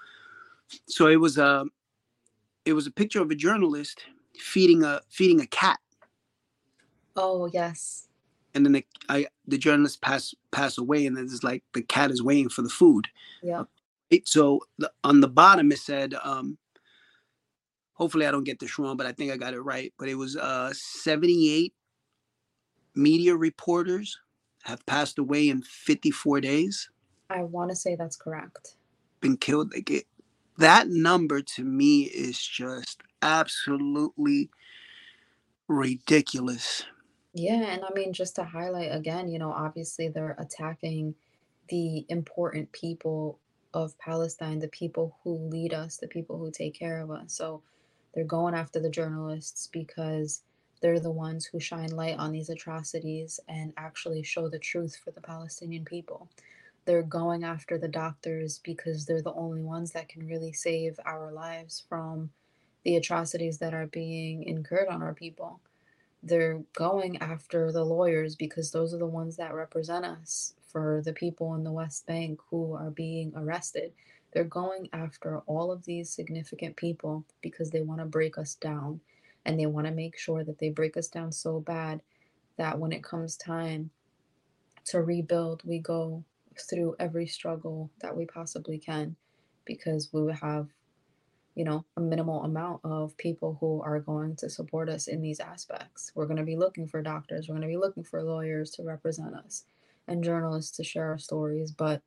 So 0.87 1.07
it 1.07 1.17
was 1.21 1.39
a 1.39 1.65
it 2.65 2.75
was 2.75 2.87
a 2.87 2.91
picture 2.91 3.23
of 3.23 3.31
a 3.31 3.35
journalist 3.35 4.05
feeding 4.37 4.83
a 4.83 5.01
feeding 5.09 5.41
a 5.41 5.47
cat. 5.47 5.79
Oh 7.17 7.47
yes. 7.53 8.09
And 8.55 8.65
then 8.65 8.73
the 8.73 8.85
I 9.09 9.27
the 9.47 9.59
journalist 9.59 10.01
pass 10.01 10.35
pass 10.51 10.79
away, 10.79 11.07
and 11.07 11.17
then 11.17 11.25
it's 11.25 11.43
like 11.43 11.63
the 11.75 11.83
cat 11.83 12.11
is 12.11 12.23
waiting 12.23 12.49
for 12.49 12.63
the 12.63 12.69
food. 12.69 13.07
Yeah. 13.43 13.65
Right? 14.11 14.27
So 14.27 14.61
the, 14.79 14.91
on 15.05 15.21
the 15.21 15.29
bottom 15.29 15.71
it 15.71 15.79
said, 15.79 16.15
um, 16.23 16.57
hopefully 17.93 18.27
I 18.27 18.31
don't 18.31 18.45
get 18.45 18.59
this 18.59 18.79
wrong, 18.79 18.97
but 18.97 19.07
I 19.07 19.13
think 19.13 19.31
I 19.31 19.37
got 19.37 19.55
it 19.55 19.61
right. 19.61 19.93
But 19.99 20.09
it 20.09 20.15
was 20.15 20.37
uh 20.37 20.73
78 20.73 21.75
media 22.95 23.37
reporters 23.37 24.19
have 24.65 24.85
passed 24.87 25.19
away 25.19 25.49
in 25.49 25.63
54 25.63 26.41
days. 26.41 26.91
I 27.31 27.43
want 27.43 27.71
to 27.71 27.77
say 27.77 27.95
that's 27.95 28.17
correct. 28.17 28.75
Been 29.21 29.37
killed. 29.37 29.73
Like 29.73 29.91
it, 29.91 30.07
that 30.59 30.89
number 30.89 31.41
to 31.41 31.65
me 31.65 32.03
is 32.03 32.39
just 32.39 33.03
absolutely 33.23 34.51
ridiculous. 35.69 36.85
Yeah, 37.35 37.67
and 37.73 37.85
I 37.85 37.93
mean, 37.95 38.13
just 38.13 38.37
to 38.37 38.45
highlight 38.45 38.95
again, 38.95 39.29
you 39.29 39.39
know, 39.39 39.53
obviously 39.53 40.09
they're 40.09 40.37
attacking 40.39 41.15
the 41.69 42.07
important 42.09 42.73
people 42.73 43.39
of 43.75 43.99
Palestine, 43.99 44.59
the 44.59 44.69
people 44.69 45.17
who 45.23 45.35
lead 45.35 45.75
us, 45.75 45.99
the 45.99 46.09
people 46.09 46.39
who 46.39 46.51
take 46.51 46.75
care 46.75 47.01
of 47.01 47.11
us. 47.11 47.35
So 47.35 47.63
they're 48.15 48.25
going 48.25 48.55
after 48.55 48.81
the 48.81 48.91
journalists 48.91 49.69
because 49.71 50.43
they're 50.81 51.01
the 51.01 51.11
ones 51.11 51.45
who 51.45 51.61
shine 51.61 51.91
light 51.91 52.19
on 52.19 52.33
these 52.33 52.49
atrocities 52.49 53.41
and 53.49 53.73
actually 53.77 54.23
show 54.23 54.49
the 54.49 54.59
truth 54.59 54.97
for 55.05 55.11
the 55.11 55.21
Palestinian 55.21 55.85
people. 55.85 56.29
They're 56.85 57.03
going 57.03 57.45
after 57.45 57.77
the 57.77 57.89
doctors 57.89 58.61
because 58.65 59.05
they're 59.05 59.23
the 59.23 59.35
only 59.35 59.63
ones 59.63 59.93
that 59.93 60.09
can 60.09 60.27
really 60.27 60.53
save 60.53 60.99
our 61.05 61.31
lives 61.33 61.85
from 61.89 62.31
the 62.85 62.97
atrocities 62.97 63.59
that 63.59 63.75
are 63.75 63.87
being 63.87 64.45
incurred 64.45 64.89
on 64.89 65.03
our 65.03 65.15
people. 65.15 65.61
They're 66.23 66.63
going 66.75 67.19
after 67.19 67.71
the 67.71 67.85
lawyers 67.85 68.35
because 68.35 68.71
those 68.71 68.93
are 68.93 68.99
the 68.99 69.07
ones 69.07 69.37
that 69.37 69.55
represent 69.55 70.05
us 70.05 70.55
for 70.71 71.03
the 71.05 71.13
people 71.13 71.55
in 71.55 71.65
the 71.65 71.73
West 71.73 72.07
Bank 72.07 72.41
who 72.51 72.75
are 72.75 72.91
being 72.91 73.33
arrested. 73.37 73.93
They're 74.33 74.45
going 74.45 74.89
after 74.93 75.39
all 75.47 75.71
of 75.71 75.85
these 75.85 76.11
significant 76.11 76.77
people 76.77 77.25
because 77.41 77.71
they 77.71 77.81
want 77.81 78.01
to 78.01 78.07
break 78.07 78.37
us 78.37 78.55
down 78.55 79.01
and 79.45 79.59
they 79.59 79.67
want 79.67 79.87
to 79.87 79.93
make 79.93 80.19
sure 80.19 80.45
that 80.45 80.59
they 80.59 80.71
break 80.71 80.97
us 80.97 81.09
down 81.09 81.33
so 81.33 81.61
bad 81.61 82.03
that 82.57 82.79
when 82.79 82.93
it 82.93 83.03
comes 83.03 83.37
time 83.37 83.91
to 84.87 85.03
rebuild, 85.03 85.63
we 85.65 85.79
go 85.79 86.25
through 86.69 86.97
every 86.99 87.27
struggle 87.27 87.91
that 88.01 88.17
we 88.17 88.27
possibly 88.27 88.79
can 88.79 89.17
because 89.65 90.09
we 90.13 90.33
have 90.33 90.69
you 91.59 91.65
know 91.65 91.85
a 91.97 92.01
minimal 92.01 92.45
amount 92.45 92.81
of 92.85 93.17
people 93.17 93.59
who 93.61 93.83
are 93.83 93.99
going 93.99 94.37
to 94.37 94.49
support 94.49 94.89
us 94.89 95.09
in 95.09 95.21
these 95.21 95.41
aspects. 95.41 96.13
We're 96.15 96.27
going 96.27 96.37
to 96.37 96.45
be 96.45 96.55
looking 96.57 96.87
for 96.87 97.03
doctors 97.03 97.49
we're 97.49 97.57
going 97.57 97.69
to 97.69 97.75
be 97.75 97.77
looking 97.77 98.05
for 98.05 98.23
lawyers 98.23 98.71
to 98.73 98.85
represent 98.85 99.35
us 99.35 99.65
and 100.07 100.23
journalists 100.23 100.77
to 100.77 100.85
share 100.85 101.07
our 101.07 101.19
stories 101.19 101.73
but 101.73 102.01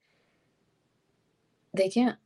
they 1.73 1.89
can't. 1.89 2.17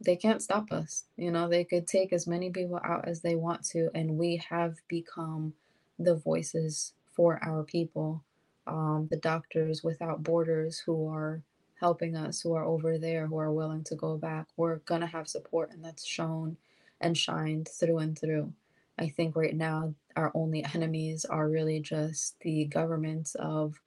They 0.00 0.14
can't 0.14 0.40
stop 0.40 0.70
us 0.70 1.06
you 1.16 1.32
know? 1.32 1.48
They 1.48 1.64
could 1.64 1.88
take 1.88 2.12
as 2.12 2.28
many 2.28 2.50
people 2.50 2.78
out 2.84 3.08
as 3.08 3.22
they 3.22 3.34
want 3.34 3.64
to 3.70 3.90
and 3.92 4.16
we 4.16 4.40
have 4.48 4.76
become 4.86 5.54
the 5.98 6.14
voices 6.14 6.92
for 7.10 7.40
our 7.42 7.64
people 7.64 8.22
um, 8.68 9.08
the 9.10 9.16
doctors 9.16 9.82
without 9.82 10.22
borders 10.22 10.78
who 10.78 11.08
are 11.08 11.42
helping 11.80 12.14
us 12.16 12.40
who 12.40 12.54
are 12.54 12.64
over 12.64 12.98
there 12.98 13.26
who 13.26 13.38
are 13.38 13.52
willing 13.52 13.82
to 13.82 13.96
go 13.96 14.16
back. 14.16 14.46
We're 14.56 14.76
going 14.76 15.00
to 15.00 15.08
have 15.08 15.26
support 15.26 15.72
and 15.72 15.84
that's 15.84 16.06
shown 16.06 16.56
and 17.00 17.16
shined 17.16 17.68
through 17.68 17.98
and 17.98 18.18
through 18.18 18.52
i 18.98 19.08
think 19.08 19.36
right 19.36 19.56
now 19.56 19.94
our 20.16 20.32
only 20.34 20.64
enemies 20.74 21.24
are 21.24 21.48
really 21.48 21.80
just 21.80 22.36
the 22.40 22.64
governments 22.66 23.34
of 23.36 23.80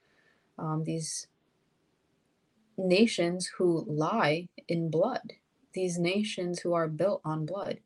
um, 0.58 0.84
these 0.84 1.28
nations 2.78 3.48
who 3.58 3.84
lie 3.88 4.48
in 4.68 4.90
blood 4.90 5.34
these 5.74 5.98
nations 5.98 6.60
who 6.60 6.74
are 6.74 6.88
built 6.88 7.22
on 7.24 7.46
blood 7.46 7.80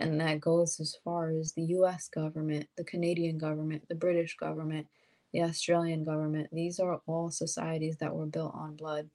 and 0.00 0.18
that 0.18 0.40
goes 0.40 0.80
as 0.80 0.96
far 1.04 1.30
as 1.30 1.52
the 1.52 1.62
US 1.62 2.08
government, 2.08 2.66
the 2.76 2.84
Canadian 2.84 3.36
government, 3.36 3.86
the 3.88 3.94
British 3.94 4.34
government, 4.36 4.86
the 5.32 5.42
Australian 5.42 6.04
government. 6.04 6.48
These 6.52 6.80
are 6.80 7.02
all 7.06 7.30
societies 7.30 7.98
that 7.98 8.14
were 8.14 8.26
built 8.26 8.54
on 8.54 8.76
blood 8.76 9.10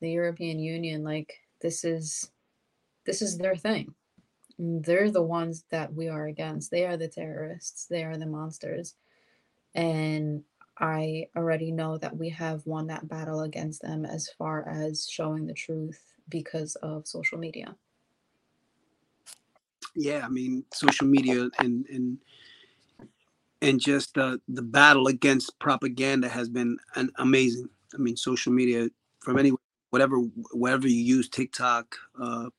the 0.00 0.10
European 0.10 0.58
Union, 0.58 1.02
like 1.02 1.32
this 1.62 1.82
is 1.84 2.30
this 3.06 3.22
is 3.22 3.38
their 3.38 3.56
thing. 3.56 3.94
They're 4.58 5.10
the 5.10 5.22
ones 5.22 5.64
that 5.70 5.92
we 5.92 6.08
are 6.08 6.26
against. 6.26 6.70
They 6.70 6.86
are 6.86 6.96
the 6.96 7.08
terrorists. 7.08 7.86
They 7.86 8.04
are 8.04 8.16
the 8.16 8.26
monsters. 8.26 8.94
And 9.74 10.44
I 10.78 11.28
already 11.36 11.70
know 11.72 11.98
that 11.98 12.16
we 12.16 12.30
have 12.30 12.66
won 12.66 12.86
that 12.88 13.08
battle 13.08 13.42
against 13.42 13.82
them 13.82 14.04
as 14.04 14.28
far 14.38 14.68
as 14.68 15.08
showing 15.08 15.46
the 15.46 15.54
truth 15.54 16.00
because 16.28 16.74
of 16.76 17.06
social 17.06 17.38
media. 17.38 17.76
Yeah, 19.94 20.22
I 20.24 20.28
mean, 20.28 20.64
social 20.72 21.06
media 21.06 21.48
and 21.58 21.86
and 21.86 22.18
and 23.62 23.80
just 23.80 24.14
the 24.14 24.40
the 24.48 24.62
battle 24.62 25.06
against 25.06 25.58
propaganda 25.58 26.28
has 26.28 26.48
been 26.48 26.76
an 26.94 27.10
amazing. 27.16 27.68
I 27.94 27.98
mean, 27.98 28.16
social 28.16 28.52
media 28.52 28.88
from 29.20 29.38
any 29.38 29.52
whatever 29.90 30.18
whatever 30.52 30.88
you 30.88 31.02
use 31.02 31.28
TikTok, 31.28 31.96
uh, 32.20 32.50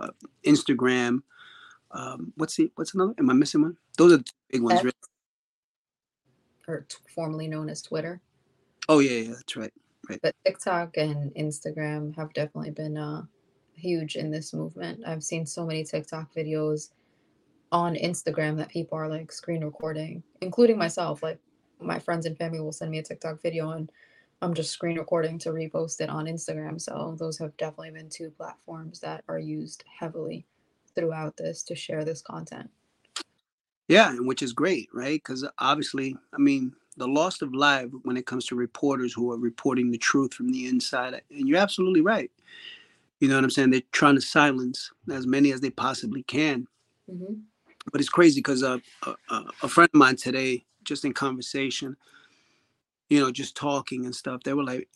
uh, 0.00 0.10
Instagram. 0.44 1.22
Um, 1.90 2.32
what's 2.36 2.56
the 2.56 2.70
what's 2.74 2.94
another? 2.94 3.14
Am 3.18 3.30
I 3.30 3.32
missing 3.32 3.62
one? 3.62 3.76
Those 3.96 4.12
are 4.14 4.24
big 4.50 4.62
ones, 4.62 4.84
right? 4.84 4.94
Or 6.68 6.86
t- 6.88 6.96
formerly 7.14 7.48
known 7.48 7.68
as 7.68 7.82
Twitter. 7.82 8.20
Oh 8.88 8.98
yeah, 8.98 9.20
yeah, 9.20 9.34
that's 9.34 9.56
right. 9.56 9.72
Right. 10.08 10.20
But 10.22 10.34
TikTok 10.44 10.96
and 10.96 11.34
Instagram 11.34 12.14
have 12.16 12.32
definitely 12.32 12.70
been 12.70 12.96
uh, 12.96 13.22
huge 13.74 14.16
in 14.16 14.30
this 14.30 14.52
movement. 14.52 15.02
I've 15.06 15.24
seen 15.24 15.46
so 15.46 15.64
many 15.66 15.84
TikTok 15.84 16.32
videos 16.34 16.90
on 17.72 17.94
Instagram 17.94 18.56
that 18.58 18.68
people 18.68 18.98
are 18.98 19.08
like 19.08 19.32
screen 19.32 19.64
recording, 19.64 20.22
including 20.40 20.78
myself. 20.78 21.22
Like 21.22 21.38
my 21.80 21.98
friends 21.98 22.26
and 22.26 22.36
family 22.38 22.60
will 22.60 22.72
send 22.72 22.90
me 22.90 22.98
a 22.98 23.02
TikTok 23.02 23.42
video 23.42 23.70
and 23.70 23.90
I'm 24.42 24.54
just 24.54 24.70
screen 24.70 24.98
recording 24.98 25.38
to 25.40 25.50
repost 25.50 26.00
it 26.00 26.10
on 26.10 26.26
Instagram. 26.26 26.80
So 26.80 27.16
those 27.18 27.38
have 27.38 27.56
definitely 27.56 27.92
been 27.92 28.10
two 28.10 28.30
platforms 28.30 29.00
that 29.00 29.24
are 29.28 29.38
used 29.38 29.84
heavily 29.98 30.46
throughout 30.94 31.36
this 31.36 31.62
to 31.64 31.74
share 31.74 32.04
this 32.04 32.22
content. 32.22 32.70
Yeah, 33.88 34.10
and 34.10 34.26
which 34.26 34.42
is 34.42 34.52
great, 34.52 34.88
right? 34.92 35.20
Because 35.24 35.46
obviously, 35.58 36.16
I 36.34 36.38
mean, 36.38 36.72
the 36.96 37.06
loss 37.06 37.40
of 37.40 37.54
life 37.54 37.88
when 38.02 38.16
it 38.16 38.26
comes 38.26 38.46
to 38.46 38.56
reporters 38.56 39.12
who 39.12 39.32
are 39.32 39.38
reporting 39.38 39.90
the 39.90 39.98
truth 39.98 40.34
from 40.34 40.50
the 40.50 40.66
inside, 40.66 41.20
and 41.30 41.48
you're 41.48 41.58
absolutely 41.58 42.00
right. 42.00 42.30
You 43.20 43.28
know 43.28 43.36
what 43.36 43.44
I'm 43.44 43.50
saying? 43.50 43.70
They're 43.70 43.82
trying 43.92 44.16
to 44.16 44.20
silence 44.20 44.90
as 45.10 45.26
many 45.26 45.52
as 45.52 45.60
they 45.60 45.70
possibly 45.70 46.22
can. 46.24 46.66
Mm-hmm. 47.10 47.34
But 47.92 48.00
it's 48.00 48.10
crazy 48.10 48.40
because 48.40 48.62
uh, 48.62 48.78
a, 49.06 49.14
a, 49.30 49.44
a 49.62 49.68
friend 49.68 49.88
of 49.94 49.98
mine 49.98 50.16
today, 50.16 50.64
just 50.84 51.04
in 51.04 51.12
conversation, 51.12 51.96
you 53.08 53.20
know, 53.20 53.30
just 53.30 53.56
talking 53.56 54.04
and 54.04 54.14
stuff, 54.14 54.42
they 54.42 54.54
were 54.54 54.64
like, 54.64 54.88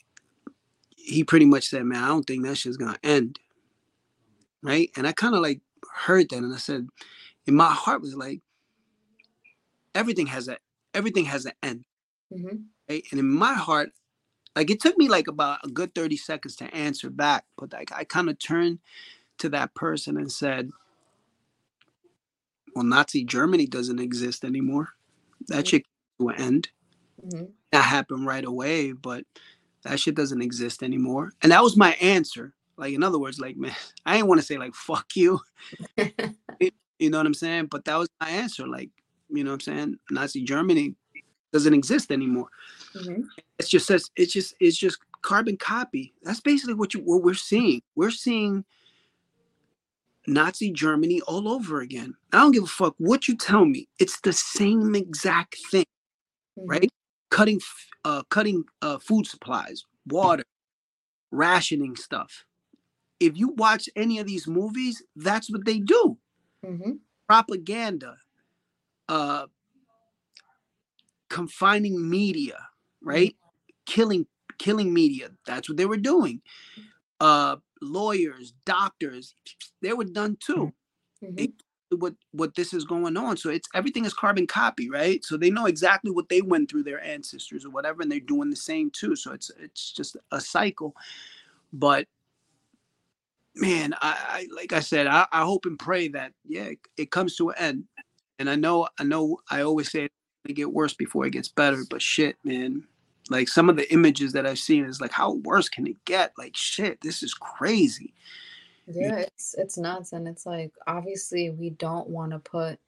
he 0.96 1.24
pretty 1.24 1.46
much 1.46 1.68
said, 1.68 1.84
man, 1.84 2.02
I 2.02 2.08
don't 2.08 2.26
think 2.26 2.44
that 2.44 2.56
shit's 2.56 2.76
gonna 2.76 2.98
end. 3.02 3.38
Right. 4.62 4.90
And 4.96 5.06
I 5.06 5.12
kind 5.12 5.34
of 5.34 5.40
like 5.40 5.60
heard 5.94 6.28
that 6.30 6.36
and 6.36 6.54
I 6.54 6.58
said, 6.58 6.86
in 7.46 7.54
my 7.54 7.70
heart 7.70 8.02
was 8.02 8.14
like, 8.14 8.40
everything 9.94 10.26
has 10.26 10.48
a 10.48 10.58
everything 10.94 11.24
has 11.24 11.46
an 11.46 11.52
end. 11.62 11.84
Mm-hmm. 12.32 12.56
Right? 12.88 13.04
And 13.10 13.20
in 13.20 13.28
my 13.28 13.54
heart, 13.54 13.90
like 14.56 14.70
it 14.70 14.80
took 14.80 14.96
me 14.98 15.08
like 15.08 15.28
about 15.28 15.60
a 15.64 15.68
good 15.68 15.94
30 15.94 16.16
seconds 16.16 16.56
to 16.56 16.74
answer 16.74 17.10
back, 17.10 17.44
but 17.56 17.72
like 17.72 17.92
I 17.92 18.04
kind 18.04 18.28
of 18.28 18.38
turned 18.38 18.80
to 19.38 19.48
that 19.50 19.74
person 19.74 20.16
and 20.16 20.30
said, 20.30 20.70
Well, 22.74 22.84
Nazi 22.84 23.24
Germany 23.24 23.66
doesn't 23.66 24.00
exist 24.00 24.44
anymore. 24.44 24.90
That 25.48 25.58
mm-hmm. 25.58 25.64
shit 25.64 25.86
will 26.18 26.34
end. 26.36 26.70
Mm-hmm. 27.24 27.44
That 27.72 27.82
happened 27.82 28.26
right 28.26 28.44
away, 28.44 28.92
but 28.92 29.24
that 29.84 30.00
shit 30.00 30.14
doesn't 30.14 30.42
exist 30.42 30.82
anymore. 30.82 31.32
And 31.42 31.52
that 31.52 31.62
was 31.62 31.76
my 31.76 31.92
answer. 31.94 32.52
Like 32.76 32.94
in 32.94 33.02
other 33.02 33.18
words, 33.18 33.38
like 33.38 33.56
man, 33.58 33.74
I 34.06 34.16
didn't 34.16 34.28
want 34.28 34.40
to 34.40 34.46
say 34.46 34.58
like 34.58 34.74
fuck 34.74 35.06
you. 35.14 35.40
you 36.98 37.10
know 37.10 37.18
what 37.18 37.26
I'm 37.26 37.34
saying? 37.34 37.66
But 37.66 37.84
that 37.84 37.96
was 37.96 38.08
my 38.20 38.30
answer. 38.30 38.66
Like, 38.66 38.90
you 39.28 39.44
know 39.44 39.50
what 39.50 39.66
I'm 39.66 39.76
saying? 39.76 39.98
Nazi 40.10 40.42
Germany 40.42 40.94
doesn't 41.52 41.74
exist 41.74 42.10
anymore. 42.12 42.48
Mm-hmm. 42.94 43.22
It's 43.58 43.68
just 43.68 43.86
says 43.86 44.10
it's 44.16 44.32
just 44.32 44.54
it's 44.60 44.76
just 44.76 44.98
carbon 45.22 45.56
copy. 45.56 46.14
That's 46.22 46.40
basically 46.40 46.74
what 46.74 46.94
you 46.94 47.00
what 47.00 47.22
we're 47.22 47.34
seeing. 47.34 47.82
We're 47.94 48.10
seeing 48.10 48.64
Nazi 50.26 50.70
Germany 50.70 51.20
all 51.22 51.48
over 51.48 51.80
again. 51.80 52.14
I 52.32 52.38
don't 52.38 52.52
give 52.52 52.64
a 52.64 52.68
fuck 52.68 52.94
what 52.98 53.28
you 53.28 53.36
tell 53.36 53.64
me. 53.64 53.88
It's 53.98 54.20
the 54.20 54.32
same 54.32 54.94
exact 54.94 55.56
thing, 55.70 55.86
mm-hmm. 56.58 56.70
right? 56.70 56.90
Cutting 57.30 57.60
uh, 58.04 58.22
cutting 58.24 58.64
uh, 58.82 58.98
food 58.98 59.26
supplies, 59.26 59.84
water, 60.06 60.44
rationing 61.30 61.96
stuff. 61.96 62.44
If 63.18 63.36
you 63.36 63.50
watch 63.50 63.88
any 63.96 64.18
of 64.18 64.26
these 64.26 64.46
movies, 64.46 65.02
that's 65.16 65.50
what 65.50 65.64
they 65.64 65.78
do. 65.78 66.16
Mm-hmm. 66.64 66.92
Propaganda, 67.28 68.16
uh, 69.08 69.46
confining 71.28 72.08
media, 72.08 72.58
right? 73.02 73.30
Mm-hmm. 73.30 73.76
Killing 73.86 74.26
killing 74.58 74.92
media. 74.92 75.30
That's 75.46 75.68
what 75.68 75.78
they 75.78 75.86
were 75.86 75.96
doing. 75.96 76.42
Uh, 77.18 77.56
lawyers, 77.82 78.52
doctors, 78.64 79.34
they 79.82 79.92
were 79.92 80.04
done 80.04 80.36
too. 80.40 80.72
Mm-hmm 81.22 81.44
what 81.96 82.14
what 82.32 82.54
this 82.54 82.72
is 82.72 82.84
going 82.84 83.16
on 83.16 83.36
so 83.36 83.50
it's 83.50 83.68
everything 83.74 84.04
is 84.04 84.14
carbon 84.14 84.46
copy 84.46 84.88
right 84.88 85.24
so 85.24 85.36
they 85.36 85.50
know 85.50 85.66
exactly 85.66 86.10
what 86.10 86.28
they 86.28 86.40
went 86.40 86.70
through 86.70 86.84
their 86.84 87.02
ancestors 87.04 87.64
or 87.64 87.70
whatever 87.70 88.02
and 88.02 88.10
they're 88.10 88.20
doing 88.20 88.48
the 88.48 88.56
same 88.56 88.90
too 88.90 89.16
so 89.16 89.32
it's 89.32 89.50
it's 89.58 89.90
just 89.90 90.16
a 90.30 90.40
cycle 90.40 90.94
but 91.72 92.06
man, 93.56 93.94
I, 94.00 94.16
I 94.28 94.48
like 94.54 94.72
I 94.72 94.80
said, 94.80 95.06
I, 95.06 95.26
I, 95.32 95.42
hope 95.42 95.66
and 95.66 95.78
pray 95.78 96.08
that 96.08 96.32
yeah, 96.46 96.64
it, 96.64 96.78
it, 96.96 97.10
comes 97.10 97.36
to 97.36 97.50
an 97.50 97.56
end. 97.58 97.84
And 98.38 98.48
I 98.48 98.56
know, 98.56 98.88
I 98.98 99.04
know, 99.04 99.38
I 99.50 99.62
always 99.62 99.90
say 99.90 100.08
it 100.44 100.52
get 100.54 100.72
worse 100.72 100.94
before 100.94 101.26
it 101.26 101.32
gets 101.32 101.48
better, 101.48 101.82
but 101.88 102.00
shit, 102.02 102.36
man, 102.42 102.84
like 103.28 103.48
some 103.48 103.68
of 103.68 103.76
the 103.76 103.92
images 103.92 104.32
that 104.32 104.46
I've 104.46 104.58
seen 104.58 104.84
is 104.84 105.00
like, 105.00 105.12
how 105.12 105.34
worse 105.34 105.68
can 105.68 105.86
it 105.86 106.02
get? 106.04 106.32
Like 106.38 106.56
shit, 106.56 107.00
this 107.02 107.22
is 107.22 107.34
crazy. 107.34 108.14
Yeah, 108.96 109.18
it's 109.18 109.54
it's 109.58 109.78
nuts, 109.78 110.12
and 110.12 110.26
it's 110.28 110.46
like 110.46 110.72
obviously 110.86 111.50
we 111.50 111.70
don't 111.70 112.08
want 112.08 112.32
to 112.32 112.38
put 112.38 112.78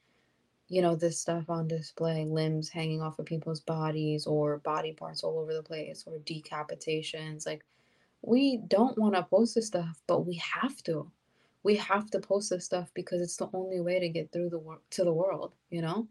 you 0.72 0.80
know, 0.80 0.96
this 0.96 1.18
stuff 1.18 1.50
on 1.50 1.68
display, 1.68 2.24
limbs 2.24 2.70
hanging 2.70 3.02
off 3.02 3.18
of 3.18 3.26
people's 3.26 3.60
bodies 3.60 4.26
or 4.26 4.56
body 4.56 4.94
parts 4.94 5.22
all 5.22 5.38
over 5.38 5.52
the 5.52 5.62
place 5.62 6.04
or 6.06 6.16
decapitations. 6.20 7.44
Like, 7.44 7.62
we 8.22 8.56
don't 8.68 8.96
want 8.96 9.14
to 9.14 9.22
post 9.22 9.54
this 9.54 9.66
stuff, 9.66 10.00
but 10.06 10.20
we 10.26 10.36
have 10.36 10.82
to. 10.84 11.10
We 11.62 11.76
have 11.76 12.10
to 12.12 12.20
post 12.20 12.48
this 12.48 12.64
stuff 12.64 12.90
because 12.94 13.20
it's 13.20 13.36
the 13.36 13.50
only 13.52 13.82
way 13.82 14.00
to 14.00 14.08
get 14.08 14.32
through 14.32 14.48
the 14.48 14.58
world 14.58 14.80
to 14.92 15.04
the 15.04 15.12
world, 15.12 15.52
you 15.68 15.82
know? 15.82 16.08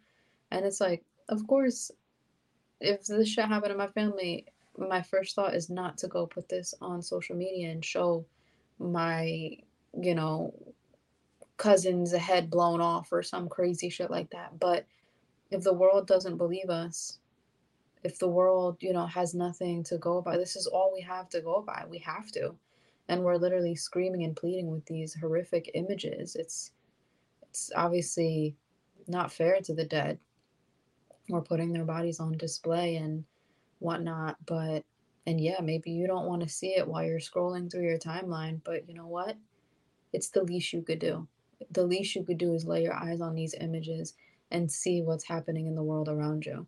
And 0.52 0.64
it's 0.64 0.80
like, 0.80 1.04
of 1.28 1.48
course, 1.48 1.90
if 2.80 3.08
this 3.08 3.30
shit 3.30 3.46
happened 3.46 3.72
to 3.72 3.78
my 3.78 3.88
family, 3.88 4.46
my 4.78 5.02
first 5.02 5.34
thought 5.34 5.56
is 5.56 5.72
not 5.72 5.98
to 5.98 6.08
go 6.08 6.28
put 6.28 6.48
this 6.50 6.76
on 6.82 7.02
social 7.02 7.36
media 7.36 7.72
and 7.72 7.84
show 7.84 8.28
my, 8.78 9.58
you 10.00 10.16
know, 10.16 10.54
cousin's 11.58 12.12
head 12.12 12.50
blown 12.50 12.82
off 12.82 13.12
or 13.12 13.22
some 13.22 13.48
crazy 13.48 13.90
shit 13.90 14.10
like 14.10 14.30
that. 14.32 14.60
But 14.60 14.86
if 15.52 15.64
the 15.64 15.74
world 15.74 16.08
doesn't 16.08 16.38
believe 16.38 16.70
us, 16.70 17.20
if 18.04 18.18
the 18.18 18.28
world, 18.28 18.78
you 18.80 18.94
know, 18.94 19.06
has 19.06 19.36
nothing 19.36 19.84
to 19.84 19.98
go 19.98 20.22
by, 20.22 20.38
this 20.38 20.56
is 20.56 20.66
all 20.66 20.92
we 20.94 21.02
have 21.02 21.30
to 21.30 21.42
go 21.42 21.64
by. 21.66 21.86
We 21.88 22.00
have 22.00 22.32
to. 22.32 22.56
And 23.10 23.24
we're 23.24 23.36
literally 23.36 23.76
screaming 23.76 24.24
and 24.24 24.36
pleading 24.36 24.72
with 24.72 24.86
these 24.86 25.14
horrific 25.14 25.70
images. 25.74 26.36
It's 26.36 26.72
it's 27.44 27.72
obviously 27.76 28.56
not 29.08 29.32
fair 29.32 29.60
to 29.62 29.74
the 29.74 29.84
dead. 29.86 30.18
We're 31.30 31.42
putting 31.42 31.74
their 31.74 31.84
bodies 31.84 32.20
on 32.20 32.38
display 32.38 32.96
and 32.96 33.26
whatnot, 33.80 34.38
but 34.46 34.84
and 35.28 35.40
yeah, 35.40 35.60
maybe 35.62 35.92
you 35.92 36.08
don't 36.08 36.26
want 36.26 36.42
to 36.42 36.50
see 36.50 36.70
it 36.70 36.88
while 36.88 37.04
you're 37.04 37.20
scrolling 37.20 37.70
through 37.70 37.88
your 37.88 38.00
timeline, 38.00 38.62
but 38.64 38.88
you 38.88 38.96
know 38.96 39.08
what? 39.08 39.36
It's 40.14 40.30
the 40.30 40.44
least 40.44 40.74
you 40.74 40.82
could 40.82 41.00
do 41.00 41.28
the 41.70 41.84
least 41.84 42.16
you 42.16 42.24
could 42.24 42.38
do 42.38 42.54
is 42.54 42.66
lay 42.66 42.84
your 42.84 42.96
eyes 42.96 43.22
on 43.22 43.36
these 43.36 43.54
images 43.60 44.16
and 44.50 44.72
see 44.72 45.02
what's 45.02 45.24
happening 45.24 45.68
in 45.68 45.76
the 45.76 45.84
world 45.84 46.10
around 46.10 46.46
you. 46.46 46.66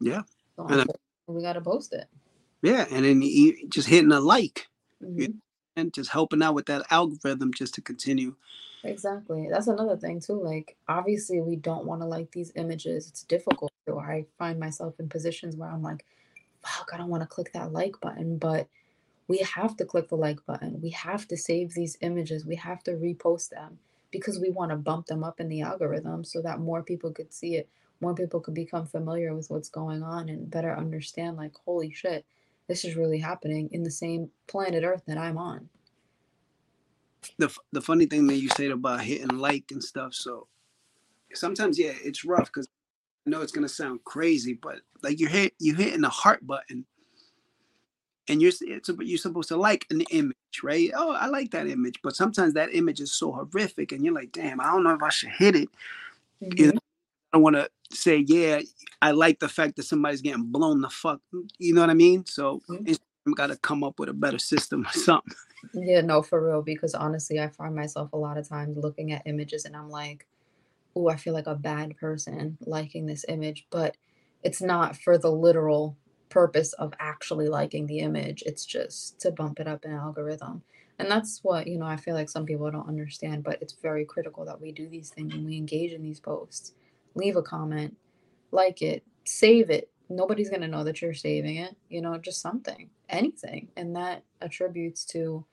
Yeah. 0.00 0.22
So 0.56 0.66
and, 0.66 0.90
we 1.26 1.42
got 1.42 1.54
to 1.54 1.60
post 1.60 1.92
it. 1.92 2.06
Yeah. 2.62 2.86
And 2.90 3.04
then 3.04 3.22
you 3.22 3.68
just 3.68 3.88
hitting 3.88 4.12
a 4.12 4.20
like 4.20 4.68
mm-hmm. 5.02 5.32
and 5.76 5.92
just 5.92 6.10
helping 6.10 6.42
out 6.42 6.54
with 6.54 6.66
that 6.66 6.86
algorithm 6.90 7.52
just 7.52 7.74
to 7.74 7.82
continue. 7.82 8.34
Exactly. 8.84 9.48
That's 9.50 9.66
another 9.66 9.96
thing 9.96 10.20
too. 10.20 10.42
Like 10.42 10.76
obviously 10.88 11.40
we 11.40 11.56
don't 11.56 11.86
want 11.86 12.00
to 12.02 12.06
like 12.06 12.30
these 12.30 12.52
images. 12.54 13.08
It's 13.08 13.22
difficult. 13.24 13.72
So 13.86 13.98
I 13.98 14.26
find 14.38 14.58
myself 14.58 14.94
in 14.98 15.08
positions 15.08 15.56
where 15.56 15.70
I'm 15.70 15.82
like, 15.82 16.04
fuck, 16.62 16.90
I 16.92 16.96
don't 16.96 17.10
want 17.10 17.22
to 17.22 17.28
click 17.28 17.52
that 17.52 17.72
like 17.72 18.00
button, 18.00 18.38
but 18.38 18.68
we 19.28 19.38
have 19.38 19.76
to 19.76 19.84
click 19.84 20.08
the 20.08 20.16
like 20.16 20.44
button. 20.46 20.80
We 20.82 20.90
have 20.90 21.26
to 21.28 21.36
save 21.36 21.74
these 21.74 21.96
images. 22.00 22.44
We 22.44 22.56
have 22.56 22.82
to 22.84 22.92
repost 22.92 23.50
them 23.50 23.78
because 24.14 24.38
we 24.38 24.50
want 24.50 24.70
to 24.70 24.76
bump 24.76 25.06
them 25.06 25.24
up 25.24 25.40
in 25.40 25.48
the 25.48 25.60
algorithm 25.60 26.22
so 26.22 26.40
that 26.40 26.60
more 26.60 26.82
people 26.82 27.10
could 27.10 27.32
see 27.32 27.56
it 27.56 27.68
more 28.00 28.14
people 28.14 28.40
could 28.40 28.54
become 28.54 28.86
familiar 28.86 29.34
with 29.34 29.50
what's 29.50 29.68
going 29.68 30.02
on 30.02 30.28
and 30.28 30.50
better 30.50 30.76
understand 30.76 31.36
like 31.36 31.52
holy 31.64 31.92
shit 31.92 32.24
this 32.68 32.84
is 32.84 32.96
really 32.96 33.18
happening 33.18 33.68
in 33.72 33.82
the 33.82 33.90
same 33.90 34.30
planet 34.46 34.84
earth 34.84 35.02
that 35.06 35.18
i'm 35.18 35.36
on 35.36 35.68
the, 37.38 37.52
the 37.72 37.80
funny 37.80 38.06
thing 38.06 38.26
that 38.26 38.36
you 38.36 38.48
said 38.50 38.70
about 38.70 39.00
hitting 39.00 39.38
like 39.38 39.64
and 39.70 39.82
stuff 39.82 40.14
so 40.14 40.46
sometimes 41.32 41.78
yeah 41.78 41.92
it's 42.04 42.24
rough 42.24 42.46
because 42.46 42.68
i 43.26 43.30
know 43.30 43.40
it's 43.40 43.52
going 43.52 43.66
to 43.66 43.72
sound 43.72 43.98
crazy 44.04 44.56
but 44.62 44.76
like 45.02 45.18
you're 45.18 45.30
hit 45.30 45.54
you 45.58 45.74
hitting 45.74 46.02
the 46.02 46.08
heart 46.08 46.46
button 46.46 46.84
and 48.28 48.40
you're 48.40 48.52
you're 49.00 49.18
supposed 49.18 49.48
to 49.48 49.56
like 49.56 49.86
an 49.90 50.02
image, 50.10 50.36
right? 50.62 50.90
Oh, 50.94 51.12
I 51.12 51.26
like 51.26 51.50
that 51.50 51.68
image, 51.68 52.00
but 52.02 52.16
sometimes 52.16 52.54
that 52.54 52.74
image 52.74 53.00
is 53.00 53.12
so 53.12 53.32
horrific, 53.32 53.92
and 53.92 54.04
you're 54.04 54.14
like, 54.14 54.32
damn, 54.32 54.60
I 54.60 54.64
don't 54.64 54.84
know 54.84 54.94
if 54.94 55.02
I 55.02 55.10
should 55.10 55.30
hit 55.30 55.56
it. 55.56 55.68
Mm-hmm. 56.42 56.52
You 56.56 56.72
know, 56.72 56.80
I 57.32 57.36
want 57.38 57.56
to 57.56 57.68
say, 57.92 58.24
yeah, 58.26 58.60
I 59.02 59.10
like 59.10 59.40
the 59.40 59.48
fact 59.48 59.76
that 59.76 59.84
somebody's 59.84 60.22
getting 60.22 60.44
blown 60.44 60.80
the 60.80 60.90
fuck. 60.90 61.20
You 61.58 61.74
know 61.74 61.80
what 61.80 61.90
I 61.90 61.94
mean? 61.94 62.24
So 62.26 62.62
mm-hmm. 62.68 62.84
Instagram 62.84 63.36
got 63.36 63.46
to 63.48 63.56
come 63.56 63.84
up 63.84 63.98
with 63.98 64.08
a 64.08 64.14
better 64.14 64.38
system 64.38 64.86
or 64.86 64.92
something. 64.98 65.34
Yeah, 65.74 66.00
no, 66.00 66.22
for 66.22 66.46
real. 66.46 66.62
Because 66.62 66.94
honestly, 66.94 67.40
I 67.40 67.48
find 67.48 67.74
myself 67.74 68.12
a 68.12 68.18
lot 68.18 68.38
of 68.38 68.48
times 68.48 68.76
looking 68.76 69.12
at 69.12 69.22
images, 69.26 69.64
and 69.64 69.76
I'm 69.76 69.90
like, 69.90 70.26
oh, 70.96 71.08
I 71.08 71.16
feel 71.16 71.34
like 71.34 71.46
a 71.46 71.54
bad 71.54 71.96
person 71.96 72.56
liking 72.64 73.06
this 73.06 73.24
image, 73.28 73.66
but 73.70 73.96
it's 74.42 74.62
not 74.62 74.96
for 74.96 75.18
the 75.18 75.30
literal 75.30 75.96
purpose 76.34 76.72
of 76.74 76.92
actually 76.98 77.48
liking 77.48 77.86
the 77.86 78.00
image. 78.00 78.42
It's 78.44 78.66
just 78.66 79.20
to 79.20 79.30
bump 79.30 79.60
it 79.60 79.68
up 79.68 79.84
in 79.84 79.92
algorithm. 79.92 80.62
And 80.98 81.08
that's 81.08 81.44
what, 81.44 81.68
you 81.68 81.78
know, 81.78 81.86
I 81.86 81.96
feel 81.96 82.14
like 82.14 82.28
some 82.28 82.44
people 82.44 82.68
don't 82.72 82.88
understand, 82.88 83.44
but 83.44 83.62
it's 83.62 83.74
very 83.74 84.04
critical 84.04 84.44
that 84.44 84.60
we 84.60 84.72
do 84.72 84.88
these 84.88 85.10
things 85.10 85.32
and 85.32 85.46
we 85.46 85.56
engage 85.56 85.92
in 85.92 86.02
these 86.02 86.18
posts. 86.18 86.74
Leave 87.14 87.36
a 87.36 87.42
comment, 87.42 87.96
like 88.50 88.82
it, 88.82 89.04
save 89.24 89.70
it. 89.70 89.88
Nobody's 90.08 90.50
going 90.50 90.62
to 90.62 90.68
know 90.68 90.82
that 90.82 91.00
you're 91.00 91.14
saving 91.14 91.56
it, 91.56 91.76
you 91.88 92.02
know, 92.02 92.18
just 92.18 92.40
something, 92.40 92.90
anything. 93.08 93.68
And 93.76 93.94
that 93.94 94.24
attributes 94.40 95.04
to 95.06 95.44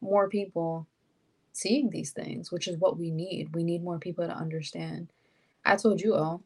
more 0.00 0.28
people 0.28 0.88
seeing 1.52 1.90
these 1.90 2.10
things, 2.10 2.50
which 2.50 2.66
is 2.66 2.76
what 2.76 2.98
we 2.98 3.12
need. 3.12 3.54
We 3.54 3.62
need 3.62 3.84
more 3.84 4.00
people 4.00 4.26
to 4.26 4.34
understand. 4.34 5.12
I 5.64 5.76
told 5.76 6.00
you, 6.00 6.14
all, 6.14 6.42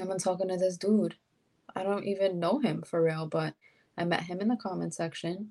I've 0.00 0.08
been 0.08 0.18
talking 0.18 0.48
to 0.48 0.56
this 0.56 0.76
dude 0.76 1.14
I 1.74 1.82
don't 1.82 2.04
even 2.04 2.40
know 2.40 2.58
him 2.58 2.82
for 2.82 3.02
real, 3.02 3.26
but 3.26 3.54
I 3.96 4.04
met 4.04 4.22
him 4.22 4.40
in 4.40 4.48
the 4.48 4.56
comment 4.56 4.94
section 4.94 5.50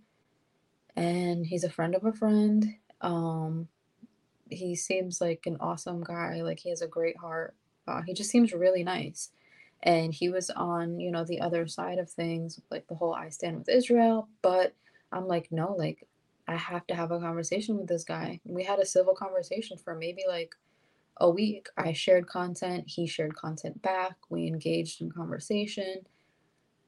and 0.95 1.45
he's 1.45 1.63
a 1.63 1.69
friend 1.69 1.95
of 1.95 2.05
a 2.05 2.13
friend. 2.13 2.75
Um 3.01 3.67
he 4.49 4.75
seems 4.75 5.21
like 5.21 5.43
an 5.45 5.57
awesome 5.59 6.03
guy, 6.03 6.41
like 6.41 6.59
he 6.59 6.69
has 6.69 6.81
a 6.81 6.87
great 6.87 7.17
heart. 7.17 7.55
Uh, 7.87 8.01
he 8.01 8.13
just 8.13 8.29
seems 8.29 8.53
really 8.53 8.83
nice. 8.83 9.29
And 9.83 10.13
he 10.13 10.29
was 10.29 10.49
on, 10.51 10.99
you 10.99 11.09
know, 11.09 11.23
the 11.23 11.39
other 11.39 11.67
side 11.67 11.97
of 11.97 12.09
things, 12.09 12.59
like 12.69 12.85
the 12.87 12.95
whole 12.95 13.13
I 13.13 13.29
stand 13.29 13.57
with 13.57 13.69
Israel, 13.69 14.27
but 14.41 14.75
I'm 15.11 15.27
like, 15.27 15.51
no, 15.51 15.73
like 15.73 16.05
I 16.47 16.55
have 16.55 16.85
to 16.87 16.95
have 16.95 17.11
a 17.11 17.19
conversation 17.19 17.77
with 17.77 17.87
this 17.87 18.03
guy. 18.03 18.41
We 18.43 18.63
had 18.63 18.79
a 18.79 18.85
civil 18.85 19.15
conversation 19.15 19.77
for 19.77 19.95
maybe 19.95 20.23
like 20.27 20.53
a 21.17 21.29
week. 21.29 21.67
I 21.77 21.93
shared 21.93 22.27
content, 22.27 22.85
he 22.87 23.07
shared 23.07 23.35
content 23.35 23.81
back, 23.81 24.15
we 24.29 24.47
engaged 24.47 25.01
in 25.01 25.11
conversation. 25.11 26.05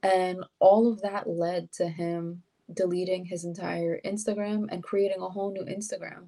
And 0.01 0.43
all 0.59 0.91
of 0.91 1.01
that 1.01 1.29
led 1.29 1.71
to 1.73 1.87
him 1.87 2.43
deleting 2.73 3.25
his 3.25 3.45
entire 3.45 3.99
Instagram 4.05 4.67
and 4.69 4.83
creating 4.83 5.21
a 5.21 5.29
whole 5.29 5.51
new 5.51 5.63
Instagram 5.63 6.27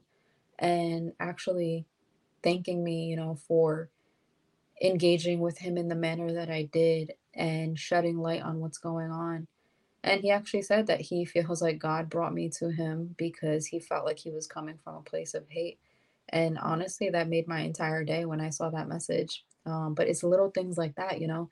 and 0.59 1.11
actually 1.19 1.85
thanking 2.43 2.83
me, 2.83 3.05
you 3.05 3.15
know, 3.15 3.35
for 3.47 3.89
engaging 4.81 5.39
with 5.39 5.57
him 5.57 5.77
in 5.77 5.87
the 5.87 5.95
manner 5.95 6.31
that 6.33 6.49
I 6.49 6.63
did 6.63 7.13
and 7.33 7.77
shedding 7.77 8.17
light 8.17 8.41
on 8.41 8.59
what's 8.59 8.77
going 8.77 9.11
on. 9.11 9.47
And 10.03 10.21
he 10.21 10.29
actually 10.31 10.61
said 10.61 10.87
that 10.87 11.01
he 11.01 11.25
feels 11.25 11.61
like 11.61 11.79
God 11.79 12.09
brought 12.09 12.33
me 12.33 12.49
to 12.59 12.69
him 12.71 13.15
because 13.17 13.65
he 13.65 13.79
felt 13.79 14.05
like 14.05 14.19
he 14.19 14.31
was 14.31 14.47
coming 14.47 14.77
from 14.83 14.95
a 14.95 15.01
place 15.01 15.33
of 15.33 15.45
hate. 15.49 15.79
And 16.29 16.57
honestly, 16.57 17.09
that 17.09 17.29
made 17.29 17.47
my 17.47 17.61
entire 17.61 18.03
day 18.03 18.25
when 18.25 18.41
I 18.41 18.49
saw 18.49 18.69
that 18.69 18.87
message. 18.87 19.43
Um, 19.65 19.93
but 19.93 20.07
it's 20.07 20.23
little 20.23 20.51
things 20.51 20.77
like 20.77 20.95
that, 20.95 21.21
you 21.21 21.27
know. 21.27 21.49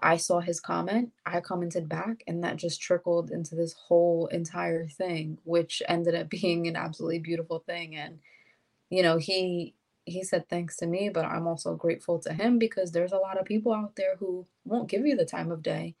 I 0.00 0.16
saw 0.16 0.40
his 0.40 0.60
comment, 0.60 1.12
I 1.24 1.40
commented 1.40 1.88
back, 1.88 2.24
and 2.26 2.42
that 2.42 2.56
just 2.56 2.80
trickled 2.80 3.30
into 3.30 3.54
this 3.54 3.72
whole 3.72 4.26
entire 4.26 4.88
thing, 4.88 5.38
which 5.44 5.80
ended 5.88 6.14
up 6.14 6.28
being 6.42 6.66
an 6.66 6.76
absolutely 6.76 7.20
beautiful 7.20 7.60
thing. 7.60 7.94
And, 7.96 8.18
you 8.90 9.02
know, 9.02 9.18
he 9.18 9.74
he 10.04 10.24
said 10.24 10.48
thanks 10.48 10.76
to 10.78 10.86
me, 10.86 11.08
but 11.08 11.24
I'm 11.24 11.46
also 11.46 11.76
grateful 11.76 12.18
to 12.20 12.32
him 12.32 12.58
because 12.58 12.90
there's 12.90 13.12
a 13.12 13.18
lot 13.18 13.38
of 13.38 13.46
people 13.46 13.72
out 13.72 13.94
there 13.94 14.16
who 14.18 14.46
won't 14.64 14.88
give 14.88 15.06
you 15.06 15.16
the 15.16 15.24
time 15.24 15.52
of 15.52 15.62
day 15.62 15.94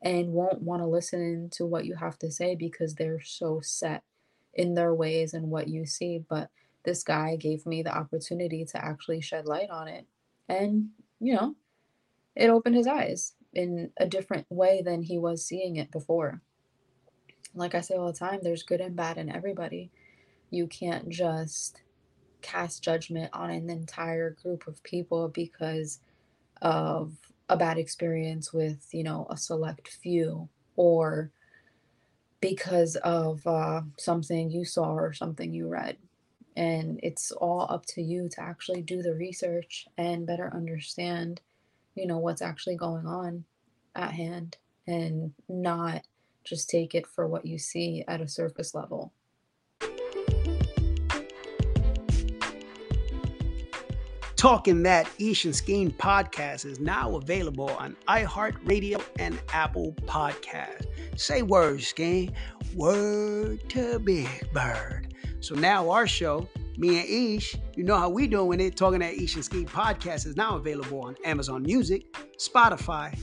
and 0.00 0.32
won't 0.32 0.62
want 0.62 0.80
to 0.80 0.86
listen 0.86 1.50
to 1.50 1.66
what 1.66 1.84
you 1.84 1.96
have 1.96 2.18
to 2.20 2.30
say 2.30 2.54
because 2.54 2.94
they're 2.94 3.20
so 3.20 3.60
set 3.60 4.04
in 4.54 4.74
their 4.74 4.94
ways 4.94 5.34
and 5.34 5.50
what 5.50 5.68
you 5.68 5.86
see. 5.86 6.22
But 6.28 6.50
this 6.88 7.02
guy 7.02 7.36
gave 7.36 7.66
me 7.66 7.82
the 7.82 7.94
opportunity 7.94 8.64
to 8.64 8.82
actually 8.82 9.20
shed 9.20 9.44
light 9.44 9.68
on 9.68 9.88
it. 9.88 10.06
And, 10.48 10.88
you 11.20 11.34
know, 11.34 11.54
it 12.34 12.48
opened 12.48 12.76
his 12.76 12.86
eyes 12.86 13.34
in 13.52 13.90
a 13.98 14.06
different 14.06 14.46
way 14.48 14.80
than 14.82 15.02
he 15.02 15.18
was 15.18 15.44
seeing 15.44 15.76
it 15.76 15.90
before. 15.90 16.40
Like 17.54 17.74
I 17.74 17.82
say 17.82 17.96
all 17.96 18.10
the 18.10 18.18
time, 18.18 18.40
there's 18.42 18.62
good 18.62 18.80
and 18.80 18.96
bad 18.96 19.18
in 19.18 19.30
everybody. 19.30 19.90
You 20.48 20.66
can't 20.66 21.10
just 21.10 21.82
cast 22.40 22.82
judgment 22.82 23.28
on 23.34 23.50
an 23.50 23.68
entire 23.68 24.30
group 24.30 24.66
of 24.66 24.82
people 24.82 25.28
because 25.28 26.00
of 26.62 27.12
a 27.50 27.56
bad 27.58 27.76
experience 27.76 28.50
with, 28.50 28.88
you 28.92 29.04
know, 29.04 29.26
a 29.28 29.36
select 29.36 29.88
few 29.88 30.48
or 30.76 31.32
because 32.40 32.96
of 32.96 33.46
uh, 33.46 33.82
something 33.98 34.50
you 34.50 34.64
saw 34.64 34.94
or 34.94 35.12
something 35.12 35.52
you 35.52 35.68
read 35.68 35.98
And 36.58 36.98
it's 37.04 37.30
all 37.30 37.68
up 37.70 37.86
to 37.86 38.02
you 38.02 38.28
to 38.30 38.40
actually 38.42 38.82
do 38.82 39.00
the 39.00 39.14
research 39.14 39.86
and 39.96 40.26
better 40.26 40.50
understand, 40.52 41.40
you 41.94 42.04
know, 42.04 42.18
what's 42.18 42.42
actually 42.42 42.74
going 42.74 43.06
on 43.06 43.44
at 43.94 44.10
hand 44.10 44.56
and 44.88 45.32
not 45.48 46.02
just 46.42 46.68
take 46.68 46.96
it 46.96 47.06
for 47.06 47.28
what 47.28 47.46
you 47.46 47.58
see 47.58 48.02
at 48.08 48.20
a 48.20 48.26
surface 48.26 48.74
level. 48.74 49.12
Talking 54.34 54.82
That 54.82 55.08
Ish 55.20 55.44
and 55.44 55.54
podcast 55.54 56.64
is 56.64 56.80
now 56.80 57.14
available 57.14 57.70
on 57.70 57.94
iHeartRadio 58.08 59.00
and 59.20 59.38
Apple 59.52 59.94
Podcast. 60.06 60.86
Say 61.14 61.42
word, 61.42 61.78
Skeen. 61.78 62.32
Word 62.74 63.68
to 63.70 64.00
Big 64.00 64.28
Bird. 64.52 65.14
So 65.40 65.54
now 65.54 65.90
our 65.90 66.06
show, 66.06 66.48
me 66.76 67.00
and 67.00 67.36
Ish, 67.38 67.56
you 67.76 67.84
know 67.84 67.96
how 67.96 68.08
we 68.08 68.26
doing 68.26 68.60
it. 68.60 68.76
Talking 68.76 69.00
That 69.00 69.14
Ish 69.14 69.36
and 69.36 69.44
Skeen 69.44 69.66
podcast 69.66 70.26
is 70.26 70.36
now 70.36 70.56
available 70.56 71.00
on 71.00 71.16
Amazon 71.24 71.62
Music, 71.62 72.12
Spotify, 72.38 73.18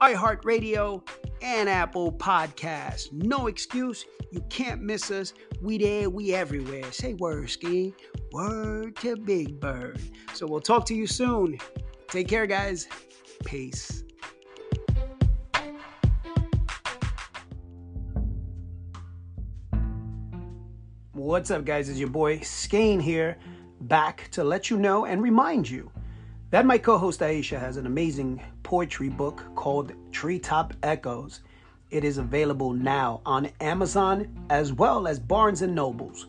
iHeartRadio, 0.00 1.06
and 1.42 1.68
Apple 1.68 2.12
Podcasts. 2.12 3.12
No 3.12 3.46
excuse. 3.46 4.04
You 4.30 4.40
can't 4.50 4.82
miss 4.82 5.10
us. 5.10 5.32
We 5.62 5.78
there, 5.78 6.10
we 6.10 6.34
everywhere. 6.34 6.90
Say 6.92 7.14
word, 7.14 7.48
Ski. 7.50 7.94
Word 8.32 8.96
to 8.96 9.16
Big 9.16 9.58
Bird. 9.58 10.00
So 10.34 10.46
we'll 10.46 10.60
talk 10.60 10.84
to 10.86 10.94
you 10.94 11.06
soon. 11.06 11.58
Take 12.08 12.28
care, 12.28 12.46
guys. 12.46 12.88
Peace. 13.44 14.04
What's 21.28 21.50
up, 21.50 21.66
guys? 21.66 21.90
It's 21.90 21.98
your 21.98 22.08
boy 22.08 22.40
Skane 22.40 23.00
here, 23.00 23.36
back 23.82 24.30
to 24.30 24.42
let 24.42 24.70
you 24.70 24.78
know 24.78 25.04
and 25.04 25.22
remind 25.22 25.68
you 25.68 25.90
that 26.48 26.64
my 26.64 26.78
co 26.78 26.96
host 26.96 27.20
Aisha 27.20 27.60
has 27.60 27.76
an 27.76 27.84
amazing 27.84 28.40
poetry 28.62 29.10
book 29.10 29.44
called 29.54 29.92
Treetop 30.10 30.72
Echoes. 30.82 31.40
It 31.90 32.02
is 32.02 32.16
available 32.16 32.72
now 32.72 33.20
on 33.26 33.50
Amazon 33.60 34.46
as 34.48 34.72
well 34.72 35.06
as 35.06 35.18
Barnes 35.18 35.60
and 35.60 35.74
Nobles. 35.74 36.28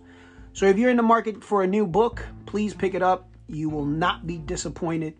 So 0.51 0.65
if 0.65 0.77
you're 0.77 0.91
in 0.91 0.97
the 0.97 1.01
market 1.01 1.41
for 1.45 1.63
a 1.63 1.67
new 1.67 1.87
book, 1.87 2.21
please 2.45 2.73
pick 2.73 2.93
it 2.93 3.01
up. 3.01 3.29
You 3.47 3.69
will 3.69 3.85
not 3.85 4.27
be 4.27 4.37
disappointed 4.37 5.13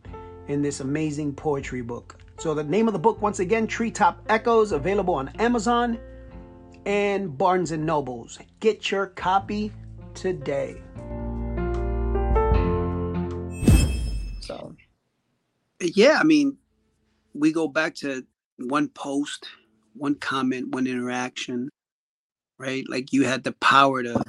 in 0.50 0.62
this 0.62 0.82
amazing 0.82 1.36
poetry 1.36 1.84
book. 1.84 2.18
So 2.38 2.54
the 2.54 2.66
name 2.66 2.90
of 2.90 2.94
the 2.94 3.00
book 3.00 3.22
once 3.22 3.40
again, 3.40 3.66
Treetop 3.66 4.26
Echoes, 4.28 4.74
available 4.74 5.14
on 5.14 5.30
Amazon 5.40 5.98
and 6.90 7.38
Barnes 7.38 7.70
and 7.70 7.86
Nobles. 7.86 8.40
Get 8.60 8.90
your 8.90 9.06
copy 9.06 9.72
today. 10.16 10.82
So 14.40 14.76
yeah, 15.80 16.18
I 16.20 16.24
mean, 16.24 16.58
we 17.36 17.54
go 17.54 17.68
back 17.68 17.94
to 17.98 18.26
one 18.58 18.90
post, 18.90 19.48
one 19.94 20.16
comment, 20.16 20.74
one 20.74 20.88
interaction, 20.88 21.70
right? 22.58 22.84
Like 22.90 23.14
you 23.14 23.24
had 23.24 23.44
the 23.44 23.52
power 23.52 24.02
to 24.02 24.24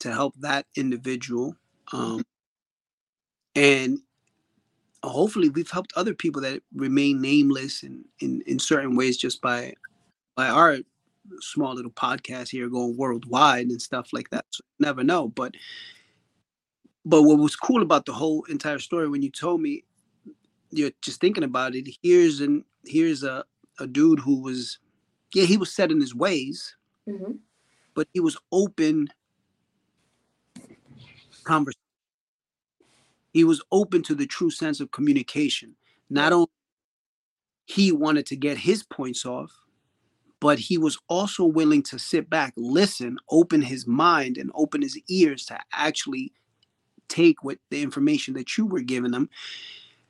to 0.00 0.12
help 0.12 0.34
that 0.40 0.66
individual, 0.76 1.56
um, 1.90 2.22
and 3.54 4.00
hopefully 5.02 5.48
we've 5.48 5.70
helped 5.70 5.94
other 5.96 6.12
people 6.12 6.42
that 6.42 6.62
remain 6.74 7.22
nameless 7.22 7.82
and 7.82 8.04
in, 8.20 8.42
in 8.46 8.58
certain 8.58 8.94
ways 8.94 9.16
just 9.16 9.40
by 9.40 9.72
by 10.34 10.48
our 10.48 10.80
small 11.40 11.74
little 11.74 11.90
podcast 11.90 12.48
here 12.48 12.68
going 12.68 12.96
worldwide 12.96 13.66
and 13.66 13.80
stuff 13.80 14.12
like 14.12 14.30
that. 14.30 14.44
So 14.50 14.62
never 14.78 15.04
know, 15.04 15.28
but 15.28 15.54
but 17.04 17.22
what 17.22 17.38
was 17.38 17.54
cool 17.56 17.82
about 17.82 18.04
the 18.04 18.12
whole 18.12 18.44
entire 18.44 18.80
story 18.80 19.08
when 19.08 19.22
you 19.22 19.30
told 19.30 19.60
me 19.60 19.84
you're 20.70 20.90
just 21.02 21.20
thinking 21.20 21.44
about 21.44 21.74
it, 21.74 21.88
here's 22.02 22.40
an 22.40 22.64
here's 22.84 23.22
a, 23.22 23.44
a 23.78 23.86
dude 23.86 24.20
who 24.20 24.40
was 24.40 24.78
yeah, 25.34 25.44
he 25.44 25.56
was 25.56 25.72
set 25.72 25.90
in 25.90 26.00
his 26.00 26.14
ways, 26.14 26.74
mm-hmm. 27.08 27.32
but 27.94 28.08
he 28.12 28.20
was 28.20 28.36
open 28.52 29.08
conversation. 31.44 31.80
He 33.32 33.44
was 33.44 33.62
open 33.70 34.02
to 34.04 34.14
the 34.14 34.26
true 34.26 34.50
sense 34.50 34.80
of 34.80 34.90
communication. 34.90 35.76
Not 36.08 36.32
only 36.32 36.48
he 37.66 37.92
wanted 37.92 38.26
to 38.26 38.36
get 38.36 38.56
his 38.56 38.82
points 38.82 39.26
off, 39.26 39.52
but 40.40 40.58
he 40.58 40.78
was 40.78 40.98
also 41.08 41.44
willing 41.44 41.82
to 41.84 41.98
sit 41.98 42.28
back, 42.28 42.52
listen, 42.56 43.18
open 43.30 43.62
his 43.62 43.86
mind, 43.86 44.36
and 44.36 44.50
open 44.54 44.82
his 44.82 44.98
ears 45.08 45.46
to 45.46 45.58
actually 45.72 46.32
take 47.08 47.42
what 47.42 47.58
the 47.70 47.82
information 47.82 48.34
that 48.34 48.56
you 48.56 48.66
were 48.66 48.80
giving 48.80 49.12
him 49.12 49.28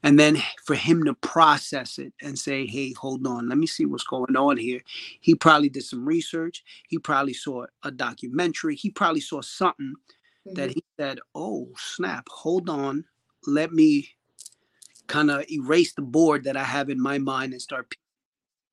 and 0.03 0.19
then 0.19 0.41
for 0.65 0.75
him 0.75 1.05
to 1.05 1.15
process 1.15 1.99
it 1.99 2.13
and 2.23 2.39
say 2.39 2.67
hey 2.67 2.93
hold 2.93 3.27
on 3.27 3.49
let 3.49 3.59
me 3.59 3.67
see 3.67 3.85
what's 3.85 4.05
going 4.05 4.37
on 4.37 4.57
here. 4.57 4.81
He 5.21 5.35
probably 5.35 5.69
did 5.69 5.85
some 5.85 6.07
research. 6.07 6.65
He 6.89 6.99
probably 6.99 7.35
saw 7.35 7.67
a 7.83 7.91
documentary. 7.91 8.77
He 8.77 8.91
probably 8.91 9.21
saw 9.21 9.43
something 9.43 9.95
mm-hmm. 10.47 10.55
that 10.55 10.71
he 10.71 10.85
said 10.99 11.19
oh 11.35 11.69
snap 11.77 12.29
hold 12.31 12.69
on 12.69 13.05
let 13.47 13.73
me 13.73 14.09
kind 15.07 15.31
of 15.31 15.49
erase 15.51 15.93
the 15.93 16.03
board 16.03 16.43
that 16.45 16.57
i 16.57 16.65
have 16.65 16.91
in 16.91 17.01
my 17.01 17.17
mind 17.17 17.53
and 17.53 17.63
start 17.63 17.95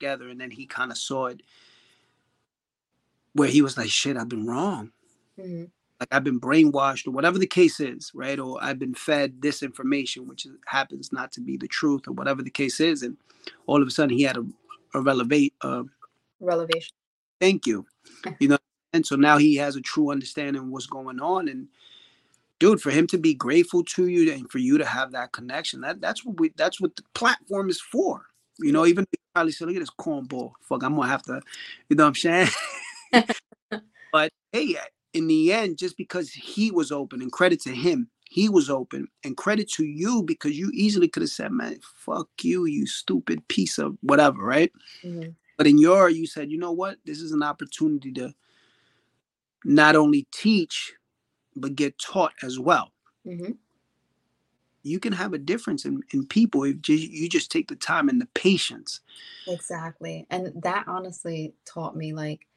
together 0.03 0.29
and 0.29 0.39
then 0.39 0.51
he 0.51 0.65
kind 0.65 0.91
of 0.91 0.97
saw 0.97 1.27
it 1.27 1.41
where 3.33 3.49
he 3.49 3.61
was 3.61 3.77
like 3.77 3.89
shit 3.89 4.17
i've 4.17 4.29
been 4.29 4.45
wrong 4.45 4.91
mm-hmm 5.39 5.63
like 5.99 6.13
I've 6.13 6.23
been 6.25 6.39
brainwashed 6.39 7.07
or 7.07 7.11
whatever 7.11 7.39
the 7.39 7.47
case 7.47 7.79
is, 7.79 8.11
right? 8.13 8.37
Or 8.37 8.61
I've 8.61 8.77
been 8.77 8.93
fed 8.93 9.41
this 9.41 9.63
information, 9.63 10.27
which 10.27 10.45
happens 10.65 11.13
not 11.13 11.31
to 11.31 11.39
be 11.39 11.55
the 11.55 11.67
truth 11.67 12.09
or 12.09 12.11
whatever 12.11 12.41
the 12.41 12.49
case 12.49 12.81
is. 12.81 13.03
And 13.03 13.15
all 13.67 13.81
of 13.81 13.87
a 13.87 13.91
sudden 13.91 14.17
he 14.17 14.23
had 14.23 14.35
a, 14.35 14.45
a 14.93 15.01
relevate, 15.01 15.53
uh, 15.61 15.83
relevation. 16.41 16.93
Thank 17.39 17.65
you. 17.65 17.85
you 18.39 18.49
know, 18.49 18.57
and 18.91 19.05
so 19.05 19.15
now 19.15 19.37
he 19.37 19.55
has 19.55 19.77
a 19.77 19.81
true 19.81 20.11
understanding 20.11 20.61
of 20.61 20.67
what's 20.67 20.87
going 20.87 21.21
on. 21.21 21.47
And 21.47 21.69
dude, 22.59 22.81
for 22.81 22.91
him 22.91 23.07
to 23.07 23.17
be 23.17 23.33
grateful 23.33 23.83
to 23.85 24.07
you 24.07 24.29
and 24.33 24.51
for 24.51 24.57
you 24.57 24.77
to 24.77 24.85
have 24.85 25.13
that 25.13 25.31
connection, 25.31 25.79
that 25.81 26.01
that's 26.01 26.25
what 26.25 26.37
we 26.37 26.51
that's 26.57 26.81
what 26.81 26.97
the 26.97 27.03
platform 27.13 27.69
is 27.69 27.79
for. 27.79 28.25
You 28.59 28.73
know, 28.73 28.85
even 28.85 29.05
probably 29.33 29.51
say, 29.51 29.65
look 29.65 29.75
at 29.75 29.79
this 29.79 29.89
cornball. 29.89 30.53
Fuck, 30.61 30.83
I'm 30.83 30.95
gonna 30.95 31.07
have 31.07 31.23
to, 31.23 31.41
you 31.89 31.95
know 31.95 32.03
what 32.03 32.09
I'm 32.09 32.15
saying? 32.15 32.49
but 34.11 34.31
hey, 34.51 34.75
in 35.13 35.27
the 35.27 35.53
end, 35.53 35.77
just 35.77 35.97
because 35.97 36.31
he 36.31 36.71
was 36.71 36.91
open, 36.91 37.21
and 37.21 37.31
credit 37.31 37.61
to 37.61 37.71
him, 37.71 38.09
he 38.29 38.49
was 38.49 38.69
open, 38.69 39.07
and 39.23 39.37
credit 39.37 39.69
to 39.73 39.85
you 39.85 40.23
because 40.23 40.57
you 40.57 40.71
easily 40.73 41.07
could 41.07 41.21
have 41.21 41.29
said, 41.29 41.51
"Man, 41.51 41.79
fuck 41.95 42.29
you, 42.41 42.65
you 42.65 42.87
stupid 42.87 43.47
piece 43.47 43.77
of 43.77 43.95
whatever," 44.01 44.43
right? 44.43 44.71
Mm-hmm. 45.03 45.29
But 45.57 45.67
in 45.67 45.77
your, 45.77 46.09
you 46.09 46.25
said, 46.25 46.51
"You 46.51 46.57
know 46.57 46.71
what? 46.71 46.97
This 47.05 47.21
is 47.21 47.31
an 47.31 47.43
opportunity 47.43 48.11
to 48.13 48.33
not 49.63 49.95
only 49.95 50.27
teach, 50.31 50.93
but 51.55 51.75
get 51.75 51.99
taught 51.99 52.33
as 52.41 52.59
well." 52.59 52.91
Mm-hmm. 53.27 53.51
You 54.83 54.99
can 54.99 55.13
have 55.13 55.33
a 55.33 55.37
difference 55.37 55.85
in, 55.85 56.01
in 56.11 56.27
people 56.27 56.63
if 56.63 56.87
you 56.87 57.29
just 57.29 57.51
take 57.51 57.69
the 57.69 57.75
time 57.75 58.09
and 58.09 58.21
the 58.21 58.27
patience. 58.33 58.99
Exactly, 59.47 60.27
and 60.29 60.51
that 60.63 60.85
honestly 60.87 61.53
taught 61.65 61.95
me 61.95 62.13
like 62.13 62.47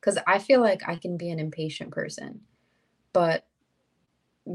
because 0.00 0.18
I 0.26 0.38
feel 0.38 0.60
like 0.60 0.82
I 0.86 0.96
can 0.96 1.16
be 1.16 1.30
an 1.30 1.38
impatient 1.38 1.90
person, 1.90 2.40
but 3.12 3.46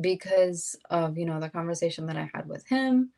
because 0.01 0.75
of 0.89 1.17
you 1.17 1.25
know 1.25 1.39
the 1.39 1.49
conversation 1.49 2.05
that 2.07 2.17
I 2.17 2.29
had 2.33 2.47
with 2.47 2.67
him, 2.67 3.11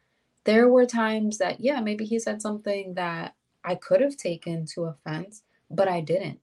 there 0.45 0.69
were 0.69 0.85
times 0.85 1.37
that 1.39 1.59
yeah 1.59 1.81
maybe 1.81 2.05
he 2.05 2.19
said 2.19 2.41
something 2.41 2.93
that 2.95 3.35
I 3.63 3.75
could 3.75 4.01
have 4.01 4.17
taken 4.17 4.65
to 4.73 4.85
offense, 4.85 5.43
but 5.69 5.87
I 5.87 6.01
didn't. 6.01 6.39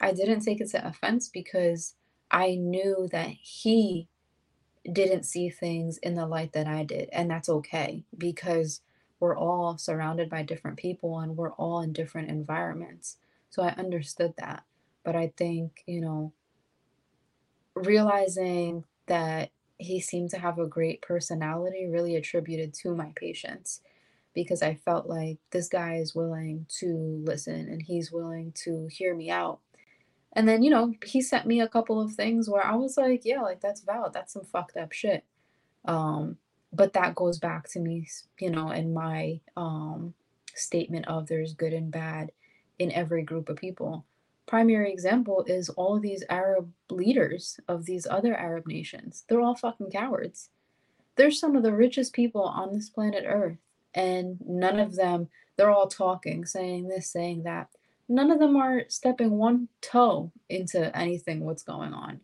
I 0.00 0.12
didn't 0.12 0.40
take 0.40 0.60
it 0.60 0.70
to 0.70 0.86
offense 0.86 1.28
because 1.28 1.94
I 2.30 2.56
knew 2.56 3.08
that 3.12 3.28
he 3.28 4.08
didn't 4.90 5.24
see 5.24 5.48
things 5.50 5.98
in 5.98 6.14
the 6.14 6.26
light 6.26 6.52
that 6.52 6.66
I 6.66 6.84
did, 6.84 7.08
and 7.12 7.30
that's 7.30 7.48
okay 7.48 8.04
because 8.16 8.80
we're 9.20 9.36
all 9.36 9.78
surrounded 9.78 10.28
by 10.28 10.42
different 10.42 10.76
people 10.78 11.20
and 11.20 11.36
we're 11.36 11.52
all 11.52 11.80
in 11.80 11.92
different 11.92 12.28
environments. 12.28 13.18
So 13.50 13.62
I 13.62 13.68
understood 13.78 14.34
that. 14.38 14.64
But 15.04 15.14
I 15.14 15.32
think, 15.36 15.84
you 15.86 16.00
know, 16.00 16.32
realizing 17.76 18.84
that 19.06 19.50
he 19.78 20.00
seemed 20.00 20.30
to 20.30 20.38
have 20.38 20.58
a 20.58 20.66
great 20.66 21.02
personality 21.02 21.86
really 21.86 22.16
attributed 22.16 22.74
to 22.74 22.94
my 22.94 23.12
patience 23.14 23.80
because 24.34 24.62
I 24.62 24.80
felt 24.84 25.06
like 25.06 25.38
this 25.50 25.68
guy 25.68 25.96
is 25.96 26.14
willing 26.14 26.66
to 26.80 27.22
listen 27.24 27.68
and 27.68 27.82
he's 27.82 28.10
willing 28.10 28.52
to 28.64 28.88
hear 28.90 29.14
me 29.14 29.30
out. 29.30 29.60
And 30.34 30.48
then, 30.48 30.62
you 30.62 30.70
know, 30.70 30.94
he 31.04 31.20
sent 31.20 31.46
me 31.46 31.60
a 31.60 31.68
couple 31.68 32.00
of 32.00 32.12
things 32.14 32.48
where 32.48 32.64
I 32.64 32.74
was 32.74 32.96
like, 32.96 33.22
yeah, 33.24 33.42
like 33.42 33.60
that's 33.60 33.82
valid. 33.82 34.12
That's 34.12 34.32
some 34.32 34.44
fucked 34.44 34.76
up 34.76 34.92
shit. 34.92 35.24
Um, 35.84 36.38
but 36.72 36.94
that 36.94 37.14
goes 37.14 37.38
back 37.38 37.68
to 37.70 37.80
me, 37.80 38.08
you 38.40 38.50
know, 38.50 38.70
in 38.70 38.94
my 38.94 39.40
um 39.56 40.14
statement 40.54 41.06
of 41.08 41.28
there's 41.28 41.54
good 41.54 41.72
and 41.72 41.90
bad 41.90 42.32
in 42.78 42.92
every 42.92 43.22
group 43.22 43.48
of 43.48 43.56
people. 43.56 44.04
primary 44.46 44.92
example 44.92 45.44
is 45.46 45.68
all 45.70 45.96
of 45.96 46.02
these 46.02 46.24
Arab 46.28 46.70
leaders 46.90 47.58
of 47.68 47.84
these 47.86 48.06
other 48.06 48.34
Arab 48.36 48.66
nations. 48.66 49.24
They're 49.28 49.40
all 49.40 49.54
fucking 49.54 49.90
cowards. 49.90 50.50
They're 51.16 51.30
some 51.30 51.56
of 51.56 51.62
the 51.62 51.72
richest 51.74 52.12
people 52.12 52.42
on 52.42 52.72
this 52.72 52.88
planet 52.90 53.24
Earth, 53.26 53.58
and 53.94 54.38
none 54.46 54.78
of 54.78 54.96
them, 54.96 55.28
they're 55.56 55.70
all 55.70 55.88
talking, 55.88 56.44
saying 56.46 56.88
this, 56.88 57.10
saying 57.10 57.44
that. 57.44 57.68
None 58.12 58.30
of 58.30 58.38
them 58.38 58.56
are 58.56 58.84
stepping 58.88 59.38
one 59.38 59.68
toe 59.80 60.30
into 60.50 60.94
anything 60.94 61.40
what's 61.40 61.62
going 61.62 61.94
on. 61.94 62.20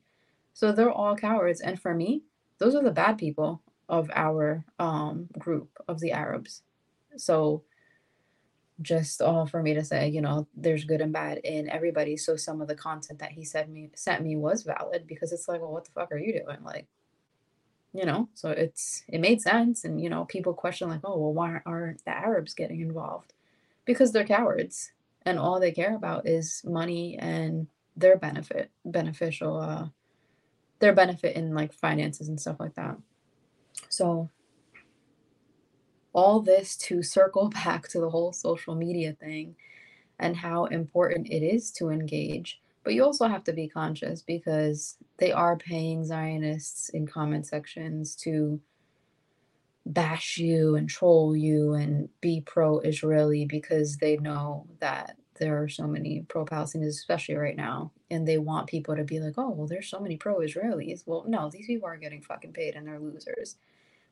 So 0.53 0.71
they're 0.71 0.93
all 0.93 1.17
cowards. 1.17 1.63
And 1.63 1.81
for 1.81 1.95
me, 1.95 2.25
those 2.59 2.75
are 2.75 2.83
the 2.83 2.91
bad 2.91 3.17
people 3.17 3.63
of 3.89 4.11
our 4.15 4.67
um, 4.79 5.29
group 5.39 5.71
of 5.89 5.99
the 6.01 6.13
Arabs. 6.13 6.61
So 7.17 7.63
just 8.83 9.23
all 9.23 9.47
for 9.47 9.63
me 9.63 9.73
to 9.73 9.83
say, 9.83 10.11
you 10.11 10.21
know, 10.21 10.47
there's 10.55 10.85
good 10.85 11.01
and 11.01 11.11
bad 11.11 11.39
in 11.39 11.71
everybody. 11.71 12.19
So 12.19 12.37
some 12.37 12.61
of 12.61 12.69
the 12.69 12.75
content 12.75 13.21
that 13.21 13.33
he 13.33 13.43
said 13.43 13.71
me 13.71 13.89
sent 13.95 14.23
me 14.23 14.37
was 14.37 14.65
valid 14.65 15.07
because 15.07 15.33
it's 15.33 15.49
like, 15.49 15.63
well, 15.63 15.73
what 15.73 15.87
the 15.87 15.93
fuck 15.93 16.13
are 16.13 16.19
you 16.19 16.35
doing? 16.35 16.63
Like, 16.65 16.87
you 17.95 18.05
know, 18.05 18.29
so 18.35 18.51
it's 18.51 19.05
it 19.09 19.23
made 19.23 19.41
sense. 19.41 19.85
And 19.85 20.03
you 20.03 20.11
know, 20.11 20.27
people 20.27 20.53
question 20.53 20.91
like, 20.91 21.01
oh, 21.03 21.19
well, 21.19 21.33
why 21.33 21.63
aren't 21.65 22.05
the 22.05 22.11
Arabs 22.11 22.53
getting 22.53 22.83
involved? 22.83 23.33
Because 23.87 24.13
they're 24.13 24.27
cowards 24.27 24.91
and 25.29 25.39
all 25.39 25.61
they 25.61 25.73
care 25.73 25.95
about 25.95 26.27
is 26.27 26.63
money 26.65 27.19
and 27.19 27.67
their 27.97 28.17
benefit, 28.17 28.71
beneficial, 28.85 29.61
uh, 29.61 29.87
their 30.79 30.95
benefit 30.95 31.37
in 31.37 31.55
like 31.55 31.73
finances 31.75 32.29
and 32.29 32.41
stuff 32.41 32.57
like 32.59 32.75
that. 32.75 32.97
So 33.91 34.31
all 36.15 36.41
this 36.41 36.77
to 36.79 37.03
circle 37.17 37.51
back 37.51 37.89
to 37.89 38.01
the 38.01 38.09
whole 38.09 38.33
social 38.33 38.75
media 38.75 39.17
thing 39.21 39.55
and 40.19 40.35
how 40.37 40.65
important 40.67 41.29
it 41.29 41.45
is 41.45 41.71
to 41.73 41.91
engage. 41.91 42.61
But 42.83 42.95
you 42.95 43.05
also 43.05 43.29
have 43.29 43.45
to 43.45 43.53
be 43.53 43.69
conscious 43.69 44.23
because 44.23 44.97
they 45.19 45.31
are 45.31 45.57
paying 45.57 46.05
Zionists 46.05 46.89
in 46.91 47.07
comment 47.07 47.47
sections 47.47 48.17
to 48.17 48.59
bash 49.89 50.39
you 50.39 50.77
and 50.77 50.89
troll 50.89 51.37
you 51.37 51.75
and 51.75 52.09
be 52.21 52.41
pro 52.41 52.81
Israeli 52.81 53.47
because 53.47 53.97
they 53.97 54.17
know 54.19 54.67
that 54.81 55.17
there 55.39 55.63
are 55.63 55.69
so 55.69 55.87
many 55.87 56.25
pro 56.29 56.45
Palestinians, 56.45 56.89
especially 56.89 57.37
right 57.37 57.57
now. 57.57 57.93
And 58.11 58.27
they 58.27 58.39
want 58.39 58.67
people 58.67 58.97
to 58.97 59.05
be 59.05 59.21
like, 59.21 59.35
oh, 59.37 59.51
well, 59.51 59.67
there's 59.67 59.89
so 59.89 60.01
many 60.01 60.17
pro 60.17 60.39
Israelis. 60.41 61.05
Well, 61.07 61.25
no, 61.29 61.51
these 61.51 61.67
people 61.67 61.89
are 61.89 61.97
getting 61.97 62.23
fucking 62.23 62.53
paid 62.53 62.75
and 62.75 62.87
they're 62.87 62.99
losers. 63.01 63.57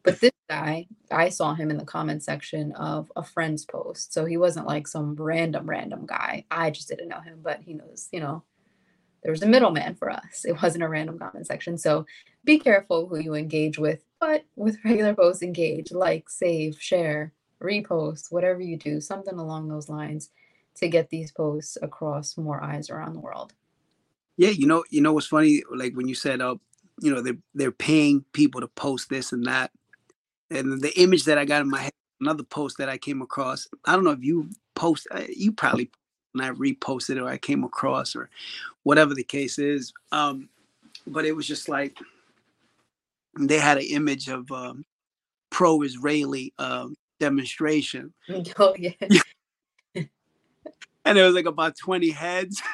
But 0.02 0.20
this 0.20 0.32
guy, 0.48 0.86
I 1.10 1.30
saw 1.30 1.54
him 1.54 1.70
in 1.70 1.78
the 1.78 1.84
comment 1.84 2.22
section 2.22 2.72
of 2.72 3.10
a 3.16 3.24
friend's 3.24 3.64
post. 3.64 4.12
So 4.12 4.24
he 4.24 4.36
wasn't 4.36 4.68
like 4.68 4.86
some 4.86 5.16
random, 5.16 5.68
random 5.68 6.06
guy. 6.06 6.44
I 6.50 6.70
just 6.70 6.88
didn't 6.88 7.08
know 7.08 7.20
him, 7.20 7.40
but 7.42 7.60
he 7.62 7.74
knows, 7.74 8.08
you 8.12 8.20
know, 8.20 8.44
there 9.26 9.32
was 9.32 9.42
a 9.42 9.48
middleman 9.48 9.96
for 9.96 10.08
us. 10.08 10.44
It 10.44 10.62
wasn't 10.62 10.84
a 10.84 10.88
random 10.88 11.18
comment 11.18 11.48
section. 11.48 11.76
So 11.78 12.06
be 12.44 12.60
careful 12.60 13.08
who 13.08 13.18
you 13.18 13.34
engage 13.34 13.76
with, 13.76 14.04
but 14.20 14.44
with 14.54 14.78
regular 14.84 15.14
posts, 15.14 15.42
engage, 15.42 15.90
like, 15.90 16.30
save, 16.30 16.80
share, 16.80 17.32
repost, 17.60 18.30
whatever 18.30 18.60
you 18.60 18.76
do, 18.76 19.00
something 19.00 19.36
along 19.36 19.66
those 19.66 19.88
lines 19.88 20.30
to 20.76 20.86
get 20.86 21.10
these 21.10 21.32
posts 21.32 21.76
across 21.82 22.36
more 22.36 22.62
eyes 22.62 22.88
around 22.88 23.14
the 23.14 23.20
world. 23.20 23.52
Yeah, 24.36 24.50
you 24.50 24.68
know, 24.68 24.84
you 24.90 25.00
know 25.00 25.12
what's 25.12 25.26
funny? 25.26 25.64
Like 25.74 25.94
when 25.94 26.06
you 26.06 26.14
said, 26.14 26.40
uh, 26.40 26.54
you 27.00 27.12
know, 27.12 27.20
they're 27.20 27.38
they're 27.52 27.72
paying 27.72 28.24
people 28.32 28.60
to 28.60 28.68
post 28.68 29.10
this 29.10 29.32
and 29.32 29.44
that 29.46 29.72
and 30.52 30.80
the 30.80 30.96
image 31.00 31.24
that 31.24 31.36
I 31.36 31.44
got 31.44 31.62
in 31.62 31.68
my 31.68 31.80
head, 31.80 31.92
another 32.20 32.44
post 32.44 32.78
that 32.78 32.88
I 32.88 32.96
came 32.96 33.22
across. 33.22 33.66
I 33.86 33.94
don't 33.94 34.04
know 34.04 34.12
if 34.12 34.22
you 34.22 34.50
post, 34.76 35.08
uh, 35.10 35.22
you 35.28 35.50
probably 35.50 35.90
and 36.38 36.46
I 36.46 36.50
reposted 36.50 37.20
or 37.20 37.28
I 37.28 37.38
came 37.38 37.64
across 37.64 38.14
or 38.14 38.28
whatever 38.82 39.14
the 39.14 39.24
case 39.24 39.58
is. 39.58 39.92
Um, 40.12 40.48
but 41.06 41.24
it 41.24 41.32
was 41.32 41.46
just 41.46 41.68
like 41.68 41.96
they 43.38 43.58
had 43.58 43.78
an 43.78 43.84
image 43.84 44.28
of 44.28 44.50
um, 44.50 44.84
pro-Israeli 45.50 46.52
um, 46.58 46.96
demonstration. 47.20 48.12
Oh 48.58 48.74
yeah. 48.78 48.90
and 49.94 51.18
it 51.18 51.22
was 51.22 51.34
like 51.34 51.46
about 51.46 51.76
20 51.76 52.10
heads. 52.10 52.62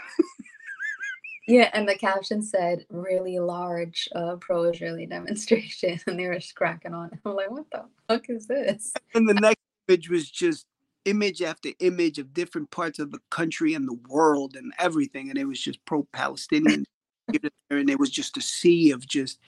Yeah, 1.48 1.70
and 1.72 1.88
the 1.88 1.96
caption 1.96 2.40
said 2.40 2.86
really 2.88 3.40
large 3.40 4.08
uh, 4.14 4.36
pro 4.36 4.62
Israeli 4.64 5.06
demonstration, 5.06 5.98
and 6.06 6.18
they 6.18 6.26
were 6.26 6.36
just 6.36 6.54
cracking 6.54 6.94
on. 6.94 7.10
I'm 7.24 7.34
like, 7.34 7.50
what 7.50 7.68
the 7.72 7.84
fuck 8.06 8.30
is 8.30 8.46
this? 8.46 8.92
And 9.14 9.28
the 9.28 9.34
next 9.34 9.58
image 9.88 10.08
was 10.08 10.30
just 10.30 10.66
image 11.04 11.42
after 11.42 11.70
image 11.80 12.18
of 12.18 12.34
different 12.34 12.70
parts 12.70 12.98
of 12.98 13.10
the 13.10 13.20
country 13.30 13.74
and 13.74 13.88
the 13.88 13.98
world 14.08 14.56
and 14.56 14.72
everything. 14.78 15.30
And 15.30 15.38
it 15.38 15.44
was 15.44 15.60
just 15.60 15.84
pro 15.84 16.04
Palestinian. 16.12 16.84
and 17.70 17.90
it 17.90 17.98
was 17.98 18.10
just 18.10 18.36
a 18.36 18.40
sea 18.40 18.90
of 18.90 19.06
just 19.06 19.38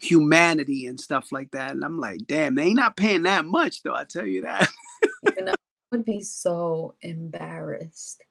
humanity 0.00 0.86
and 0.86 0.98
stuff 1.00 1.32
like 1.32 1.50
that. 1.52 1.72
And 1.72 1.84
I'm 1.84 1.98
like, 1.98 2.26
damn, 2.26 2.54
they 2.54 2.64
ain't 2.64 2.76
not 2.76 2.96
paying 2.96 3.22
that 3.24 3.44
much, 3.44 3.82
though, 3.82 3.94
I 3.94 4.04
tell 4.04 4.26
you 4.26 4.42
that. 4.42 4.68
you 5.36 5.44
know, 5.44 5.52
I 5.52 5.96
would 5.96 6.04
be 6.04 6.22
so 6.22 6.94
embarrassed 7.02 8.22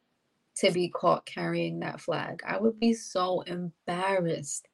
to 0.57 0.71
be 0.71 0.89
caught 0.89 1.25
carrying 1.25 1.79
that 1.79 2.01
flag. 2.01 2.41
I 2.45 2.57
would 2.57 2.79
be 2.79 2.93
so 2.93 3.41
embarrassed 3.41 4.67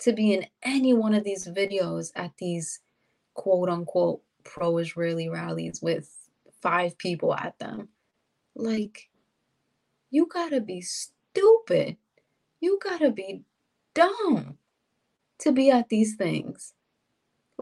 to 0.00 0.12
be 0.12 0.34
in 0.34 0.46
any 0.62 0.94
one 0.94 1.14
of 1.14 1.24
these 1.24 1.46
videos 1.46 2.10
at 2.16 2.32
these 2.36 2.80
quote 3.34 3.68
unquote 3.68 4.20
pro 4.44 4.78
Israeli 4.78 5.28
rallies 5.28 5.80
with 5.80 6.10
five 6.62 6.96
people 6.98 7.34
at 7.34 7.58
them. 7.58 7.88
Like, 8.54 9.08
you 10.10 10.26
gotta 10.26 10.60
be 10.60 10.80
stupid. 10.80 11.96
You 12.60 12.78
gotta 12.82 13.10
be 13.10 13.42
dumb 13.94 14.58
to 15.40 15.52
be 15.52 15.70
at 15.70 15.88
these 15.88 16.16
things. 16.16 16.74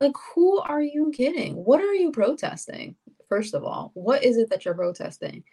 Like, 0.00 0.14
who 0.34 0.58
are 0.60 0.82
you 0.82 1.12
kidding? 1.14 1.54
What 1.54 1.80
are 1.80 1.94
you 1.94 2.12
protesting? 2.12 2.96
First 3.28 3.54
of 3.54 3.64
all, 3.64 3.92
what 3.94 4.24
is 4.24 4.36
it 4.36 4.50
that 4.50 4.64
you're 4.64 4.74
protesting? 4.74 5.44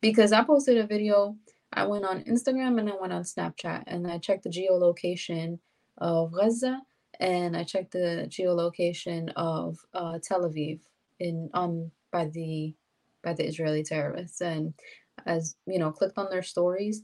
Because 0.00 0.32
I 0.32 0.44
posted 0.44 0.78
a 0.78 0.86
video 0.86 1.36
I 1.72 1.86
went 1.86 2.04
on 2.04 2.22
Instagram 2.24 2.78
and 2.78 2.88
I 2.88 2.94
went 2.98 3.12
on 3.12 3.22
Snapchat 3.22 3.84
and 3.86 4.06
I 4.06 4.18
checked 4.18 4.44
the 4.44 4.50
geolocation 4.50 5.58
of 5.98 6.32
Gaza 6.32 6.80
and 7.20 7.56
I 7.56 7.64
checked 7.64 7.92
the 7.92 8.26
geolocation 8.28 9.32
of 9.36 9.78
uh, 9.92 10.18
Tel 10.22 10.48
Aviv 10.48 10.80
in 11.20 11.50
on 11.54 11.90
by 12.12 12.26
the 12.26 12.74
by 13.26 13.34
the 13.34 13.46
Israeli 13.46 13.82
terrorists 13.82 14.40
and 14.40 14.72
as 15.26 15.56
you 15.66 15.78
know 15.78 15.92
clicked 15.92 16.18
on 16.18 16.30
their 16.30 16.42
stories 16.42 17.02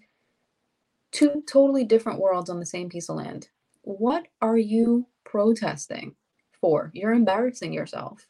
two 1.10 1.42
totally 1.46 1.84
different 1.84 2.20
worlds 2.20 2.48
on 2.48 2.60
the 2.60 2.66
same 2.66 2.88
piece 2.88 3.10
of 3.10 3.16
land 3.16 3.48
what 3.82 4.26
are 4.40 4.56
you 4.56 5.06
protesting 5.24 6.14
for 6.60 6.90
you're 6.94 7.12
embarrassing 7.12 7.74
yourself 7.74 8.26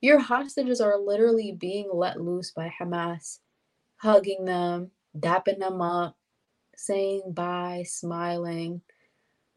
your 0.00 0.20
hostages 0.20 0.80
are 0.80 0.98
literally 0.98 1.52
being 1.58 1.88
let 1.92 2.20
loose 2.20 2.52
by 2.52 2.72
Hamas 2.80 3.40
hugging 3.96 4.44
them 4.44 4.92
dapping 5.18 5.58
them 5.58 5.80
up, 5.80 6.16
saying 6.76 7.22
bye, 7.32 7.84
smiling. 7.86 8.82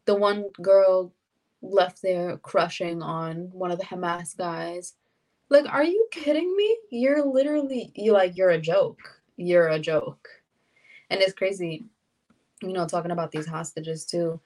The 0.06 0.14
one 0.14 0.46
girl 0.60 1.14
left 1.62 2.02
there 2.02 2.36
crushing 2.38 3.02
on 3.02 3.50
one 3.52 3.70
of 3.70 3.78
the 3.78 3.86
Hamas 3.86 4.36
guys. 4.36 4.94
Like, 5.50 5.66
are 5.66 5.84
you 5.84 6.08
kidding 6.10 6.54
me? 6.56 6.78
You're 6.90 7.24
literally 7.24 7.92
you 7.94 8.12
like 8.12 8.36
you're 8.36 8.50
a 8.50 8.60
joke. 8.60 9.00
You're 9.36 9.68
a 9.68 9.78
joke. 9.78 10.28
And 11.10 11.20
it's 11.20 11.32
crazy, 11.32 11.86
you 12.62 12.72
know, 12.72 12.86
talking 12.86 13.10
about 13.10 13.30
these 13.30 13.46
hostages 13.46 14.04
too. 14.04 14.40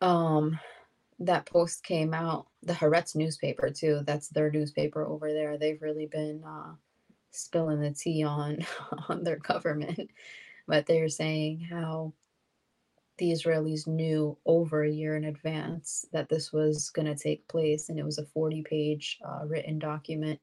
Um 0.00 0.58
that 1.20 1.46
post 1.46 1.82
came 1.82 2.12
out, 2.12 2.46
the 2.62 2.74
Haaretz 2.74 3.16
newspaper 3.16 3.70
too. 3.70 4.02
That's 4.04 4.28
their 4.28 4.50
newspaper 4.50 5.04
over 5.06 5.32
there. 5.32 5.56
They've 5.56 5.80
really 5.80 6.06
been 6.06 6.42
uh 6.44 6.74
spilling 7.30 7.80
the 7.80 7.90
tea 7.90 8.24
on 8.24 8.58
on 9.08 9.24
their 9.24 9.36
government, 9.36 10.10
but 10.66 10.86
they're 10.86 11.08
saying 11.08 11.60
how 11.70 12.12
the 13.18 13.32
Israelis 13.32 13.86
knew 13.86 14.36
over 14.44 14.82
a 14.82 14.90
year 14.90 15.16
in 15.16 15.24
advance 15.24 16.06
that 16.12 16.28
this 16.28 16.52
was 16.52 16.90
going 16.90 17.06
to 17.06 17.14
take 17.14 17.46
place, 17.48 17.88
and 17.88 17.98
it 17.98 18.04
was 18.04 18.18
a 18.18 18.26
40 18.26 18.62
page 18.62 19.18
uh, 19.24 19.46
written 19.46 19.78
document 19.78 20.40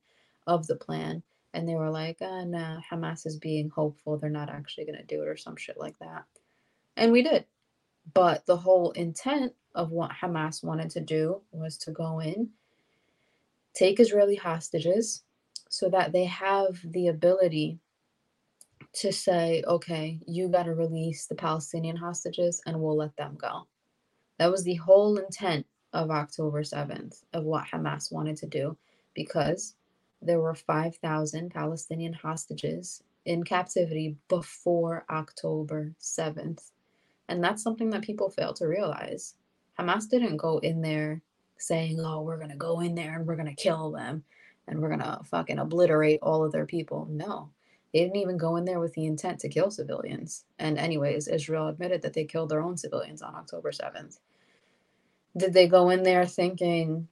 of 0.47 0.67
the 0.67 0.76
plan. 0.76 1.24
And 1.53 1.69
they 1.69 1.76
were 1.76 1.91
like, 1.91 2.17
oh, 2.21 2.45
nah, 2.45 2.80
Hamas 2.91 3.28
is 3.28 3.38
being 3.38 3.69
hopeful. 3.69 4.17
They're 4.17 4.30
not 4.30 4.49
actually 4.49 4.86
going 4.86 4.97
to 4.97 5.03
do 5.03 5.21
it, 5.21 5.28
or 5.28 5.38
some 5.38 5.55
shit 5.55 5.78
like 5.78 5.97
that. 5.99 6.24
And 6.97 7.11
we 7.11 7.21
did. 7.21 7.45
But 8.13 8.45
the 8.45 8.57
whole 8.57 8.91
intent 8.91 9.53
of 9.76 9.91
what 9.91 10.11
Hamas 10.11 10.63
wanted 10.63 10.89
to 10.91 10.99
do 11.01 11.41
was 11.51 11.78
to 11.80 11.91
go 11.91 12.19
in, 12.19 12.49
take 13.74 13.99
Israeli 13.99 14.36
hostages, 14.36 15.24
so 15.69 15.89
that 15.89 16.11
they 16.11 16.26
have 16.26 16.80
the 16.84 17.07
ability 17.07 17.80
to 18.93 19.11
say, 19.11 19.63
okay, 19.67 20.19
you 20.27 20.47
got 20.47 20.63
to 20.63 20.73
release 20.73 21.25
the 21.25 21.35
Palestinian 21.35 21.95
hostages 21.95 22.61
and 22.65 22.79
we'll 22.79 22.97
let 22.97 23.15
them 23.17 23.35
go. 23.39 23.67
That 24.39 24.51
was 24.51 24.63
the 24.63 24.75
whole 24.75 25.17
intent 25.17 25.65
of 25.93 26.11
October 26.11 26.61
7th, 26.61 27.23
of 27.33 27.43
what 27.43 27.65
Hamas 27.65 28.11
wanted 28.11 28.37
to 28.37 28.47
do, 28.47 28.77
because 29.13 29.75
there 30.21 30.39
were 30.39 30.55
5,000 30.55 31.51
Palestinian 31.51 32.13
hostages 32.13 33.03
in 33.25 33.43
captivity 33.43 34.15
before 34.27 35.05
October 35.09 35.93
7th. 35.99 36.71
And 37.29 37.43
that's 37.43 37.63
something 37.63 37.89
that 37.91 38.01
people 38.01 38.29
fail 38.29 38.53
to 38.55 38.67
realize. 38.67 39.35
Hamas 39.79 40.09
didn't 40.09 40.37
go 40.37 40.59
in 40.59 40.81
there 40.81 41.21
saying, 41.57 41.99
oh, 41.99 42.21
we're 42.21 42.37
going 42.37 42.49
to 42.49 42.55
go 42.55 42.79
in 42.81 42.95
there 42.95 43.15
and 43.15 43.25
we're 43.25 43.35
going 43.35 43.47
to 43.47 43.61
kill 43.61 43.91
them 43.91 44.23
and 44.67 44.79
we're 44.79 44.89
going 44.89 44.99
to 44.99 45.19
fucking 45.25 45.59
obliterate 45.59 46.19
all 46.21 46.43
of 46.43 46.51
their 46.51 46.65
people. 46.65 47.07
No, 47.09 47.49
they 47.93 47.99
didn't 47.99 48.17
even 48.17 48.37
go 48.37 48.55
in 48.55 48.65
there 48.65 48.79
with 48.79 48.93
the 48.93 49.05
intent 49.05 49.39
to 49.39 49.49
kill 49.49 49.69
civilians. 49.69 50.45
And, 50.57 50.79
anyways, 50.79 51.27
Israel 51.27 51.67
admitted 51.67 52.01
that 52.01 52.13
they 52.13 52.25
killed 52.25 52.49
their 52.49 52.61
own 52.61 52.75
civilians 52.75 53.21
on 53.21 53.35
October 53.35 53.71
7th. 53.71 54.17
Did 55.37 55.53
they 55.53 55.67
go 55.67 55.89
in 55.91 56.01
there 56.01 56.25
thinking, 56.25 57.07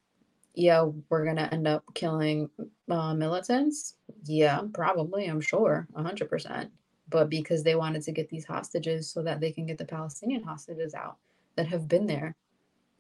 yeah, 0.56 0.90
we're 1.10 1.24
going 1.24 1.38
to 1.38 1.54
end 1.54 1.68
up 1.68 1.84
killing 1.94 2.50
uh, 2.90 3.14
militants? 3.14 3.96
Yeah, 4.26 4.62
probably, 4.74 5.28
I'm 5.28 5.42
sure, 5.42 5.88
100%. 5.96 6.70
But 7.10 7.30
because 7.30 7.64
they 7.64 7.76
wanted 7.76 8.02
to 8.04 8.12
get 8.12 8.30
these 8.30 8.46
hostages 8.46 9.12
so 9.12 9.22
that 9.22 9.40
they 9.40 9.52
can 9.52 9.68
get 9.68 9.78
the 9.78 9.86
Palestinian 9.86 10.44
hostages 10.44 10.96
out 10.96 11.18
that 11.56 11.68
have 11.68 11.88
been 11.88 12.08
there 12.08 12.36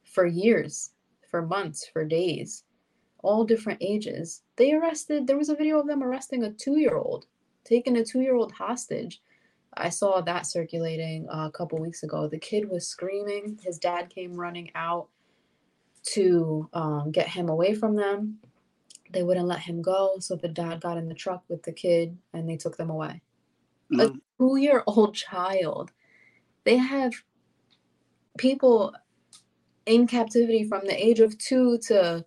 for 0.03 0.25
years, 0.25 0.91
for 1.29 1.41
months, 1.41 1.87
for 1.91 2.05
days, 2.05 2.63
all 3.23 3.43
different 3.43 3.79
ages. 3.81 4.43
They 4.57 4.73
arrested, 4.73 5.25
there 5.25 5.37
was 5.37 5.49
a 5.49 5.55
video 5.55 5.79
of 5.79 5.87
them 5.87 6.03
arresting 6.03 6.43
a 6.43 6.51
two 6.51 6.77
year 6.77 6.95
old, 6.95 7.25
taking 7.63 7.97
a 7.97 8.05
two 8.05 8.21
year 8.21 8.35
old 8.35 8.51
hostage. 8.51 9.21
I 9.73 9.89
saw 9.89 10.21
that 10.21 10.45
circulating 10.45 11.27
uh, 11.29 11.47
a 11.47 11.51
couple 11.51 11.79
weeks 11.79 12.03
ago. 12.03 12.27
The 12.27 12.37
kid 12.39 12.69
was 12.69 12.87
screaming. 12.87 13.57
His 13.63 13.77
dad 13.77 14.09
came 14.09 14.35
running 14.35 14.69
out 14.75 15.07
to 16.03 16.69
um, 16.73 17.11
get 17.11 17.27
him 17.27 17.47
away 17.47 17.73
from 17.73 17.95
them. 17.95 18.39
They 19.11 19.23
wouldn't 19.23 19.47
let 19.47 19.59
him 19.59 19.81
go. 19.81 20.15
So 20.19 20.35
the 20.35 20.49
dad 20.49 20.81
got 20.81 20.97
in 20.97 21.07
the 21.07 21.13
truck 21.13 21.43
with 21.47 21.63
the 21.63 21.71
kid 21.71 22.17
and 22.33 22.49
they 22.49 22.57
took 22.57 22.77
them 22.77 22.89
away. 22.89 23.21
Mm. 23.93 24.01
A 24.01 24.19
two 24.37 24.57
year 24.57 24.83
old 24.87 25.15
child. 25.15 25.91
They 26.63 26.77
have 26.77 27.13
people 28.37 28.93
in 29.85 30.07
captivity 30.07 30.63
from 30.63 30.85
the 30.85 31.05
age 31.05 31.19
of 31.19 31.37
two 31.37 31.77
to 31.87 32.25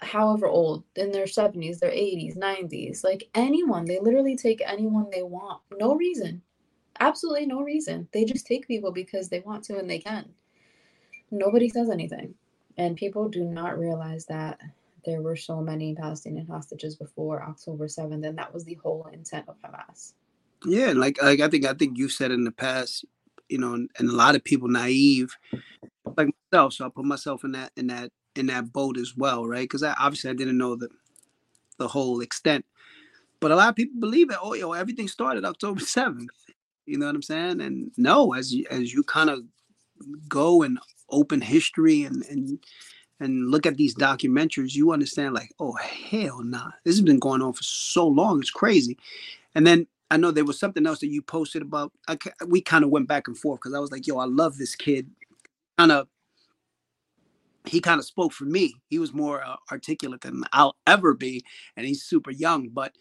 however 0.00 0.46
old 0.46 0.84
in 0.96 1.10
their 1.10 1.24
70s, 1.24 1.78
their 1.78 1.90
80s, 1.90 2.36
90s. 2.36 3.04
Like 3.04 3.28
anyone, 3.34 3.84
they 3.84 3.98
literally 4.00 4.36
take 4.36 4.62
anyone 4.64 5.08
they 5.10 5.22
want. 5.22 5.60
No 5.78 5.94
reason. 5.94 6.42
Absolutely 7.00 7.46
no 7.46 7.62
reason. 7.62 8.08
They 8.12 8.24
just 8.24 8.46
take 8.46 8.66
people 8.66 8.92
because 8.92 9.28
they 9.28 9.40
want 9.40 9.64
to 9.64 9.78
and 9.78 9.88
they 9.88 9.98
can. 9.98 10.28
Nobody 11.30 11.68
says 11.68 11.90
anything. 11.90 12.34
And 12.76 12.96
people 12.96 13.28
do 13.28 13.44
not 13.44 13.78
realize 13.78 14.24
that 14.26 14.60
there 15.04 15.22
were 15.22 15.36
so 15.36 15.60
many 15.60 15.94
Palestinian 15.94 16.46
hostages 16.46 16.96
before 16.96 17.42
October 17.42 17.86
7th, 17.86 18.26
and 18.26 18.38
that 18.38 18.52
was 18.52 18.64
the 18.64 18.74
whole 18.74 19.08
intent 19.12 19.48
of 19.48 19.56
Hamas. 19.62 20.12
Yeah, 20.64 20.92
like 20.92 21.22
like 21.22 21.40
I 21.40 21.48
think 21.48 21.64
I 21.66 21.72
think 21.72 21.98
you 21.98 22.08
said 22.08 22.30
in 22.32 22.44
the 22.44 22.50
past, 22.52 23.04
you 23.48 23.58
know, 23.58 23.74
and, 23.74 23.88
and 23.98 24.08
a 24.08 24.14
lot 24.14 24.34
of 24.34 24.42
people 24.42 24.68
naive, 24.68 25.36
like 26.16 26.28
myself. 26.52 26.72
So 26.72 26.86
I 26.86 26.88
put 26.88 27.04
myself 27.04 27.44
in 27.44 27.52
that 27.52 27.70
in 27.76 27.86
that 27.88 28.10
in 28.36 28.46
that 28.46 28.72
boat 28.72 28.98
as 28.98 29.16
well, 29.16 29.46
right? 29.46 29.64
Because 29.64 29.82
I 29.82 29.94
obviously 29.98 30.30
I 30.30 30.34
didn't 30.34 30.58
know 30.58 30.76
the 30.76 30.88
the 31.78 31.88
whole 31.88 32.20
extent, 32.20 32.64
but 33.40 33.50
a 33.50 33.56
lot 33.56 33.68
of 33.68 33.76
people 33.76 34.00
believe 34.00 34.30
it. 34.30 34.38
Oh, 34.42 34.54
yo, 34.54 34.72
everything 34.72 35.08
started 35.08 35.44
October 35.44 35.80
seventh. 35.84 36.30
You 36.86 36.98
know 36.98 37.06
what 37.06 37.14
I'm 37.14 37.22
saying? 37.22 37.60
And 37.60 37.90
no, 37.96 38.32
as 38.34 38.52
you 38.54 38.66
as 38.70 38.92
you 38.92 39.02
kind 39.02 39.30
of 39.30 39.40
go 40.28 40.62
and 40.62 40.78
open 41.10 41.40
history 41.40 42.04
and 42.04 42.24
and 42.26 42.58
and 43.20 43.50
look 43.50 43.66
at 43.66 43.76
these 43.76 43.94
documentaries, 43.94 44.74
you 44.74 44.92
understand 44.92 45.34
like, 45.34 45.52
oh 45.58 45.74
hell 45.74 46.42
nah, 46.42 46.70
this 46.84 46.94
has 46.94 47.02
been 47.02 47.18
going 47.18 47.42
on 47.42 47.52
for 47.52 47.62
so 47.62 48.06
long, 48.06 48.40
it's 48.40 48.50
crazy. 48.50 48.96
And 49.54 49.66
then 49.66 49.86
I 50.10 50.16
know 50.16 50.30
there 50.30 50.44
was 50.44 50.58
something 50.58 50.86
else 50.86 51.00
that 51.00 51.08
you 51.08 51.20
posted 51.20 51.62
about. 51.62 51.92
I, 52.06 52.16
we 52.46 52.60
kind 52.60 52.84
of 52.84 52.90
went 52.90 53.08
back 53.08 53.28
and 53.28 53.36
forth 53.36 53.60
because 53.60 53.74
I 53.74 53.78
was 53.78 53.90
like, 53.90 54.06
yo, 54.06 54.18
I 54.18 54.24
love 54.24 54.56
this 54.56 54.74
kid. 54.74 55.10
Kind 55.76 55.92
of, 55.92 56.08
he 57.68 57.80
kind 57.80 57.98
of 57.98 58.04
spoke 58.04 58.32
for 58.32 58.44
me. 58.44 58.74
He 58.88 58.98
was 58.98 59.12
more 59.12 59.44
uh, 59.44 59.56
articulate 59.70 60.22
than 60.22 60.42
I'll 60.52 60.76
ever 60.86 61.14
be, 61.14 61.44
and 61.76 61.86
he's 61.86 62.02
super 62.02 62.30
young, 62.30 62.68
but 62.68 62.92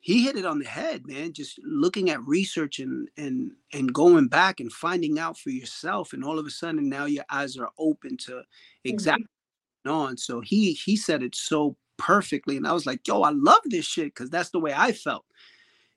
he 0.00 0.22
hit 0.22 0.36
it 0.36 0.46
on 0.46 0.60
the 0.60 0.66
head, 0.66 1.06
man. 1.06 1.32
Just 1.32 1.58
looking 1.64 2.10
at 2.10 2.24
research 2.26 2.78
and 2.78 3.08
and 3.16 3.50
and 3.72 3.92
going 3.92 4.28
back 4.28 4.60
and 4.60 4.72
finding 4.72 5.18
out 5.18 5.36
for 5.36 5.50
yourself, 5.50 6.12
and 6.12 6.24
all 6.24 6.38
of 6.38 6.46
a 6.46 6.50
sudden 6.50 6.88
now 6.88 7.06
your 7.06 7.24
eyes 7.30 7.56
are 7.56 7.70
open 7.78 8.16
to 8.18 8.42
exactly 8.84 9.26
mm-hmm. 9.86 9.92
on. 9.92 10.16
So 10.16 10.40
he 10.40 10.72
he 10.72 10.96
said 10.96 11.22
it 11.22 11.34
so 11.34 11.76
perfectly, 11.96 12.56
and 12.56 12.66
I 12.66 12.72
was 12.72 12.86
like, 12.86 13.06
yo, 13.06 13.22
I 13.22 13.30
love 13.30 13.62
this 13.64 13.84
shit 13.84 14.14
because 14.14 14.30
that's 14.30 14.50
the 14.50 14.60
way 14.60 14.72
I 14.74 14.92
felt. 14.92 15.24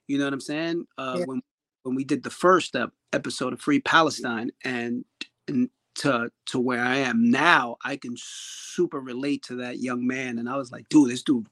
You 0.08 0.18
know 0.18 0.24
what 0.24 0.34
I'm 0.34 0.40
saying? 0.40 0.86
Uh, 0.98 1.16
yeah. 1.18 1.24
When 1.26 1.42
when 1.84 1.94
we 1.94 2.04
did 2.04 2.24
the 2.24 2.30
first 2.30 2.74
episode 3.12 3.52
of 3.52 3.60
Free 3.60 3.80
Palestine, 3.80 4.50
and 4.64 5.04
and 5.46 5.70
to 5.96 6.30
to 6.46 6.60
where 6.60 6.82
I 6.82 6.96
am 6.96 7.30
now, 7.30 7.76
I 7.84 7.96
can 7.96 8.14
super 8.16 9.00
relate 9.00 9.42
to 9.44 9.56
that 9.56 9.78
young 9.78 10.06
man, 10.06 10.38
and 10.38 10.48
I 10.48 10.56
was 10.56 10.72
like, 10.72 10.88
dude, 10.88 11.10
this 11.10 11.22
dude 11.22 11.46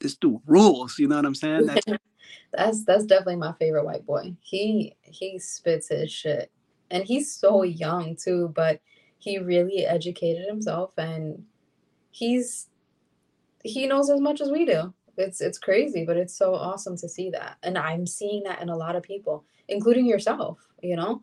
this 0.00 0.16
dude 0.16 0.40
rules. 0.46 0.98
You 0.98 1.08
know 1.08 1.16
what 1.16 1.26
I'm 1.26 1.34
saying? 1.34 1.66
That's 1.66 1.86
that's, 2.52 2.84
that's 2.84 3.04
definitely 3.04 3.36
my 3.36 3.52
favorite 3.58 3.84
white 3.84 4.06
boy. 4.06 4.34
He 4.40 4.96
he 5.02 5.38
spits 5.38 5.88
his 5.88 6.12
shit, 6.12 6.50
and 6.90 7.04
he's 7.04 7.32
so 7.32 7.62
young 7.62 8.16
too. 8.16 8.52
But 8.54 8.80
he 9.18 9.38
really 9.38 9.86
educated 9.86 10.46
himself, 10.46 10.92
and 10.96 11.44
he's 12.10 12.68
he 13.64 13.86
knows 13.86 14.10
as 14.10 14.20
much 14.20 14.40
as 14.40 14.50
we 14.50 14.64
do. 14.64 14.92
It's 15.16 15.40
it's 15.40 15.58
crazy, 15.58 16.04
but 16.04 16.16
it's 16.16 16.36
so 16.36 16.54
awesome 16.54 16.96
to 16.98 17.08
see 17.08 17.30
that, 17.30 17.56
and 17.62 17.76
I'm 17.76 18.06
seeing 18.06 18.44
that 18.44 18.62
in 18.62 18.68
a 18.68 18.76
lot 18.76 18.96
of 18.96 19.02
people, 19.02 19.44
including 19.68 20.06
yourself. 20.06 20.58
You 20.82 20.96
know, 20.96 21.22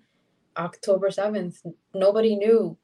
October 0.58 1.12
seventh, 1.12 1.66
nobody 1.94 2.36
knew 2.36 2.78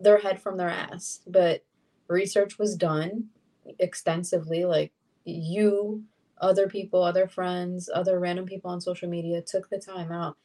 their 0.00 0.18
head 0.18 0.40
from 0.40 0.56
their 0.56 0.68
ass, 0.68 1.20
but 1.26 1.64
research 2.08 2.58
was 2.58 2.76
done 2.76 3.28
extensively, 3.78 4.64
like 4.64 4.92
you, 5.24 6.04
other 6.40 6.68
people, 6.68 7.02
other 7.02 7.26
friends, 7.26 7.88
other 7.94 8.18
random 8.18 8.44
people 8.44 8.70
on 8.70 8.80
social 8.80 9.08
media 9.08 9.40
took 9.40 9.70
the 9.70 9.78
time 9.78 10.12
out 10.12 10.36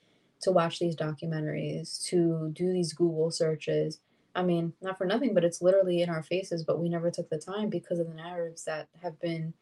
to 0.42 0.52
watch 0.52 0.80
these 0.80 0.96
documentaries, 0.96 2.04
to 2.06 2.50
do 2.54 2.72
these 2.72 2.94
Google 2.94 3.32
searches. 3.32 4.00
I 4.36 4.44
mean, 4.44 4.74
not 4.82 4.98
for 4.98 5.06
nothing, 5.06 5.34
but 5.34 5.44
it's 5.44 5.62
literally 5.62 6.02
in 6.02 6.10
our 6.10 6.24
faces, 6.24 6.64
but 6.64 6.80
we 6.80 6.88
never 6.88 7.12
took 7.12 7.30
the 7.30 7.38
time 7.38 7.70
because 7.70 8.00
of 8.00 8.08
the 8.08 8.14
narratives 8.14 8.64
that 8.66 8.88
have 9.02 9.20
been 9.20 9.54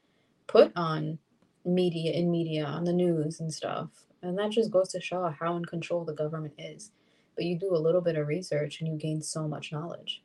put 0.45 0.71
on 0.75 1.17
media 1.65 2.11
in 2.11 2.29
media 2.29 2.65
on 2.65 2.83
the 2.83 2.93
news 2.93 3.39
and 3.39 3.53
stuff. 3.53 4.06
And 4.23 4.37
that 4.37 4.51
just 4.51 4.71
goes 4.71 4.89
to 4.89 5.01
show 5.01 5.33
how 5.39 5.55
in 5.55 5.65
control 5.65 6.03
the 6.03 6.13
government 6.13 6.53
is. 6.57 6.91
But 7.35 7.45
you 7.45 7.57
do 7.57 7.75
a 7.75 7.77
little 7.77 8.01
bit 8.01 8.15
of 8.15 8.27
research 8.27 8.81
and 8.81 8.89
you 8.89 8.97
gain 8.97 9.21
so 9.21 9.47
much 9.47 9.71
knowledge. 9.71 10.23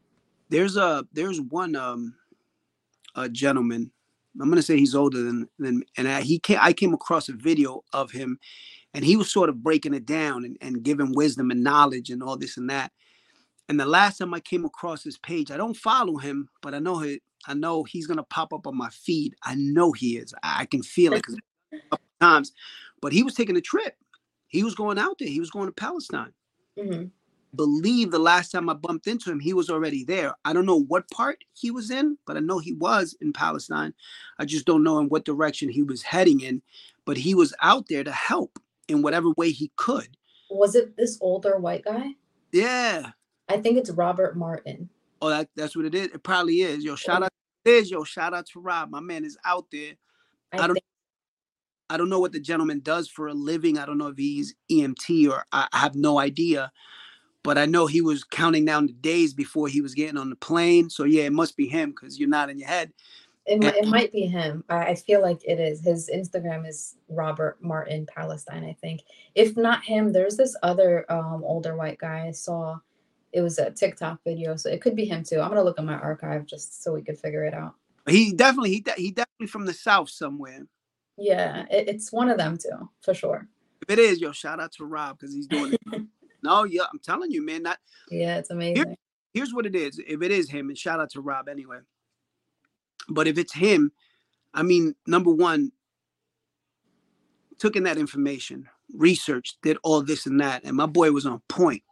There's 0.49 0.77
a 0.77 1.07
there's 1.13 1.41
one 1.41 1.77
um 1.77 2.15
a 3.15 3.29
gentleman 3.29 3.91
I'm 4.41 4.49
gonna 4.49 4.63
say 4.63 4.79
he's 4.79 4.95
older 4.95 5.23
than 5.23 5.49
than 5.59 5.83
and 5.97 6.09
I, 6.09 6.23
he 6.23 6.39
came 6.39 6.59
I 6.61 6.73
came 6.73 6.95
across 6.95 7.29
a 7.29 7.33
video 7.33 7.83
of 7.93 8.11
him 8.11 8.39
and 8.95 9.05
he 9.05 9.17
was 9.17 9.31
sort 9.31 9.49
of 9.49 9.63
breaking 9.63 9.95
it 9.95 10.07
down 10.07 10.45
and, 10.45 10.57
and 10.61 10.83
giving 10.83 11.13
wisdom 11.15 11.51
and 11.51 11.63
knowledge 11.63 12.11
and 12.11 12.23
all 12.23 12.37
this 12.37 12.57
and 12.57 12.69
that. 12.71 12.93
And 13.69 13.79
the 13.79 13.87
last 13.87 14.19
time 14.19 14.35
I 14.35 14.41
came 14.41 14.65
across 14.65 15.03
his 15.03 15.19
page, 15.19 15.51
I 15.51 15.57
don't 15.57 15.77
follow 15.77 16.17
him, 16.17 16.49
but 16.61 16.75
I 16.75 16.79
know 16.79 16.99
he, 16.99 17.21
I 17.47 17.55
know 17.55 17.85
he's 17.85 18.07
gonna 18.07 18.25
pop 18.25 18.53
up 18.53 18.67
on 18.67 18.77
my 18.77 18.91
feed. 18.91 19.35
I 19.43 19.55
know 19.55 19.93
he 19.93 20.17
is. 20.17 20.35
I, 20.43 20.63
I 20.63 20.67
can 20.67 20.83
feel 20.83 21.13
it 21.13 21.23
because 21.27 21.39
times. 22.21 22.53
But 23.03 23.13
he 23.13 23.23
was 23.23 23.35
taking 23.35 23.57
a 23.57 23.61
trip. 23.61 23.97
He 24.49 24.63
was 24.63 24.75
going 24.75 24.99
out 24.99 25.19
there. 25.19 25.29
He 25.29 25.41
was 25.41 25.51
going 25.51 25.67
to 25.67 25.73
Palestine. 25.73 26.33
Mm-hmm 26.79 27.09
believe 27.55 28.11
the 28.11 28.19
last 28.19 28.51
time 28.51 28.69
I 28.69 28.75
bumped 28.75 29.07
into 29.07 29.31
him, 29.31 29.41
he 29.41 29.53
was 29.53 29.69
already 29.69 30.05
there. 30.05 30.35
I 30.45 30.53
don't 30.53 30.67
know 30.67 30.81
what 30.83 31.11
part 31.11 31.45
he 31.53 31.71
was 31.71 31.91
in, 31.91 32.17
but 32.27 32.37
I 32.37 32.41
know 32.41 32.59
he 32.59 32.73
was 32.73 33.17
in 33.21 33.33
Palestine. 33.33 33.95
I 34.39 34.45
just 34.45 34.67
don't 34.67 34.83
know 34.83 34.99
in 34.99 35.09
what 35.09 35.25
direction 35.25 35.69
he 35.69 35.83
was 35.83 36.03
heading 36.03 36.41
in, 36.41 36.63
but 37.05 37.17
he 37.17 37.35
was 37.35 37.55
out 37.61 37.87
there 37.89 38.05
to 38.05 38.13
help 38.13 38.59
in 38.89 39.03
whatever 39.03 39.31
way 39.37 39.51
he 39.51 39.71
could. 39.77 40.17
Was 40.51 40.75
it 40.75 40.97
this 40.97 41.19
older 41.21 41.59
white 41.59 41.85
guy? 41.85 42.15
Yeah. 42.53 43.11
I 43.49 43.59
think 43.59 43.79
it's 43.79 43.91
Robert 43.91 44.37
Martin. 44.37 44.89
Oh, 45.21 45.29
that, 45.29 45.49
that's 45.55 45.77
what 45.77 45.85
it 45.85 45.95
is. 45.95 46.09
It 46.09 46.23
probably 46.23 46.63
is. 46.63 46.85
Yo, 46.85 46.97
shout 46.97 47.23
out 47.23 47.31
is 47.65 47.93
yo, 47.93 48.03
shout 48.03 48.35
out 48.35 48.47
to 48.47 48.59
Rob. 48.59 48.91
My 48.91 48.99
man 48.99 49.25
is 49.25 49.39
out 49.45 49.67
there. 49.71 49.93
I, 50.53 50.59
I 50.59 50.67
don't 50.67 50.79
I 51.93 51.97
don't 51.97 52.09
know 52.09 52.21
what 52.21 52.33
the 52.33 52.41
gentleman 52.41 52.81
does 52.81 53.09
for 53.09 53.29
a 53.29 53.35
living. 53.35 53.79
I 53.79 53.87
don't 53.87 53.99
know 53.99 54.09
if 54.09 54.17
he's 54.17 54.55
EMT 54.71 55.31
or 55.31 55.45
I 55.53 55.69
have 55.73 55.95
no 55.95 56.19
idea 56.19 56.73
but 57.43 57.59
I 57.59 57.67
know 57.67 57.87
he 57.87 58.01
was 58.01 58.25
counting 58.25 58.65
down 58.65 58.87
the 58.87 58.93
days 58.93 59.35
before 59.35 59.69
he 59.69 59.81
was 59.81 59.95
getting 59.95 60.17
on 60.17 60.31
the 60.31 60.37
plane. 60.37 60.89
So 60.91 61.05
yeah, 61.05 61.25
it 61.25 61.33
must 61.33 61.57
be 61.57 61.67
him 61.67 61.91
because 61.91 62.19
you're 62.19 62.29
not 62.29 62.51
in 62.51 62.59
your 62.59 62.69
head. 62.69 62.93
It, 63.45 63.55
and, 63.55 63.65
it 63.65 63.89
might 63.89 64.13
be 64.13 64.27
him. 64.27 64.63
I 64.69 64.95
feel 64.95 65.21
like 65.21 65.41
it 65.45 65.59
is. 65.59 65.81
His 65.81 66.09
Instagram 66.09 66.67
is 66.69 66.95
Robert 67.09 67.59
Martin 67.61 68.07
Palestine, 68.07 68.65
I 68.65 68.77
think. 68.81 69.03
If 69.35 69.57
not 69.57 69.83
him, 69.83 70.13
there's 70.13 70.37
this 70.37 70.57
other 70.63 71.05
um, 71.11 71.43
older 71.45 71.77
white 71.77 71.99
guy 71.99 72.27
I 72.29 72.31
saw. 72.31 72.79
It 73.33 73.41
was 73.41 73.59
a 73.59 73.71
TikTok 73.71 74.21
video, 74.25 74.55
so 74.55 74.71
it 74.71 74.81
could 74.81 74.95
be 74.95 75.07
him 75.07 75.25
too. 75.25 75.41
I'm 75.41 75.49
gonna 75.49 75.65
look 75.65 75.79
at 75.79 75.85
my 75.85 75.95
archive 75.95 76.47
just 76.47 76.85
so 76.85 76.93
we 76.93 77.03
could 77.03 77.19
figure 77.19 77.45
it 77.45 77.55
out. 77.55 77.75
He 78.07 78.33
definitely 78.33 78.71
he 78.71 78.85
he 78.97 79.11
definitely 79.11 79.47
from 79.49 79.67
the 79.67 79.73
south 79.73 80.11
somewhere. 80.11 80.67
Yeah, 81.17 81.67
it, 81.71 81.89
it's 81.89 82.13
one 82.13 82.29
of 82.29 82.39
them 82.39 82.59
too, 82.59 82.89
for 83.03 83.15
sure. 83.15 83.49
If 83.83 83.91
it 83.91 83.99
is, 83.99 84.21
yo, 84.21 84.33
shout 84.33 84.61
out 84.61 84.73
to 84.73 84.85
Rob 84.85 85.19
because 85.19 85.35
he's 85.35 85.47
doing 85.47 85.75
it. 85.75 86.03
no, 86.43 86.65
yeah, 86.65 86.83
I'm 86.93 87.01
telling 87.01 87.31
you, 87.31 87.45
man. 87.45 87.63
Not 87.63 87.79
yeah, 88.11 88.39
it's 88.39 88.51
amazing. 88.51 88.97
here's 89.35 89.53
what 89.53 89.67
it 89.67 89.75
is. 89.75 90.01
If 90.07 90.23
it 90.23 90.31
is 90.31 90.51
him, 90.51 90.69
and 90.69 90.79
shout 90.79 91.01
out 91.01 91.11
to 91.11 91.21
Rob 91.21 91.49
anyway. 91.49 91.79
But 93.09 93.27
if 93.27 93.39
it's 93.39 93.53
him, 93.53 93.93
I 94.55 94.63
mean, 94.63 94.95
number 95.07 95.31
one, 95.31 95.73
took 97.59 97.77
in 97.77 97.85
that 97.85 97.99
information, 97.99 98.69
researched, 98.93 99.59
did 99.63 99.79
all 99.83 100.03
this 100.03 100.27
and 100.27 100.41
that, 100.41 100.65
and 100.65 100.77
my 100.77 100.87
boy 100.87 101.11
was 101.11 101.27
on 101.27 101.43
point. 101.49 101.83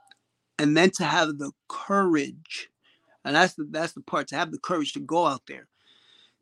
And 0.58 0.76
then 0.76 0.90
to 0.92 1.04
have 1.04 1.38
the 1.38 1.52
courage, 1.68 2.70
and 3.24 3.34
that's 3.34 3.54
the 3.54 3.66
that's 3.70 3.94
the 3.94 4.02
part 4.02 4.28
to 4.28 4.36
have 4.36 4.52
the 4.52 4.58
courage 4.58 4.92
to 4.92 5.00
go 5.00 5.26
out 5.26 5.42
there, 5.46 5.68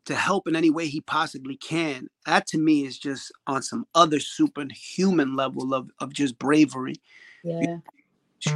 to 0.05 0.15
help 0.15 0.47
in 0.47 0.55
any 0.55 0.69
way 0.69 0.87
he 0.87 1.01
possibly 1.01 1.55
can. 1.55 2.07
That 2.25 2.47
to 2.47 2.57
me 2.57 2.85
is 2.85 2.97
just 2.97 3.31
on 3.47 3.61
some 3.61 3.85
other 3.93 4.19
superhuman 4.19 5.35
level 5.35 5.73
of 5.73 5.89
of 5.99 6.13
just 6.13 6.39
bravery. 6.39 6.95
Yeah. 7.43 7.77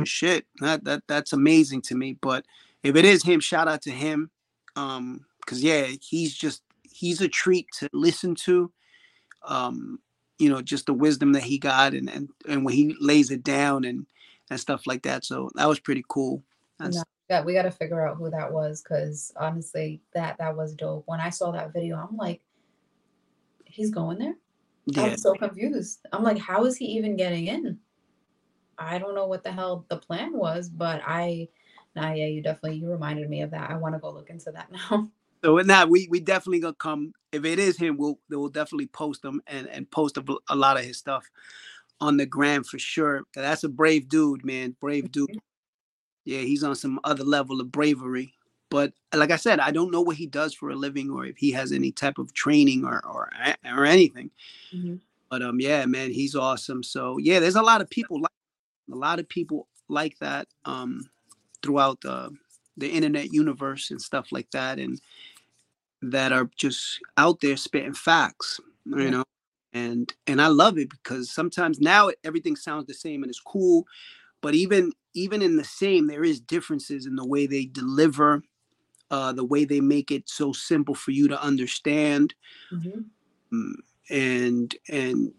Shit, 0.03 0.45
that 0.61 0.83
that 0.85 1.03
that's 1.07 1.33
amazing 1.33 1.81
to 1.83 1.95
me. 1.95 2.17
But 2.21 2.45
if 2.83 2.95
it 2.95 3.05
is 3.05 3.23
him, 3.23 3.39
shout 3.39 3.67
out 3.67 3.81
to 3.83 3.91
him. 3.91 4.29
Um, 4.75 5.25
because 5.41 5.61
yeah, 5.61 5.87
he's 6.01 6.33
just 6.33 6.63
he's 6.83 7.21
a 7.21 7.27
treat 7.27 7.67
to 7.79 7.89
listen 7.91 8.35
to. 8.35 8.71
Um, 9.45 9.99
you 10.39 10.49
know, 10.49 10.61
just 10.61 10.85
the 10.85 10.93
wisdom 10.93 11.33
that 11.33 11.43
he 11.43 11.57
got 11.57 11.93
and 11.93 12.09
and, 12.09 12.29
and 12.47 12.65
when 12.65 12.73
he 12.73 12.95
lays 12.99 13.29
it 13.29 13.43
down 13.43 13.83
and 13.83 14.05
and 14.49 14.59
stuff 14.59 14.87
like 14.87 15.03
that. 15.03 15.25
So 15.25 15.49
that 15.55 15.67
was 15.67 15.79
pretty 15.79 16.03
cool. 16.07 16.43
Yeah, 16.79 17.03
we 17.45 17.53
got 17.53 17.63
to 17.63 17.71
figure 17.71 18.05
out 18.05 18.17
who 18.17 18.29
that 18.29 18.51
was 18.51 18.81
because 18.81 19.33
honestly, 19.35 20.01
that 20.13 20.37
that 20.37 20.55
was 20.55 20.75
dope. 20.75 21.03
When 21.07 21.19
I 21.19 21.29
saw 21.29 21.51
that 21.51 21.73
video, 21.73 21.97
I'm 21.97 22.17
like, 22.17 22.41
he's 23.65 23.89
going 23.89 24.19
there. 24.19 24.35
Yeah. 24.85 25.03
I'm 25.03 25.17
so 25.17 25.33
confused. 25.33 26.05
I'm 26.11 26.23
like, 26.23 26.37
how 26.37 26.65
is 26.65 26.77
he 26.77 26.85
even 26.85 27.15
getting 27.15 27.47
in? 27.47 27.79
I 28.77 28.97
don't 28.97 29.15
know 29.15 29.27
what 29.27 29.43
the 29.43 29.51
hell 29.51 29.85
the 29.87 29.97
plan 29.97 30.37
was, 30.37 30.69
but 30.69 31.01
I, 31.05 31.47
nah, 31.95 32.11
yeah, 32.11 32.25
you 32.25 32.41
definitely 32.41 32.79
you 32.79 32.89
reminded 32.89 33.29
me 33.29 33.41
of 33.41 33.51
that. 33.51 33.69
I 33.69 33.77
want 33.77 33.95
to 33.95 33.99
go 33.99 34.11
look 34.11 34.29
into 34.29 34.51
that 34.51 34.71
now. 34.91 35.09
So 35.43 35.57
in 35.57 35.67
that, 35.67 35.89
we 35.89 36.07
we 36.09 36.19
definitely 36.19 36.59
gonna 36.59 36.75
come. 36.75 37.13
If 37.31 37.45
it 37.45 37.59
is 37.59 37.77
him, 37.77 37.97
we'll 37.97 38.19
we'll 38.29 38.49
definitely 38.49 38.87
post 38.87 39.23
him 39.23 39.41
and 39.47 39.67
and 39.67 39.89
post 39.91 40.17
a, 40.17 40.23
a 40.49 40.55
lot 40.55 40.77
of 40.77 40.85
his 40.85 40.97
stuff 40.97 41.29
on 41.99 42.17
the 42.17 42.25
gram 42.25 42.63
for 42.63 42.79
sure. 42.79 43.23
That's 43.33 43.63
a 43.63 43.69
brave 43.69 44.07
dude, 44.07 44.45
man. 44.45 44.75
Brave 44.79 45.11
dude. 45.11 45.39
Yeah, 46.25 46.39
he's 46.39 46.63
on 46.63 46.75
some 46.75 46.99
other 47.03 47.23
level 47.23 47.59
of 47.61 47.71
bravery. 47.71 48.33
But 48.69 48.93
like 49.13 49.29
I 49.29 49.35
said, 49.35 49.59
I 49.59 49.71
don't 49.71 49.91
know 49.91 50.01
what 50.01 50.15
he 50.15 50.25
does 50.25 50.53
for 50.53 50.69
a 50.71 50.75
living 50.75 51.11
or 51.11 51.25
if 51.25 51.37
he 51.37 51.51
has 51.51 51.71
any 51.71 51.91
type 51.91 52.17
of 52.17 52.33
training 52.33 52.85
or 52.85 53.05
or 53.05 53.31
or 53.65 53.85
anything. 53.85 54.31
Mm-hmm. 54.73 54.95
But 55.29 55.43
um, 55.43 55.59
yeah, 55.59 55.85
man, 55.85 56.11
he's 56.11 56.35
awesome. 56.35 56.81
So 56.81 57.17
yeah, 57.19 57.39
there's 57.39 57.55
a 57.55 57.61
lot 57.61 57.81
of 57.81 57.89
people 57.89 58.21
like 58.21 58.31
a 58.91 58.95
lot 58.95 59.19
of 59.19 59.29
people 59.29 59.67
like 59.89 60.17
that 60.19 60.47
um 60.65 61.03
throughout 61.61 62.01
the 62.01 62.35
the 62.77 62.89
internet 62.89 63.31
universe 63.31 63.91
and 63.91 64.01
stuff 64.01 64.31
like 64.31 64.49
that. 64.51 64.79
And 64.79 64.99
that 66.03 66.31
are 66.31 66.49
just 66.57 66.99
out 67.17 67.39
there 67.41 67.57
spitting 67.57 67.93
facts, 67.93 68.59
you 68.85 69.03
yeah. 69.03 69.09
know. 69.09 69.23
And 69.71 70.13
and 70.27 70.41
I 70.41 70.47
love 70.47 70.77
it 70.77 70.89
because 70.89 71.31
sometimes 71.31 71.79
now 71.79 72.11
everything 72.23 72.55
sounds 72.55 72.85
the 72.85 72.93
same 72.93 73.23
and 73.23 73.29
it's 73.29 73.39
cool, 73.39 73.85
but 74.43 74.53
even 74.53 74.91
even 75.15 75.41
in 75.41 75.57
the 75.57 75.63
same, 75.63 76.05
there 76.05 76.23
is 76.23 76.39
differences 76.39 77.05
in 77.07 77.15
the 77.15 77.25
way 77.25 77.47
they 77.47 77.65
deliver, 77.65 78.43
uh, 79.09 79.31
the 79.31 79.45
way 79.45 79.63
they 79.63 79.79
make 79.79 80.11
it 80.11 80.27
so 80.27 80.51
simple 80.51 80.93
for 80.93 81.11
you 81.11 81.27
to 81.27 81.41
understand, 81.41 82.35
mm-hmm. 82.71 82.99
Mm, 83.51 83.73
and 84.09 84.75
and 84.89 85.31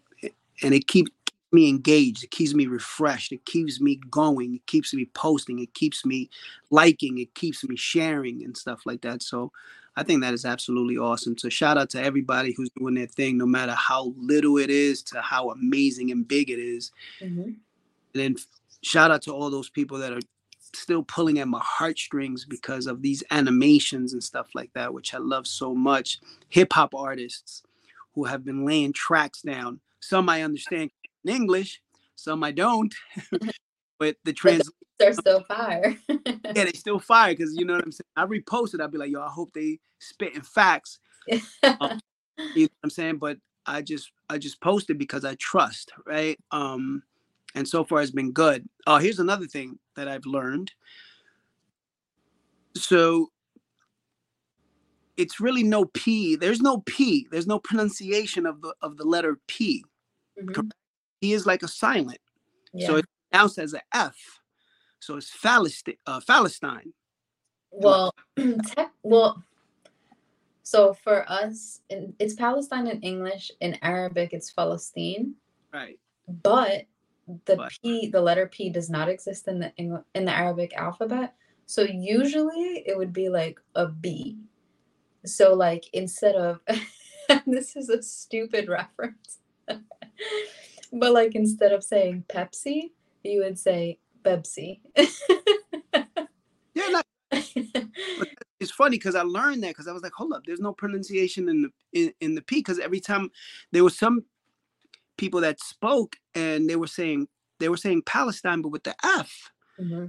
and 0.61 0.73
it 0.73 0.87
keeps 0.87 1.11
me 1.51 1.69
engaged 1.69 2.21
it 2.21 2.31
keeps 2.31 2.53
me 2.53 2.65
refreshed 2.65 3.31
it 3.31 3.45
keeps 3.45 3.79
me 3.79 3.97
going 4.09 4.55
it 4.55 4.65
keeps 4.67 4.93
me 4.93 5.05
posting 5.13 5.59
it 5.59 5.73
keeps 5.73 6.05
me 6.05 6.29
liking 6.69 7.17
it 7.17 7.33
keeps 7.33 7.63
me 7.63 7.77
sharing 7.77 8.43
and 8.43 8.57
stuff 8.57 8.81
like 8.85 8.99
that 9.01 9.23
so 9.23 9.53
I 9.97 10.03
think 10.03 10.21
that 10.21 10.33
is 10.33 10.45
absolutely 10.45 10.97
awesome. 10.97 11.37
So 11.37 11.49
shout 11.49 11.77
out 11.77 11.89
to 11.91 12.03
everybody 12.03 12.51
who's 12.51 12.69
doing 12.77 12.95
their 12.95 13.07
thing, 13.07 13.37
no 13.37 13.45
matter 13.45 13.73
how 13.73 14.13
little 14.17 14.57
it 14.57 14.69
is 14.69 15.01
to 15.03 15.21
how 15.21 15.51
amazing 15.51 16.11
and 16.11 16.27
big 16.27 16.49
it 16.49 16.59
is. 16.59 16.91
Mm-hmm. 17.21 17.41
And 17.43 17.55
then 18.13 18.35
shout 18.85 19.09
out 19.09 19.23
to 19.23 19.33
all 19.33 19.49
those 19.49 19.69
people 19.69 19.97
that 19.97 20.13
are 20.13 20.21
still 20.73 21.03
pulling 21.03 21.39
at 21.39 21.47
my 21.47 21.61
heartstrings 21.63 22.45
because 22.45 22.85
of 22.85 23.01
these 23.01 23.23
animations 23.31 24.13
and 24.13 24.23
stuff 24.23 24.47
like 24.53 24.71
that, 24.73 24.93
which 24.93 25.13
I 25.13 25.17
love 25.17 25.47
so 25.47 25.73
much. 25.73 26.19
Hip 26.49 26.71
hop 26.71 26.93
artists 26.93 27.63
who 28.13 28.25
have 28.25 28.45
been 28.45 28.63
laying 28.63 28.93
tracks 28.93 29.41
down. 29.41 29.79
Some 30.01 30.29
I 30.29 30.43
understand 30.43 30.91
in 31.23 31.33
English, 31.33 31.81
some 32.15 32.43
I 32.43 32.51
don't. 32.51 32.93
but 33.99 34.17
the 34.23 34.33
trans 34.33 34.69
they're 34.99 35.13
still 35.13 35.43
fire. 35.43 35.97
yeah, 36.07 36.65
they 36.65 36.71
still 36.73 36.99
fire 36.99 37.33
because 37.33 37.55
you 37.55 37.65
know 37.65 37.73
what 37.73 37.85
I'm 37.85 37.91
saying. 37.91 38.05
I 38.15 38.25
reposted. 38.25 38.81
I'd 38.81 38.91
be 38.91 38.97
like, 38.97 39.11
yo, 39.11 39.21
I 39.21 39.29
hope 39.29 39.51
they 39.53 39.79
spitting 39.99 40.41
facts. 40.41 40.99
um, 41.81 41.99
you 42.37 42.63
know 42.63 42.69
what 42.69 42.71
I'm 42.83 42.89
saying? 42.91 43.17
But 43.17 43.37
I 43.65 43.81
just 43.81 44.11
I 44.29 44.37
just 44.37 44.61
posted 44.61 44.97
because 44.99 45.25
I 45.25 45.35
trust, 45.35 45.91
right? 46.05 46.39
Um, 46.51 47.03
and 47.55 47.67
so 47.67 47.83
far 47.83 48.01
it's 48.01 48.11
been 48.11 48.31
good. 48.31 48.67
Oh, 48.85 48.95
uh, 48.95 48.99
here's 48.99 49.19
another 49.19 49.47
thing 49.47 49.79
that 49.95 50.07
I've 50.07 50.25
learned. 50.25 50.71
So 52.75 53.31
it's 55.17 55.39
really 55.39 55.63
no 55.63 55.85
P. 55.85 56.35
There's 56.35 56.61
no 56.61 56.79
P. 56.85 57.27
There's 57.31 57.47
no 57.47 57.57
pronunciation 57.57 58.45
of 58.45 58.61
the 58.61 58.75
of 58.81 58.97
the 58.97 59.05
letter 59.05 59.39
P. 59.47 59.83
Mm-hmm. 60.39 60.67
P 61.21 61.33
is 61.33 61.45
like 61.45 61.63
a 61.63 61.67
silent. 61.67 62.19
Yeah. 62.73 62.87
So 62.87 62.95
it's 62.97 63.07
pronounced 63.31 63.57
as 63.57 63.73
an 63.73 63.81
F. 63.93 64.15
So 64.99 65.15
it's 65.15 65.31
Palestine. 65.41 65.95
Uh, 66.05 66.19
Palestine. 66.27 66.93
Well, 67.71 68.13
tech, 68.37 68.91
well, 69.03 69.43
so 70.63 70.93
for 70.93 71.29
us, 71.29 71.81
it's 71.89 72.33
Palestine 72.33 72.87
in 72.87 72.99
English. 73.01 73.51
In 73.61 73.77
Arabic, 73.81 74.33
it's 74.33 74.51
Palestine. 74.51 75.35
Right. 75.73 75.99
But 76.27 76.85
the. 77.45 77.69
P, 77.81 78.07
the 78.07 78.21
letter 78.21 78.47
P, 78.47 78.69
does 78.69 78.89
not 78.89 79.09
exist 79.09 79.47
in 79.47 79.59
the 79.59 79.73
in 79.77 80.25
the 80.25 80.31
Arabic 80.31 80.73
alphabet. 80.75 81.35
So 81.65 81.81
usually 81.81 82.83
it 82.85 82.97
would 82.97 83.13
be 83.13 83.29
like 83.29 83.59
a 83.75 83.87
B. 83.87 84.37
So 85.25 85.53
like 85.53 85.85
instead 85.93 86.35
of 86.35 86.59
this 87.47 87.75
is 87.75 87.89
a 87.89 88.01
stupid 88.01 88.69
reference. 88.69 89.39
but 89.67 91.13
like 91.13 91.35
instead 91.35 91.71
of 91.71 91.83
saying 91.83 92.25
Pepsi, 92.27 92.91
you 93.23 93.41
would 93.41 93.57
say 93.57 93.99
Pepsi. 94.23 94.81
yeah, 96.73 97.01
it's 98.59 98.71
funny 98.71 98.97
because 98.97 99.15
I 99.15 99.23
learned 99.23 99.63
that 99.63 99.69
because 99.69 99.87
I 99.87 99.91
was 99.91 100.03
like, 100.03 100.13
hold 100.13 100.33
up, 100.33 100.43
there's 100.45 100.59
no 100.59 100.73
pronunciation 100.73 101.49
in 101.49 101.61
the 101.63 101.69
in, 101.93 102.13
in 102.21 102.35
the 102.35 102.41
P 102.41 102.57
because 102.57 102.79
every 102.79 102.99
time 102.99 103.29
there 103.71 103.83
was 103.83 103.97
some 103.97 104.23
people 105.17 105.41
that 105.41 105.59
spoke 105.59 106.17
and 106.33 106.69
they 106.69 106.75
were 106.75 106.87
saying 106.87 107.27
they 107.59 107.69
were 107.69 107.77
saying 107.77 108.03
Palestine 108.05 108.61
but 108.61 108.69
with 108.69 108.83
the 108.83 108.95
F. 109.03 109.51
Mm-hmm. 109.79 110.07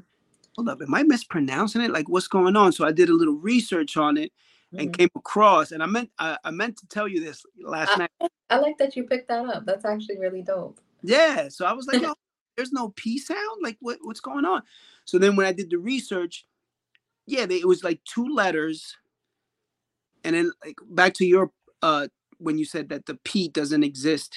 Hold 0.56 0.68
up, 0.68 0.80
am 0.80 0.94
I 0.94 1.02
mispronouncing 1.02 1.82
it? 1.82 1.90
Like, 1.90 2.08
what's 2.08 2.28
going 2.28 2.56
on? 2.56 2.72
So 2.72 2.86
I 2.86 2.92
did 2.92 3.08
a 3.08 3.14
little 3.14 3.36
research 3.36 3.96
on 3.96 4.16
it 4.16 4.32
and 4.72 4.88
mm-hmm. 4.88 4.92
came 4.92 5.10
across, 5.14 5.72
and 5.72 5.82
I 5.82 5.86
meant 5.86 6.10
I, 6.18 6.38
I, 6.44 6.50
meant 6.50 6.76
to 6.78 6.88
tell 6.88 7.06
you 7.06 7.22
this 7.22 7.44
last 7.62 7.92
I, 7.94 7.98
night. 7.98 8.30
I 8.50 8.58
like 8.58 8.78
that 8.78 8.96
you 8.96 9.04
picked 9.04 9.28
that 9.28 9.44
up. 9.46 9.64
That's 9.66 9.84
actually 9.84 10.18
really 10.18 10.42
dope. 10.42 10.80
Yeah, 11.02 11.48
so 11.48 11.66
I 11.66 11.72
was 11.72 11.86
like, 11.86 12.02
oh, 12.04 12.14
there's 12.56 12.72
no 12.72 12.90
P 12.96 13.18
sound. 13.18 13.62
Like 13.62 13.76
what 13.80 13.98
what's 14.02 14.20
going 14.20 14.44
on? 14.44 14.62
So 15.04 15.18
then 15.18 15.36
when 15.36 15.46
I 15.46 15.52
did 15.52 15.70
the 15.70 15.78
research, 15.78 16.46
yeah, 17.26 17.46
they, 17.46 17.56
it 17.56 17.68
was 17.68 17.84
like 17.84 18.00
two 18.04 18.26
letters, 18.26 18.96
and 20.24 20.34
then 20.34 20.50
like 20.64 20.76
back 20.88 21.14
to 21.14 21.26
your 21.26 21.52
uh 21.82 22.08
when 22.38 22.58
you 22.58 22.64
said 22.64 22.88
that 22.88 23.06
the 23.06 23.14
P 23.24 23.48
doesn't 23.48 23.84
exist, 23.84 24.36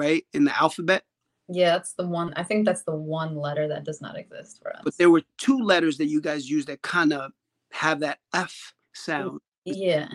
right 0.00 0.26
in 0.32 0.44
the 0.44 0.58
alphabet. 0.60 1.04
Yeah, 1.48 1.72
that's 1.72 1.92
the 1.94 2.06
one. 2.06 2.32
I 2.36 2.42
think 2.42 2.64
that's 2.64 2.82
the 2.82 2.94
one 2.94 3.36
letter 3.36 3.68
that 3.68 3.84
does 3.84 4.00
not 4.00 4.16
exist 4.16 4.60
for 4.62 4.74
us. 4.74 4.82
But 4.84 4.96
there 4.98 5.10
were 5.10 5.22
two 5.36 5.58
letters 5.58 5.98
that 5.98 6.06
you 6.06 6.20
guys 6.20 6.48
used 6.48 6.68
that 6.68 6.82
kind 6.82 7.12
of 7.12 7.32
have 7.72 8.00
that 8.00 8.18
F 8.32 8.74
sound. 8.92 9.40
Yeah. 9.64 10.08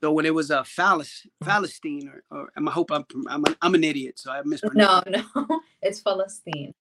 So 0.00 0.12
when 0.12 0.26
it 0.26 0.34
was 0.34 0.50
a 0.50 0.62
Phallus, 0.64 1.26
Palestine, 1.42 2.12
or, 2.30 2.38
or 2.38 2.48
I 2.56 2.70
hope 2.70 2.92
I'm, 2.92 3.04
I'm, 3.28 3.44
an, 3.44 3.56
I'm 3.62 3.74
an 3.74 3.82
idiot, 3.82 4.18
so 4.18 4.30
I 4.30 4.42
mispronounced. 4.44 5.08
No, 5.08 5.22
no, 5.34 5.60
it's 5.82 6.00
Palestine. 6.00 6.72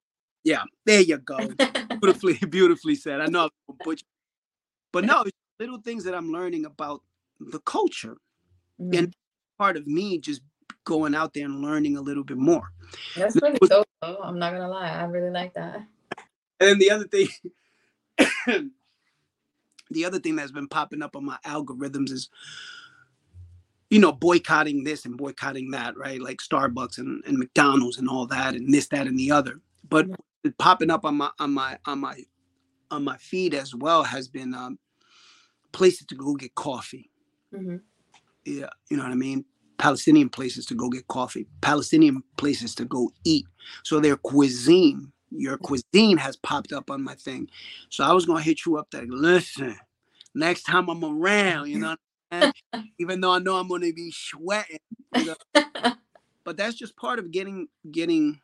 Yeah, 0.43 0.63
there 0.85 1.01
you 1.01 1.17
go. 1.17 1.37
beautifully, 2.01 2.35
beautifully 2.49 2.95
said. 2.95 3.21
I 3.21 3.25
know, 3.25 3.49
but 3.83 4.01
but 4.93 5.03
no, 5.03 5.23
little 5.59 5.81
things 5.81 6.03
that 6.03 6.13
I'm 6.13 6.31
learning 6.31 6.65
about 6.65 7.01
the 7.39 7.59
culture, 7.59 8.17
mm-hmm. 8.79 8.97
and 8.97 9.15
part 9.57 9.77
of 9.77 9.87
me 9.87 10.19
just 10.19 10.41
going 10.83 11.15
out 11.15 11.33
there 11.33 11.45
and 11.45 11.61
learning 11.61 11.97
a 11.97 12.01
little 12.01 12.23
bit 12.23 12.37
more. 12.37 12.71
That's 13.15 13.39
pretty. 13.39 13.57
Though. 13.67 13.85
I'm 14.01 14.39
not 14.39 14.53
gonna 14.53 14.69
lie, 14.69 14.89
I 14.89 15.03
really 15.05 15.31
like 15.31 15.53
that. 15.55 15.83
And 16.59 16.69
then 16.69 16.79
the 16.79 16.91
other 16.91 17.07
thing, 17.07 17.27
the 19.91 20.05
other 20.05 20.19
thing 20.19 20.35
that's 20.35 20.51
been 20.51 20.67
popping 20.67 21.01
up 21.01 21.15
on 21.15 21.25
my 21.25 21.37
algorithms 21.45 22.11
is 22.11 22.29
you 23.89 23.99
know, 23.99 24.11
boycotting 24.11 24.83
this 24.83 25.05
and 25.05 25.17
boycotting 25.17 25.71
that, 25.71 25.97
right? 25.97 26.21
Like 26.21 26.39
Starbucks 26.39 26.97
and, 26.97 27.23
and 27.25 27.37
McDonald's 27.37 27.97
and 27.97 28.09
all 28.09 28.25
that 28.27 28.53
and 28.53 28.73
this, 28.73 28.87
that, 28.87 29.07
and 29.07 29.17
the 29.17 29.31
other. 29.31 29.61
But 29.87 30.07
Yeah. 30.43 30.51
popping 30.57 30.91
up 30.91 31.05
on 31.05 31.15
my 31.15 31.31
on 31.39 31.53
my 31.53 31.77
on 31.85 31.99
my 31.99 32.21
on 32.91 33.03
my 33.03 33.17
feed 33.17 33.53
as 33.53 33.73
well 33.73 34.03
has 34.03 34.27
been 34.27 34.53
um 34.53 34.77
places 35.71 36.05
to 36.07 36.15
go 36.15 36.35
get 36.35 36.53
coffee. 36.55 37.09
Mhm. 37.53 37.81
Yeah, 38.45 38.69
you 38.89 38.97
know 38.97 39.03
what 39.03 39.11
I 39.11 39.15
mean? 39.15 39.45
Palestinian 39.77 40.29
places 40.29 40.65
to 40.67 40.75
go 40.75 40.89
get 40.89 41.07
coffee, 41.07 41.47
Palestinian 41.61 42.23
places 42.37 42.75
to 42.75 42.85
go 42.85 43.11
eat. 43.23 43.45
So 43.83 43.99
their 43.99 44.17
cuisine, 44.17 45.11
your 45.31 45.57
cuisine 45.57 46.17
has 46.17 46.35
popped 46.35 46.71
up 46.73 46.89
on 46.89 47.03
my 47.03 47.15
thing. 47.15 47.49
So 47.89 48.03
I 48.03 48.11
was 48.13 48.25
gonna 48.25 48.41
hit 48.41 48.65
you 48.65 48.77
up 48.77 48.89
that 48.91 49.07
listen, 49.09 49.75
next 50.33 50.63
time 50.63 50.89
I'm 50.89 51.03
around, 51.03 51.69
you 51.69 51.79
know, 51.79 51.89
what 51.89 51.99
I'm 52.31 52.53
saying? 52.73 52.93
even 52.99 53.21
though 53.21 53.33
I 53.33 53.39
know 53.39 53.55
I'm 53.57 53.67
gonna 53.67 53.93
be 53.93 54.11
sweating, 54.11 54.79
you 55.13 55.25
know, 55.25 55.35
but 56.43 56.57
that's 56.57 56.75
just 56.75 56.95
part 56.97 57.19
of 57.19 57.31
getting 57.31 57.67
getting 57.91 58.41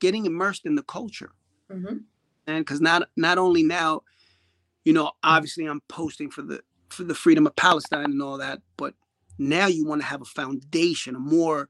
getting 0.00 0.26
immersed 0.26 0.64
in 0.66 0.74
the 0.74 0.82
culture 0.82 1.32
Mhm. 1.70 2.04
and 2.46 2.64
because 2.64 2.80
not 2.80 3.08
not 3.16 3.36
only 3.36 3.62
now 3.62 4.02
you 4.84 4.92
know 4.92 5.10
obviously 5.22 5.66
i'm 5.66 5.80
posting 5.88 6.30
for 6.30 6.42
the 6.42 6.62
for 6.88 7.04
the 7.04 7.14
freedom 7.14 7.46
of 7.46 7.54
palestine 7.56 8.04
and 8.06 8.22
all 8.22 8.38
that 8.38 8.62
but 8.76 8.94
now 9.38 9.66
you 9.66 9.84
want 9.86 10.00
to 10.00 10.06
have 10.06 10.22
a 10.22 10.26
foundation 10.26 11.14
a 11.14 11.18
more 11.18 11.68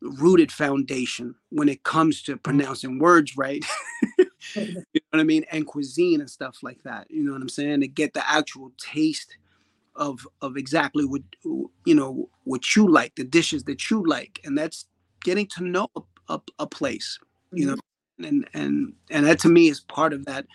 rooted 0.00 0.52
foundation 0.52 1.34
when 1.50 1.68
it 1.68 1.82
comes 1.82 2.22
to 2.22 2.36
pronouncing 2.36 2.98
words 2.98 3.36
right. 3.36 3.64
You 4.54 4.74
know 4.74 4.82
what 5.10 5.20
i 5.20 5.24
mean? 5.24 5.44
And 5.50 5.66
cuisine 5.66 6.20
and 6.20 6.30
stuff 6.30 6.58
like 6.62 6.82
that 6.84 7.10
you 7.10 7.22
know 7.22 7.32
what 7.32 7.42
i'm 7.42 7.48
saying? 7.48 7.80
To 7.80 7.88
get 7.88 8.14
the 8.14 8.28
actual 8.30 8.72
taste 8.78 9.36
of 9.96 10.26
of 10.42 10.56
exactly 10.56 11.04
what 11.04 11.22
you 11.42 11.94
know 11.94 12.28
what 12.44 12.76
you 12.76 12.88
like 12.88 13.14
the 13.16 13.24
dishes 13.24 13.64
that 13.64 13.90
you 13.90 14.04
like 14.06 14.40
and 14.44 14.56
that's 14.56 14.86
getting 15.24 15.46
to 15.46 15.64
know 15.64 15.88
a, 15.96 16.00
a, 16.28 16.40
a 16.60 16.66
place 16.66 17.18
you 17.52 17.66
know? 17.66 17.74
Mm-hmm. 17.74 18.24
And 18.24 18.48
and 18.54 18.92
and 19.10 19.26
that 19.26 19.40
to 19.40 19.48
me 19.48 19.68
is 19.68 19.80
part 19.80 20.12
of 20.12 20.24
that 20.24 20.46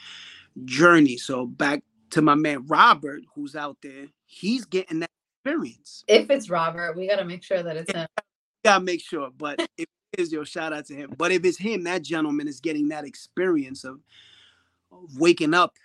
journey. 0.66 1.18
So 1.18 1.46
back 1.46 1.84
to 2.12 2.22
my 2.22 2.36
man 2.36 2.66
robert 2.68 3.22
who's 3.34 3.56
out 3.56 3.78
there 3.82 4.08
he's 4.26 4.66
getting 4.66 5.00
that 5.00 5.11
experience. 5.44 6.04
If 6.08 6.30
it's 6.30 6.50
Robert, 6.50 6.96
we 6.96 7.08
gotta 7.08 7.26
make 7.26 7.44
sure 7.44 7.64
that 7.64 7.78
it's 7.78 7.92
him. 7.92 8.08
gotta 8.66 8.84
make 8.84 9.02
sure 9.02 9.30
but 9.38 9.60
if 9.78 9.88
it 10.14 10.20
is 10.20 10.32
your 10.32 10.46
shout 10.46 10.74
out 10.74 10.86
to 10.88 10.94
him. 10.96 11.14
But 11.18 11.32
if 11.32 11.44
it's 11.46 11.58
him 11.58 11.84
that 11.86 12.04
gentleman 12.04 12.48
is 12.48 12.60
getting 12.60 12.90
that 12.90 13.06
experience 13.06 13.84
of, 13.84 14.00
of 14.92 15.18
waking 15.18 15.54
up 15.54 15.76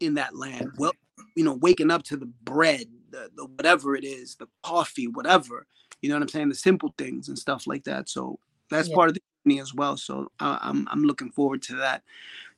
in 0.00 0.14
that 0.14 0.36
land. 0.36 0.72
Well 0.78 0.92
you 1.34 1.44
know 1.44 1.54
waking 1.54 1.90
up 1.90 2.02
to 2.04 2.16
the 2.16 2.26
bread 2.44 2.86
the, 3.10 3.30
the 3.36 3.46
whatever 3.46 3.94
it 3.94 4.04
is 4.04 4.36
the 4.36 4.48
coffee 4.62 5.06
whatever 5.06 5.66
you 6.02 6.08
know 6.08 6.16
what 6.16 6.22
i'm 6.22 6.28
saying? 6.28 6.48
The 6.48 6.54
simple 6.54 6.94
things 6.98 7.28
and 7.28 7.38
stuff 7.38 7.66
like 7.66 7.84
that. 7.84 8.08
So 8.08 8.38
that's 8.70 8.88
Yeah. 8.88 8.94
part 8.94 9.08
of 9.08 9.14
the 9.14 9.20
journey 9.44 9.60
as 9.60 9.74
well. 9.74 9.96
So 9.96 10.30
I, 10.40 10.58
i'm 10.62 10.88
i'm 10.90 11.04
looking 11.04 11.30
forward 11.30 11.62
to 11.62 11.76
that 11.76 12.02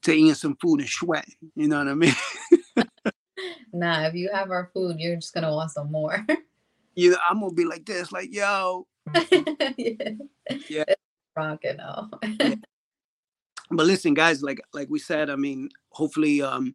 to 0.02 0.12
eating 0.12 0.34
some 0.34 0.56
food 0.56 0.80
and 0.80 0.88
sweating 0.88 1.34
you 1.56 1.68
know 1.68 1.78
what 1.78 1.88
i 1.88 1.94
mean 1.94 2.14
Nah, 3.72 4.07
if 4.07 4.14
you 4.14 4.30
have 4.32 4.51
our 4.51 4.70
food, 4.72 4.99
you're 4.99 5.16
just 5.16 5.34
gonna 5.34 5.53
want 5.53 5.70
some 5.70 5.90
more. 5.92 6.26
you 6.99 7.12
know 7.12 7.16
i'm 7.30 7.38
gonna 7.38 7.53
be 7.55 7.64
like 7.64 7.86
this 7.86 8.11
like 8.11 8.34
yo 8.34 8.84
yeah. 9.76 10.11
Yeah. 10.68 10.84
Rocking 11.36 11.78
out. 11.80 12.12
but 13.70 13.86
listen 13.86 14.14
guys 14.14 14.42
like 14.42 14.61
like 14.72 14.90
we 14.90 14.99
said 14.99 15.30
i 15.30 15.36
mean 15.36 15.68
hopefully 15.90 16.42
um 16.42 16.74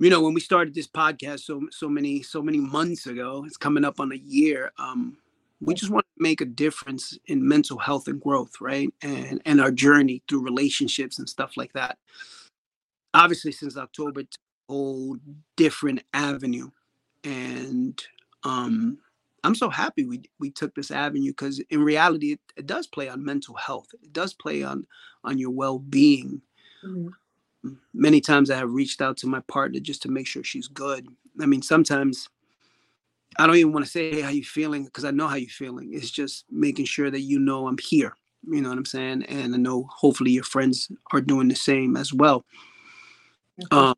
you 0.00 0.10
know 0.10 0.20
when 0.20 0.34
we 0.34 0.40
started 0.40 0.74
this 0.74 0.88
podcast 0.88 1.40
so 1.40 1.62
so 1.70 1.88
many 1.88 2.22
so 2.22 2.42
many 2.42 2.58
months 2.58 3.06
ago 3.06 3.44
it's 3.46 3.56
coming 3.56 3.84
up 3.84 4.00
on 4.00 4.10
a 4.10 4.16
year 4.16 4.72
um 4.78 5.16
we 5.60 5.72
just 5.72 5.92
want 5.92 6.04
to 6.04 6.22
make 6.22 6.40
a 6.40 6.44
difference 6.44 7.16
in 7.26 7.46
mental 7.46 7.78
health 7.78 8.08
and 8.08 8.20
growth 8.20 8.60
right 8.60 8.92
and 9.02 9.40
and 9.46 9.60
our 9.60 9.70
journey 9.70 10.22
through 10.28 10.42
relationships 10.42 11.20
and 11.20 11.28
stuff 11.28 11.56
like 11.56 11.72
that 11.72 11.98
obviously 13.14 13.52
since 13.52 13.76
october 13.76 14.24
whole 14.68 15.16
different 15.56 16.02
avenue 16.12 16.68
and 17.24 18.02
um 18.44 18.98
i'm 19.44 19.54
so 19.54 19.68
happy 19.70 20.04
we 20.04 20.20
we 20.40 20.50
took 20.50 20.74
this 20.74 20.90
avenue 20.90 21.30
because 21.30 21.60
in 21.70 21.82
reality 21.82 22.32
it, 22.32 22.40
it 22.56 22.66
does 22.66 22.86
play 22.86 23.08
on 23.08 23.24
mental 23.24 23.54
health. 23.54 23.88
It 24.02 24.12
does 24.12 24.34
play 24.34 24.62
on 24.62 24.86
on 25.24 25.38
your 25.38 25.50
well-being. 25.50 26.40
Mhm. 26.84 27.10
many 27.94 28.20
times 28.20 28.50
i 28.50 28.56
have 28.56 28.70
reached 28.72 29.00
out 29.00 29.16
to 29.18 29.26
my 29.26 29.40
partner 29.40 29.80
just 29.80 30.02
to 30.02 30.08
make 30.10 30.26
sure 30.26 30.44
she's 30.44 30.68
good. 30.68 31.06
I 31.40 31.46
mean 31.46 31.62
sometimes 31.62 32.28
i 33.38 33.46
don't 33.46 33.56
even 33.56 33.72
want 33.72 33.84
to 33.84 33.90
say 33.90 34.10
hey 34.10 34.20
how 34.20 34.30
you 34.30 34.44
feeling? 34.44 34.84
because 34.84 35.04
i 35.04 35.10
know 35.10 35.28
how 35.28 35.36
you're 35.36 35.48
feeling. 35.50 35.90
It's 35.92 36.10
just 36.10 36.44
making 36.50 36.86
sure 36.86 37.10
that 37.10 37.20
you 37.20 37.38
know 37.38 37.66
i'm 37.68 37.78
here 37.78 38.14
you 38.48 38.60
know 38.62 38.68
what 38.68 38.78
i'm 38.78 38.84
saying? 38.84 39.22
And 39.24 39.54
i 39.54 39.58
know 39.58 39.88
hopefully 39.90 40.30
your 40.32 40.44
friends 40.44 40.90
are 41.12 41.20
doing 41.20 41.48
the 41.48 41.56
same 41.56 41.96
as 41.96 42.12
well. 42.12 42.44
Okay. 43.64 43.76
um 43.76 43.94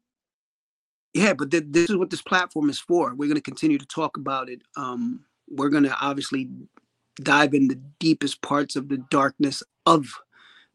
yeah 1.15 1.33
but 1.33 1.51
th- 1.51 1.65
this 1.69 1.91
is 1.91 1.97
what 1.97 2.11
this 2.11 2.23
platform 2.23 2.69
is 2.71 2.79
for. 2.79 3.15
We're 3.15 3.27
going 3.29 3.37
to 3.37 3.41
continue 3.41 3.79
to 3.79 3.87
talk 3.87 4.17
about 4.17 4.49
it 4.49 4.63
um 4.77 5.25
we're 5.51 5.71
going 5.71 5.85
to 5.85 5.97
obviously 6.01 6.51
dive 7.23 7.55
in 7.55 7.69
the 7.69 7.81
deepest 7.99 8.43
parts 8.43 8.77
of 8.77 8.89
the 8.89 8.99
darkness 9.11 9.63
of 9.87 10.07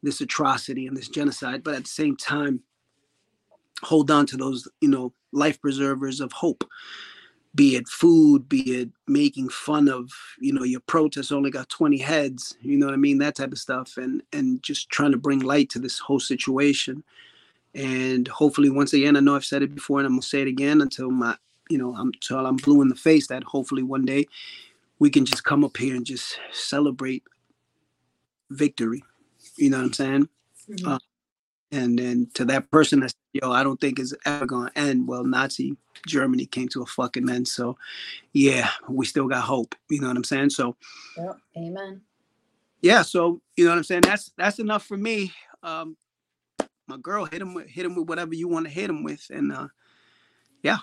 this 0.01 0.19
atrocity 0.19 0.87
and 0.87 0.97
this 0.97 1.07
genocide 1.07 1.63
but 1.63 1.75
at 1.75 1.83
the 1.83 1.89
same 1.89 2.17
time 2.17 2.61
hold 3.83 4.09
on 4.09 4.25
to 4.25 4.37
those 4.37 4.67
you 4.81 4.89
know 4.89 5.13
life 5.31 5.59
preservers 5.61 6.21
of 6.21 6.31
hope. 6.31 6.63
Be 7.55 7.75
it 7.75 7.87
food 7.87 8.49
be 8.49 8.81
it 8.81 8.89
making 9.07 9.49
fun 9.49 9.87
of 9.87 10.09
you 10.39 10.51
know 10.53 10.63
your 10.63 10.79
protest 10.87 11.31
only 11.31 11.51
got 11.51 11.69
20 11.69 11.99
heads 11.99 12.57
you 12.61 12.77
know 12.77 12.87
what 12.87 12.95
i 12.95 12.97
mean 12.97 13.19
that 13.19 13.35
type 13.35 13.51
of 13.51 13.59
stuff 13.59 13.95
and 13.97 14.23
and 14.33 14.63
just 14.63 14.89
trying 14.89 15.11
to 15.11 15.19
bring 15.19 15.37
light 15.39 15.69
to 15.69 15.77
this 15.77 15.99
whole 15.99 16.19
situation 16.19 17.03
and 17.75 18.27
hopefully 18.27 18.69
once 18.69 18.93
again 18.93 19.15
i 19.15 19.19
know 19.19 19.35
i've 19.35 19.45
said 19.45 19.63
it 19.63 19.73
before 19.73 19.99
and 19.99 20.05
i'm 20.05 20.13
gonna 20.13 20.21
say 20.21 20.41
it 20.41 20.47
again 20.47 20.81
until 20.81 21.09
my 21.09 21.35
you 21.69 21.77
know 21.77 21.95
i'm 21.95 22.07
until 22.07 22.45
i'm 22.45 22.55
blue 22.57 22.81
in 22.81 22.87
the 22.87 22.95
face 22.95 23.27
that 23.27 23.43
hopefully 23.43 23.81
one 23.83 24.05
day 24.05 24.25
we 24.99 25.09
can 25.09 25.25
just 25.25 25.43
come 25.43 25.63
up 25.63 25.75
here 25.77 25.95
and 25.95 26.05
just 26.05 26.39
celebrate 26.51 27.23
victory. 28.49 29.03
You 29.57 29.69
know 29.69 29.77
what 29.77 29.85
i'm 29.87 29.93
saying? 29.93 30.29
Mhm. 30.69 30.87
uh, 30.87 30.99
and 31.71 31.97
then 31.97 32.29
to 32.35 32.45
that 32.45 32.69
person 32.69 32.99
that's 32.99 33.15
yo 33.33 33.51
i 33.51 33.63
don't 33.63 33.81
think 33.81 33.97
it's 33.99 34.13
ever 34.25 34.45
gonna 34.45 34.71
end. 34.75 35.07
Well 35.07 35.23
nazi 35.23 35.75
germany 36.07 36.45
came 36.45 36.67
to 36.69 36.83
a 36.83 36.85
fucking 36.85 37.29
end. 37.29 37.47
So 37.47 37.77
yeah 38.33 38.69
we 38.87 39.05
still 39.05 39.27
got 39.27 39.41
hope. 39.43 39.75
You 39.89 40.01
know 40.01 40.07
what 40.07 40.17
i'm 40.17 40.23
saying? 40.23 40.51
So. 40.51 40.75
Amen. 41.57 42.01
yeah 42.81 43.01
so 43.01 43.41
you 43.57 43.65
know 43.65 43.71
what 43.71 43.77
i'm 43.77 43.83
saying? 43.83 44.01
That's 44.01 44.31
that's 44.37 44.59
enough 44.59 44.85
for 44.85 44.97
me. 44.97 45.33
Um 45.63 45.97
my 46.87 46.97
girl 46.97 47.25
hit 47.25 47.41
him 47.41 47.53
with 47.53 47.67
hit 47.67 47.85
him 47.85 47.95
with 47.95 48.07
whatever 48.07 48.33
you 48.33 48.47
want 48.47 48.65
to 48.65 48.71
hit 48.71 48.89
him 48.89 49.03
with 49.03 49.27
and 49.29 49.51
uh 49.51 49.67
yeah. 50.61 50.79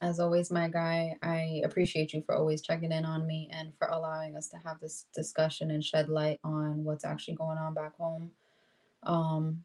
As 0.00 0.20
always, 0.20 0.50
my 0.50 0.68
guy, 0.68 1.16
I 1.22 1.62
appreciate 1.64 2.12
you 2.12 2.22
for 2.22 2.36
always 2.36 2.60
checking 2.60 2.92
in 2.92 3.06
on 3.06 3.26
me 3.26 3.48
and 3.50 3.72
for 3.78 3.88
allowing 3.88 4.36
us 4.36 4.48
to 4.48 4.58
have 4.58 4.78
this 4.78 5.06
discussion 5.14 5.70
and 5.70 5.82
shed 5.82 6.10
light 6.10 6.38
on 6.44 6.84
what's 6.84 7.04
actually 7.04 7.34
going 7.34 7.56
on 7.56 7.72
back 7.72 7.96
home. 7.96 8.30
Um, 9.04 9.64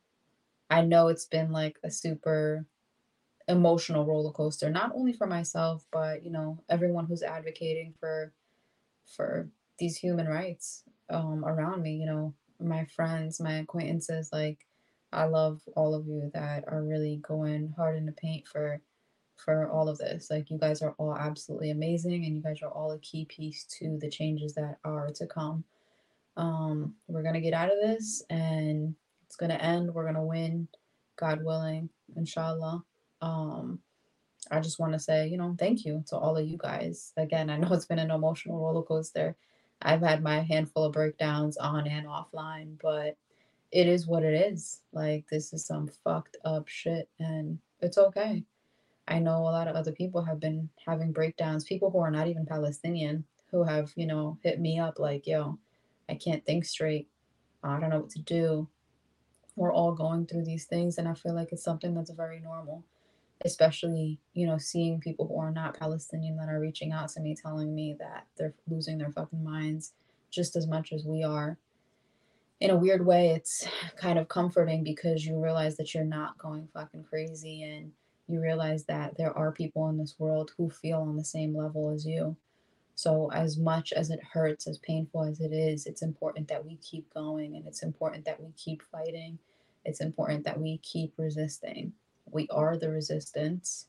I 0.69 0.81
know 0.83 1.09
it's 1.09 1.25
been 1.25 1.51
like 1.51 1.77
a 1.83 1.91
super 1.91 2.65
emotional 3.49 4.05
roller 4.05 4.31
coaster, 4.31 4.69
not 4.69 4.93
only 4.95 5.11
for 5.11 5.27
myself, 5.27 5.85
but 5.91 6.23
you 6.23 6.31
know, 6.31 6.63
everyone 6.69 7.05
who's 7.05 7.23
advocating 7.23 7.93
for 7.99 8.33
for 9.15 9.49
these 9.77 9.97
human 9.97 10.27
rights 10.27 10.83
um 11.09 11.43
around 11.45 11.81
me, 11.81 11.95
you 11.95 12.05
know, 12.05 12.33
my 12.59 12.85
friends, 12.85 13.41
my 13.41 13.55
acquaintances, 13.55 14.29
like 14.31 14.65
I 15.13 15.25
love 15.25 15.61
all 15.75 15.93
of 15.95 16.07
you 16.07 16.31
that 16.33 16.65
are 16.67 16.83
really 16.83 17.17
going 17.21 17.73
hard 17.75 17.97
in 17.97 18.05
the 18.05 18.11
paint 18.13 18.47
for 18.47 18.81
for 19.37 19.69
all 19.71 19.89
of 19.89 19.97
this. 19.97 20.29
Like 20.29 20.51
you 20.51 20.57
guys 20.57 20.81
are 20.81 20.93
all 20.97 21.15
absolutely 21.15 21.71
amazing 21.71 22.25
and 22.25 22.35
you 22.35 22.41
guys 22.41 22.61
are 22.61 22.69
all 22.71 22.91
a 22.91 22.99
key 22.99 23.25
piece 23.25 23.65
to 23.79 23.97
the 23.99 24.09
changes 24.09 24.53
that 24.55 24.77
are 24.83 25.09
to 25.15 25.27
come. 25.27 25.63
Um 26.37 26.95
we're 27.07 27.23
going 27.23 27.35
to 27.35 27.41
get 27.41 27.53
out 27.53 27.71
of 27.71 27.79
this 27.81 28.23
and 28.29 28.95
it's 29.25 29.35
going 29.35 29.51
to 29.51 29.63
end. 29.63 29.93
We're 29.93 30.03
going 30.03 30.15
to 30.15 30.21
win, 30.21 30.67
God 31.17 31.43
willing, 31.43 31.89
inshallah. 32.15 32.83
Um 33.21 33.79
I 34.49 34.59
just 34.59 34.79
want 34.79 34.93
to 34.93 34.99
say, 34.99 35.27
you 35.27 35.37
know, 35.37 35.55
thank 35.57 35.85
you 35.85 36.03
to 36.07 36.17
all 36.17 36.37
of 36.37 36.47
you 36.47 36.57
guys. 36.57 37.13
Again, 37.17 37.49
I 37.49 37.57
know 37.57 37.73
it's 37.73 37.85
been 37.85 37.99
an 37.99 38.11
emotional 38.11 38.59
roller 38.59 38.83
coaster. 38.83 39.35
I've 39.81 40.01
had 40.01 40.23
my 40.23 40.41
handful 40.41 40.85
of 40.85 40.93
breakdowns 40.93 41.57
on 41.57 41.87
and 41.87 42.07
offline, 42.07 42.77
but 42.81 43.17
it 43.71 43.87
is 43.87 44.07
what 44.07 44.23
it 44.23 44.33
is. 44.33 44.81
Like 44.93 45.25
this 45.29 45.53
is 45.53 45.65
some 45.65 45.89
fucked 46.03 46.37
up 46.45 46.67
shit 46.67 47.09
and 47.19 47.59
it's 47.81 47.97
okay. 47.97 48.43
I 49.07 49.19
know 49.19 49.37
a 49.39 49.51
lot 49.51 49.67
of 49.67 49.75
other 49.75 49.91
people 49.91 50.23
have 50.23 50.39
been 50.39 50.69
having 50.85 51.11
breakdowns, 51.11 51.63
people 51.65 51.89
who 51.91 51.99
are 51.99 52.11
not 52.11 52.27
even 52.27 52.45
Palestinian 52.45 53.25
who 53.51 53.63
have, 53.63 53.91
you 53.95 54.07
know, 54.07 54.37
hit 54.43 54.59
me 54.59 54.79
up 54.79 54.99
like, 54.99 55.27
yo, 55.27 55.57
I 56.09 56.15
can't 56.15 56.45
think 56.45 56.65
straight. 56.65 57.07
I 57.63 57.79
don't 57.79 57.89
know 57.89 57.99
what 57.99 58.09
to 58.11 58.21
do. 58.21 58.67
We're 59.55 59.73
all 59.73 59.93
going 59.93 60.25
through 60.27 60.45
these 60.45 60.65
things 60.65 60.97
and 60.97 61.07
I 61.07 61.13
feel 61.13 61.35
like 61.35 61.51
it's 61.51 61.63
something 61.63 61.93
that's 61.93 62.11
very 62.11 62.39
normal. 62.39 62.83
especially 63.43 64.19
you 64.33 64.45
know 64.47 64.57
seeing 64.57 64.99
people 64.99 65.27
who 65.27 65.37
are 65.39 65.51
not 65.51 65.77
palestinian 65.79 66.37
that 66.37 66.49
are 66.49 66.59
reaching 66.59 66.91
out 66.91 67.09
to 67.09 67.19
me 67.19 67.35
telling 67.35 67.73
me 67.73 67.95
that 67.99 68.25
they're 68.37 68.53
losing 68.67 68.97
their 68.99 69.11
fucking 69.11 69.43
minds 69.43 69.93
just 70.29 70.55
as 70.55 70.67
much 70.67 70.93
as 70.93 71.05
we 71.05 71.23
are 71.23 71.57
in 72.61 72.69
a 72.69 72.77
weird 72.77 73.03
way 73.03 73.29
it's 73.29 73.67
kind 73.97 74.19
of 74.19 74.27
comforting 74.27 74.83
because 74.83 75.25
you 75.25 75.43
realize 75.43 75.75
that 75.77 75.93
you're 75.93 76.03
not 76.03 76.37
going 76.37 76.67
fucking 76.73 77.03
crazy 77.03 77.63
and 77.63 77.91
you 78.27 78.39
realize 78.39 78.85
that 78.85 79.17
there 79.17 79.35
are 79.37 79.51
people 79.51 79.89
in 79.89 79.97
this 79.97 80.15
world 80.19 80.51
who 80.55 80.69
feel 80.69 80.99
on 80.99 81.17
the 81.17 81.25
same 81.25 81.57
level 81.57 81.89
as 81.89 82.05
you. 82.05 82.37
So 82.95 83.31
as 83.33 83.57
much 83.57 83.91
as 83.93 84.11
it 84.11 84.19
hurts 84.23 84.67
as 84.67 84.77
painful 84.77 85.23
as 85.23 85.41
it 85.41 85.51
is 85.51 85.87
it's 85.87 86.03
important 86.03 86.47
that 86.49 86.63
we 86.63 86.75
keep 86.77 87.11
going 87.13 87.55
and 87.55 87.65
it's 87.65 87.81
important 87.81 88.23
that 88.25 88.39
we 88.39 88.51
keep 88.55 88.83
fighting. 88.91 89.39
It's 89.83 90.01
important 90.01 90.45
that 90.45 90.59
we 90.59 90.77
keep 90.77 91.13
resisting. 91.17 91.91
We 92.29 92.47
are 92.51 92.77
the 92.77 92.91
resistance. 92.91 93.87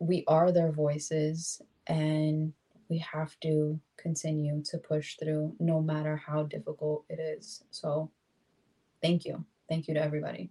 We 0.00 0.24
are 0.26 0.50
their 0.50 0.72
voices, 0.72 1.62
and 1.86 2.52
we 2.88 2.98
have 2.98 3.38
to 3.40 3.78
continue 3.96 4.62
to 4.64 4.78
push 4.78 5.16
through 5.16 5.54
no 5.58 5.80
matter 5.80 6.16
how 6.16 6.44
difficult 6.44 7.04
it 7.08 7.18
is. 7.20 7.64
So, 7.70 8.10
thank 9.02 9.24
you. 9.24 9.44
Thank 9.68 9.88
you 9.88 9.94
to 9.94 10.00
everybody. 10.00 10.50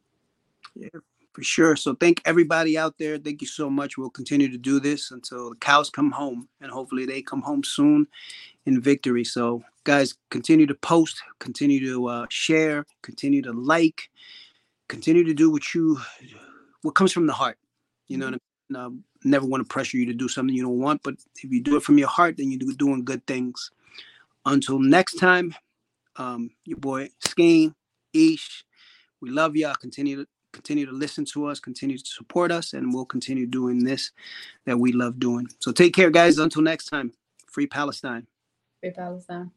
Yeah, 0.76 0.90
for 1.34 1.44
sure. 1.44 1.76
So, 1.76 1.96
thank 1.96 2.22
everybody 2.26 2.78
out 2.78 2.98
there. 2.98 3.18
Thank 3.18 3.42
you 3.42 3.48
so 3.48 3.70
much. 3.70 3.98
We'll 3.98 4.10
continue 4.10 4.50
to 4.50 4.58
do 4.58 4.80
this 4.80 5.12
until 5.12 5.52
the 5.52 5.56
cows 5.56 5.90
come 5.90 6.12
home, 6.12 6.48
and 6.62 6.72
hopefully, 6.72 7.06
they 7.06 7.22
come 7.22 7.42
home 7.42 7.64
soon 7.64 8.08
in 8.66 8.82
victory. 8.82 9.24
So, 9.24 9.64
guys, 9.84 10.16
continue 10.30 10.66
to 10.66 10.76
post, 10.76 11.22
continue 11.40 11.80
to 11.86 12.08
uh, 12.08 12.26
share, 12.30 12.86
continue 13.02 13.42
to 13.44 13.54
like 13.54 14.10
continue 14.88 15.24
to 15.24 15.34
do 15.34 15.52
what 15.52 15.74
you 15.74 16.00
what 16.82 16.96
comes 16.96 17.12
from 17.12 17.28
the 17.28 17.34
heart. 17.34 17.58
You 18.08 18.18
know, 18.18 18.26
mm-hmm. 18.28 18.36
I, 18.36 18.38
mean? 18.38 18.55
Never 18.70 19.46
want 19.46 19.62
to 19.62 19.68
pressure 19.68 19.98
you 19.98 20.06
to 20.06 20.14
do 20.14 20.28
something 20.28 20.56
you 20.56 20.64
don't 20.64 20.80
want, 20.80 21.02
but 21.04 21.16
if 21.42 21.52
you 21.52 21.62
do 21.62 21.76
it 21.76 21.84
from 21.84 21.98
your 21.98 22.08
heart, 22.08 22.38
then 22.38 22.52
you're 22.52 22.74
doing 22.74 23.04
good 23.04 23.26
things. 23.26 23.72
Until 24.46 24.80
next 24.80 25.16
time, 25.16 25.56
um, 26.18 26.52
your 26.66 26.78
boy 26.78 27.10
Skane, 27.20 27.76
Ish, 28.14 28.64
we 29.22 29.30
love 29.30 29.56
y'all. 29.56 29.76
Continue 29.76 30.18
to 30.18 30.28
continue 30.54 30.86
to 30.86 30.94
listen 30.94 31.26
to 31.26 31.48
us, 31.48 31.60
continue 31.60 31.98
to 31.98 32.06
support 32.06 32.50
us, 32.52 32.74
and 32.74 32.94
we'll 32.94 33.06
continue 33.06 33.46
doing 33.46 33.84
this 33.84 34.12
that 34.66 34.80
we 34.80 34.94
love 34.94 35.20
doing. 35.20 35.48
So 35.60 35.72
take 35.72 35.94
care, 35.94 36.10
guys. 36.10 36.38
Until 36.38 36.62
next 36.62 36.86
time, 36.86 37.12
free 37.46 37.68
Palestine. 37.68 38.28
Free 38.80 38.92
Palestine. 38.92 39.52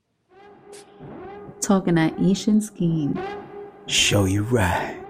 Talking 1.61 1.99
at 1.99 2.19
Ish 2.21 2.49
and 2.49 2.63
Skeen. 2.63 3.21
Show 3.87 4.25
you 4.25 4.43
right. 4.43 5.08